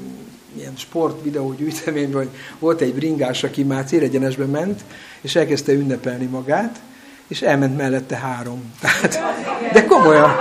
ilyen 0.58 0.74
sport 0.76 1.24
videó 1.24 1.54
gyűjteményben, 1.54 2.22
hogy 2.22 2.30
volt 2.60 2.82
egy 2.82 2.94
bringás, 2.94 3.44
aki 3.44 3.64
már 3.64 3.86
célegyenesbe 3.86 4.46
ment, 4.46 4.82
és 5.22 5.36
elkezdte 5.36 5.72
ünnepelni 5.72 6.26
magát, 6.26 6.82
és 7.28 7.42
elment 7.42 7.78
mellette 7.78 8.16
három. 8.16 8.74
Tehát, 8.82 9.20
de 9.74 9.86
komolyan. 9.86 10.32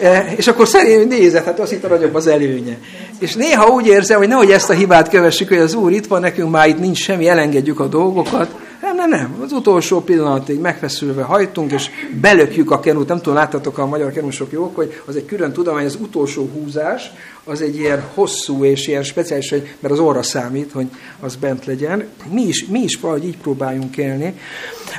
E, 0.00 0.32
és 0.36 0.46
akkor 0.46 0.68
szerint 0.68 1.08
nézett, 1.08 1.44
hát 1.44 1.60
azt 1.60 1.72
itt 1.72 1.84
a 1.84 1.88
nagyobb 1.88 2.14
az 2.14 2.26
előnye. 2.26 2.78
És 3.20 3.34
néha 3.34 3.66
úgy 3.66 3.86
érzem, 3.86 4.18
hogy 4.18 4.28
nehogy 4.28 4.50
ezt 4.50 4.70
a 4.70 4.72
hibát 4.72 5.08
kövessük, 5.08 5.48
hogy 5.48 5.58
az 5.58 5.74
Úr 5.74 5.92
itt 5.92 6.06
van, 6.06 6.20
nekünk 6.20 6.50
már 6.50 6.68
itt 6.68 6.78
nincs 6.78 6.98
semmi, 6.98 7.28
elengedjük 7.28 7.80
a 7.80 7.86
dolgokat, 7.86 8.54
nem, 8.80 8.96
nem, 8.96 9.08
nem. 9.08 9.42
Az 9.42 9.52
utolsó 9.52 10.00
pillanatig 10.00 10.60
megfeszülve 10.60 11.22
hajtunk, 11.22 11.72
és 11.72 11.90
belökjük 12.20 12.70
a 12.70 12.80
kenút. 12.80 13.08
Nem 13.08 13.16
tudom, 13.16 13.34
láttatok 13.34 13.78
a 13.78 13.86
magyar 13.86 14.12
kenusok 14.12 14.52
jók, 14.52 14.76
hogy 14.76 15.02
az 15.06 15.16
egy 15.16 15.24
külön 15.24 15.52
tudomány, 15.52 15.84
az 15.84 15.98
utolsó 16.00 16.50
húzás, 16.52 17.12
az 17.50 17.60
egy 17.60 17.78
ilyen 17.78 18.02
hosszú 18.14 18.64
és 18.64 18.86
ilyen 18.86 19.02
speciális, 19.02 19.50
mert 19.50 19.94
az 19.94 19.98
orra 19.98 20.22
számít, 20.22 20.72
hogy 20.72 20.86
az 21.20 21.36
bent 21.36 21.66
legyen. 21.66 22.04
Mi 22.32 22.42
is, 22.42 22.64
mi 22.64 22.80
is 22.80 22.96
valahogy 23.00 23.24
így 23.24 23.36
próbáljunk 23.36 23.96
élni. 23.96 24.34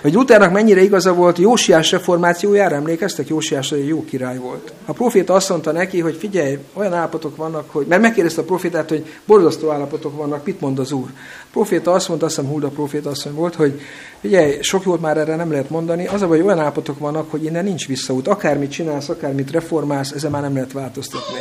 Hogy 0.01 0.13
Luthernak 0.13 0.51
mennyire 0.51 0.81
igaza 0.81 1.13
volt, 1.13 1.37
Jósiás 1.37 1.91
reformációjára 1.91 2.75
emlékeztek? 2.75 3.27
Jósiás 3.27 3.71
egy 3.71 3.87
jó 3.87 4.05
király 4.05 4.37
volt. 4.37 4.73
A 4.85 4.93
proféta 4.93 5.33
azt 5.33 5.49
mondta 5.49 5.71
neki, 5.71 5.99
hogy 5.99 6.15
figyelj, 6.15 6.57
olyan 6.73 6.93
állapotok 6.93 7.35
vannak, 7.35 7.69
hogy, 7.69 7.85
mert 7.85 8.01
megkérdezte 8.01 8.41
a 8.41 8.43
profétát, 8.43 8.89
hogy 8.89 9.05
borzasztó 9.25 9.69
állapotok 9.69 10.17
vannak, 10.17 10.45
mit 10.45 10.61
mond 10.61 10.79
az 10.79 10.91
úr? 10.91 11.07
A 11.43 11.47
proféta 11.51 11.91
azt 11.91 12.07
mondta, 12.07 12.25
azt 12.25 12.35
hiszem 12.35 12.51
Hulda 12.51 12.67
proféta 12.67 13.09
azt 13.09 13.29
volt, 13.29 13.55
hogy 13.55 13.81
figyelj, 14.21 14.61
sok 14.61 14.85
jót 14.85 15.01
már 15.01 15.17
erre 15.17 15.35
nem 15.35 15.51
lehet 15.51 15.69
mondani, 15.69 16.07
az 16.07 16.21
a 16.21 16.25
hogy 16.25 16.41
olyan 16.41 16.59
állapotok 16.59 16.99
vannak, 16.99 17.31
hogy 17.31 17.43
innen 17.43 17.63
nincs 17.63 17.87
visszaút. 17.87 18.27
Akármit 18.27 18.71
csinálsz, 18.71 19.09
akármit 19.09 19.51
reformálsz, 19.51 20.11
ezen 20.11 20.31
már 20.31 20.41
nem 20.41 20.53
lehet 20.53 20.71
változtatni. 20.71 21.39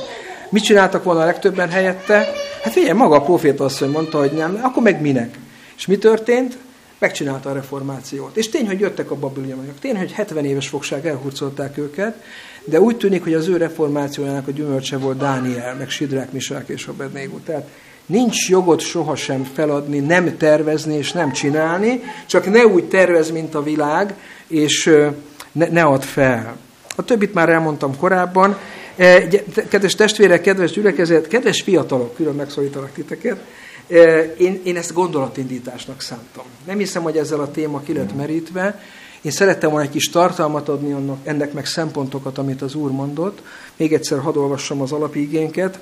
Mit 0.50 0.64
csináltak 0.64 1.04
volna 1.04 1.20
a 1.20 1.24
legtöbben 1.24 1.68
helyette? 1.68 2.32
Hát 2.62 2.72
figyelj, 2.72 2.92
maga 2.92 3.16
a 3.16 3.22
proféta 3.22 3.64
azt 3.64 3.92
mondta, 3.92 4.18
hogy 4.18 4.32
nem, 4.32 4.58
akkor 4.62 4.82
meg 4.82 5.00
minek? 5.00 5.38
És 5.76 5.86
mi 5.86 5.98
történt? 5.98 6.58
megcsinálta 7.00 7.50
a 7.50 7.52
reformációt. 7.52 8.36
És 8.36 8.48
tény, 8.48 8.66
hogy 8.66 8.80
jöttek 8.80 9.10
a 9.10 9.14
babiloniak. 9.14 9.78
Tény, 9.78 9.96
hogy 9.96 10.12
70 10.12 10.44
éves 10.44 10.68
fogság 10.68 11.06
elhurcolták 11.06 11.78
őket, 11.78 12.22
de 12.64 12.80
úgy 12.80 12.96
tűnik, 12.96 13.22
hogy 13.22 13.34
az 13.34 13.48
ő 13.48 13.56
reformációjának 13.56 14.48
a 14.48 14.50
gyümölcse 14.50 14.96
volt 14.96 15.18
Dániel, 15.18 15.74
meg 15.74 15.90
Sidrák, 15.90 16.32
Misák 16.32 16.68
és 16.68 16.86
Abednego. 16.86 17.38
Tehát 17.38 17.68
nincs 18.06 18.48
jogod 18.48 18.80
sohasem 18.80 19.44
feladni, 19.54 19.98
nem 19.98 20.36
tervezni 20.36 20.94
és 20.94 21.12
nem 21.12 21.32
csinálni, 21.32 22.02
csak 22.26 22.50
ne 22.50 22.66
úgy 22.66 22.84
tervez, 22.84 23.30
mint 23.30 23.54
a 23.54 23.62
világ, 23.62 24.14
és 24.46 24.90
ne, 25.52 25.66
ne 25.66 25.82
add 25.82 26.00
fel. 26.00 26.56
A 26.96 27.04
többit 27.04 27.34
már 27.34 27.48
elmondtam 27.48 27.96
korábban. 27.96 28.56
E, 29.00 29.28
kedves 29.68 29.94
testvérek, 29.94 30.40
kedves 30.40 30.70
gyülekezet, 30.70 31.28
kedves 31.28 31.62
fiatalok, 31.62 32.14
külön 32.14 32.34
megszólítalak 32.34 32.92
titeket, 32.92 33.44
én, 34.38 34.60
én 34.64 34.76
ezt 34.76 34.92
gondolatindításnak 34.92 36.00
szántam. 36.00 36.44
Nem 36.66 36.78
hiszem, 36.78 37.02
hogy 37.02 37.16
ezzel 37.16 37.40
a 37.40 37.50
téma 37.50 37.80
ki 37.80 37.92
lett 37.92 38.16
merítve. 38.16 38.82
Én 39.20 39.30
szerettem 39.30 39.70
volna 39.70 39.84
egy 39.84 39.90
kis 39.90 40.10
tartalmat 40.10 40.68
adni 40.68 40.92
annak, 40.92 41.18
ennek 41.24 41.52
meg 41.52 41.66
szempontokat, 41.66 42.38
amit 42.38 42.62
az 42.62 42.74
Úr 42.74 42.90
mondott. 42.90 43.42
Még 43.76 43.92
egyszer 43.92 44.18
hadd 44.18 44.36
olvassam 44.36 44.80
az 44.80 44.92
alapigénket. 44.92 45.80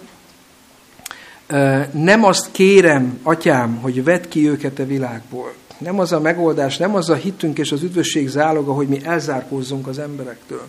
Nem 1.93 2.25
azt 2.25 2.49
kérem, 2.53 3.19
atyám, 3.23 3.77
hogy 3.77 4.05
vedd 4.05 4.29
ki 4.29 4.49
őket 4.49 4.79
a 4.79 4.87
világból. 4.87 5.53
Nem 5.79 5.99
az 5.99 6.13
a 6.13 6.21
megoldás, 6.21 6.77
nem 6.77 6.95
az 6.95 7.11
a 7.11 7.15
hitünk 7.15 7.59
és 7.59 7.73
az 7.73 7.83
üdvösség 7.83 8.29
záloga, 8.29 8.73
hogy 8.73 8.89
mi 8.89 9.01
elzárkózzunk 9.05 9.87
az 9.87 9.99
emberektől 9.99 10.63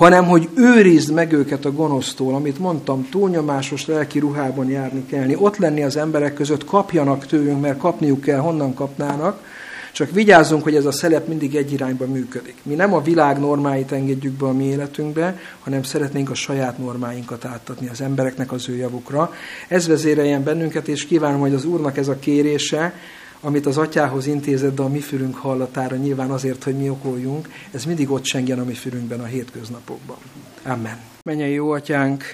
hanem 0.00 0.26
hogy 0.26 0.48
őrizd 0.54 1.12
meg 1.12 1.32
őket 1.32 1.64
a 1.64 1.72
gonosztól, 1.72 2.34
amit 2.34 2.58
mondtam, 2.58 3.08
túlnyomásos 3.10 3.86
lelki 3.86 4.18
ruhában 4.18 4.68
járni 4.68 5.06
kellni, 5.06 5.36
ott 5.38 5.56
lenni 5.56 5.82
az 5.82 5.96
emberek 5.96 6.34
között, 6.34 6.64
kapjanak 6.64 7.26
tőlünk, 7.26 7.60
mert 7.60 7.78
kapniuk 7.78 8.20
kell, 8.20 8.38
honnan 8.38 8.74
kapnának, 8.74 9.44
csak 9.92 10.10
vigyázzunk, 10.10 10.62
hogy 10.62 10.74
ez 10.74 10.84
a 10.84 10.92
szelep 10.92 11.26
mindig 11.26 11.54
egy 11.54 11.72
irányba 11.72 12.06
működik. 12.06 12.54
Mi 12.62 12.74
nem 12.74 12.94
a 12.94 13.02
világ 13.02 13.38
normáit 13.38 13.92
engedjük 13.92 14.32
be 14.32 14.46
a 14.46 14.52
mi 14.52 14.64
életünkbe, 14.64 15.38
hanem 15.60 15.82
szeretnénk 15.82 16.30
a 16.30 16.34
saját 16.34 16.78
normáinkat 16.78 17.44
átadni 17.44 17.88
az 17.88 18.00
embereknek 18.00 18.52
az 18.52 18.68
ő 18.68 18.76
javukra. 18.76 19.32
Ez 19.68 19.86
vezéreljen 19.86 20.42
bennünket, 20.42 20.88
és 20.88 21.06
kívánom, 21.06 21.40
hogy 21.40 21.54
az 21.54 21.64
Úrnak 21.64 21.96
ez 21.96 22.08
a 22.08 22.18
kérése, 22.18 22.94
amit 23.40 23.66
az 23.66 23.78
atyához 23.78 24.26
intézett, 24.26 24.74
de 24.76 24.82
a 24.82 24.88
mi 24.88 25.00
fülünk 25.00 25.36
hallatára 25.36 25.96
nyilván 25.96 26.30
azért, 26.30 26.64
hogy 26.64 26.76
mi 26.76 26.88
okoljunk, 26.88 27.48
ez 27.70 27.84
mindig 27.84 28.10
ott 28.10 28.24
sengjen 28.24 28.58
a 28.58 28.64
mi 28.64 28.74
fülünkben 28.74 29.20
a 29.20 29.24
hétköznapokban. 29.24 30.16
Amen. 30.64 30.98
Menjei 31.22 31.52
jó 31.52 31.70
atyánk, 31.70 32.24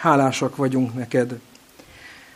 hálásak 0.00 0.56
vagyunk 0.56 0.94
neked. 0.94 1.38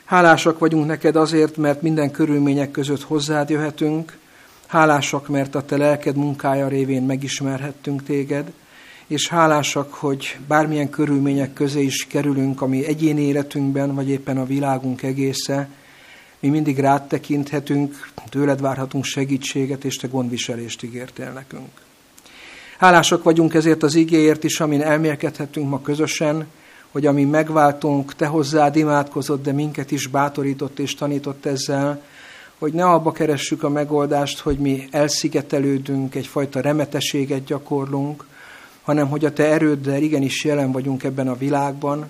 Hálásak 0.04 0.58
vagyunk 0.58 0.86
neked 0.86 1.16
azért, 1.16 1.56
mert 1.56 1.82
minden 1.82 2.10
körülmények 2.10 2.70
között 2.70 3.02
hozzád 3.02 3.50
jöhetünk, 3.50 4.18
hálásak, 4.66 5.28
mert 5.28 5.54
a 5.54 5.62
te 5.62 5.76
lelked 5.76 6.16
munkája 6.16 6.68
révén 6.68 7.02
megismerhettünk 7.02 8.02
téged, 8.02 8.52
és 9.06 9.28
hálásak, 9.28 9.94
hogy 9.94 10.38
bármilyen 10.46 10.90
körülmények 10.90 11.52
közé 11.52 11.82
is 11.82 12.06
kerülünk, 12.06 12.62
ami 12.62 12.86
egyéni 12.86 13.22
életünkben, 13.22 13.94
vagy 13.94 14.08
éppen 14.08 14.38
a 14.38 14.44
világunk 14.44 15.02
egésze, 15.02 15.68
mi 16.40 16.48
mindig 16.48 16.78
rád 16.78 17.06
tekinthetünk, 17.06 18.10
tőled 18.28 18.60
várhatunk 18.60 19.04
segítséget, 19.04 19.84
és 19.84 19.96
te 19.96 20.06
gondviselést 20.06 20.82
ígértél 20.82 21.30
nekünk. 21.30 21.70
Hálásak 22.78 23.22
vagyunk 23.22 23.54
ezért 23.54 23.82
az 23.82 23.94
igéért 23.94 24.44
is, 24.44 24.60
amin 24.60 24.82
elmélkedhetünk 24.82 25.68
ma 25.68 25.80
közösen, 25.80 26.46
hogy 26.92 27.06
ami 27.06 27.24
megváltunk, 27.24 28.14
te 28.14 28.26
hozzád 28.26 28.76
imádkozott, 28.76 29.42
de 29.42 29.52
minket 29.52 29.90
is 29.90 30.06
bátorított 30.06 30.78
és 30.78 30.94
tanított 30.94 31.46
ezzel, 31.46 32.02
hogy 32.58 32.72
ne 32.72 32.84
abba 32.84 33.12
keressük 33.12 33.62
a 33.62 33.68
megoldást, 33.68 34.38
hogy 34.38 34.58
mi 34.58 34.88
elszigetelődünk, 34.90 36.14
egyfajta 36.14 36.60
remeteséget 36.60 37.44
gyakorlunk, 37.44 38.26
hanem 38.82 39.08
hogy 39.08 39.24
a 39.24 39.32
te 39.32 39.44
erőddel 39.44 40.02
igenis 40.02 40.44
jelen 40.44 40.72
vagyunk 40.72 41.04
ebben 41.04 41.28
a 41.28 41.36
világban, 41.36 42.08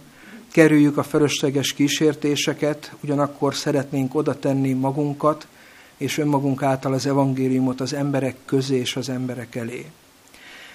kerüljük 0.53 0.97
a 0.97 1.03
fölösleges 1.03 1.73
kísértéseket, 1.73 2.93
ugyanakkor 3.03 3.55
szeretnénk 3.55 4.15
oda 4.15 4.39
tenni 4.39 4.73
magunkat, 4.73 5.47
és 5.97 6.19
önmagunk 6.19 6.63
által 6.63 6.93
az 6.93 7.07
evangéliumot 7.07 7.81
az 7.81 7.93
emberek 7.93 8.37
közé 8.45 8.77
és 8.77 8.97
az 8.97 9.09
emberek 9.09 9.55
elé. 9.55 9.87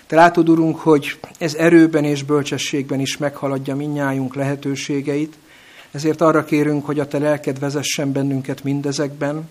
Te 0.08 0.16
látod, 0.16 0.50
Urunk, 0.50 0.80
hogy 0.80 1.20
ez 1.38 1.54
erőben 1.54 2.04
és 2.04 2.24
bölcsességben 2.24 3.00
is 3.00 3.18
meghaladja 3.18 3.76
minnyájunk 3.76 4.36
lehetőségeit, 4.36 5.38
ezért 5.92 6.22
arra 6.22 6.44
kérünk, 6.44 6.86
hogy 6.86 7.00
a 7.00 7.08
Te 7.08 7.18
lelked 7.18 7.60
vezessen 7.60 8.12
bennünket 8.12 8.64
mindezekben, 8.64 9.48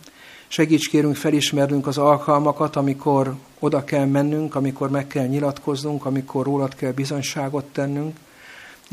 segíts 0.49 0.89
kérünk 0.89 1.17
felismernünk 1.17 1.87
az 1.87 1.99
alkalmakat, 1.99 2.77
amikor 2.77 3.35
oda 3.59 3.85
kell 3.85 4.05
mennünk, 4.05 4.55
amikor 4.55 4.91
meg 4.91 5.07
kell 5.07 5.27
nyilatkoznunk, 5.27 6.05
amikor 6.05 6.45
rólad 6.45 6.75
kell 6.75 6.93
bizonyságot 6.93 7.65
tennünk, 7.65 8.17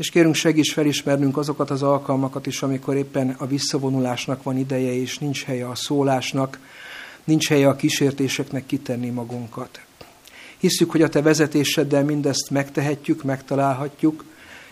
és 0.00 0.10
kérünk 0.10 0.34
segíts 0.34 0.72
felismernünk 0.72 1.36
azokat 1.36 1.70
az 1.70 1.82
alkalmakat 1.82 2.46
is, 2.46 2.62
amikor 2.62 2.96
éppen 2.96 3.34
a 3.38 3.46
visszavonulásnak 3.46 4.42
van 4.42 4.56
ideje, 4.56 4.92
és 4.94 5.18
nincs 5.18 5.44
helye 5.44 5.68
a 5.68 5.74
szólásnak, 5.74 6.58
nincs 7.24 7.48
helye 7.48 7.68
a 7.68 7.76
kísértéseknek 7.76 8.66
kitenni 8.66 9.08
magunkat. 9.08 9.80
Hiszük, 10.58 10.90
hogy 10.90 11.02
a 11.02 11.08
Te 11.08 11.22
vezetéseddel 11.22 12.04
mindezt 12.04 12.50
megtehetjük, 12.50 13.22
megtalálhatjuk, 13.22 14.24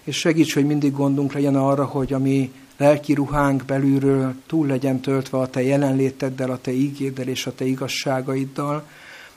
és 0.04 0.16
segíts, 0.16 0.54
hogy 0.54 0.66
mindig 0.66 0.92
gondunk 0.92 1.32
legyen 1.32 1.56
arra, 1.56 1.84
hogy 1.84 2.12
a 2.12 2.18
mi 2.18 2.52
lelki 2.76 3.12
ruhánk 3.12 3.64
belülről 3.64 4.34
túl 4.46 4.66
legyen 4.66 5.00
töltve 5.00 5.38
a 5.38 5.50
Te 5.50 5.62
jelenléteddel, 5.62 6.50
a 6.50 6.60
Te 6.60 6.72
ígéddel 6.72 7.28
és 7.28 7.46
a 7.46 7.54
Te 7.54 7.64
igazságaiddal, 7.64 8.86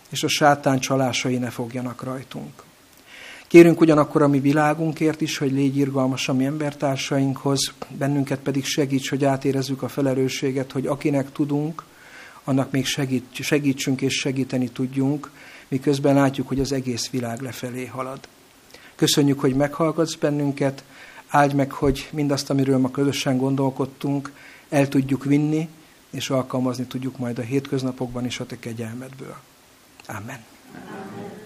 és 0.09 0.23
a 0.23 0.27
sátán 0.27 0.79
csalásai 0.79 1.37
ne 1.37 1.49
fogjanak 1.49 2.03
rajtunk. 2.03 2.63
Kérünk 3.51 3.81
ugyanakkor 3.81 4.21
a 4.21 4.27
mi 4.27 4.39
világunkért 4.39 5.21
is, 5.21 5.37
hogy 5.37 5.51
légy 5.51 5.77
irgalmas 5.77 6.29
a 6.29 6.33
mi 6.33 6.45
embertársainkhoz, 6.45 7.73
bennünket 7.97 8.39
pedig 8.39 8.65
segíts, 8.65 9.09
hogy 9.09 9.25
átérezzük 9.25 9.81
a 9.81 9.87
felelősséget, 9.87 10.71
hogy 10.71 10.85
akinek 10.85 11.31
tudunk, 11.31 11.83
annak 12.43 12.71
még 12.71 12.85
segít, 12.85 13.25
segítsünk 13.33 14.01
és 14.01 14.13
segíteni 14.13 14.69
tudjunk, 14.69 15.31
miközben 15.67 16.15
látjuk, 16.15 16.47
hogy 16.47 16.59
az 16.59 16.71
egész 16.71 17.09
világ 17.09 17.41
lefelé 17.41 17.85
halad. 17.85 18.19
Köszönjük, 18.95 19.39
hogy 19.39 19.55
meghallgatsz 19.55 20.15
bennünket, 20.15 20.83
áldj 21.27 21.55
meg, 21.55 21.71
hogy 21.71 22.09
mindazt, 22.11 22.49
amiről 22.49 22.77
ma 22.77 22.91
közösen 22.91 23.37
gondolkodtunk, 23.37 24.31
el 24.69 24.87
tudjuk 24.87 25.23
vinni, 25.23 25.67
és 26.09 26.29
alkalmazni 26.29 26.83
tudjuk 26.83 27.17
majd 27.17 27.39
a 27.39 27.41
hétköznapokban 27.41 28.25
is 28.25 28.39
a 28.39 28.45
te 28.45 28.59
kegyelmedből. 28.59 29.35
Amen. 30.07 30.39
Amen. 30.73 31.40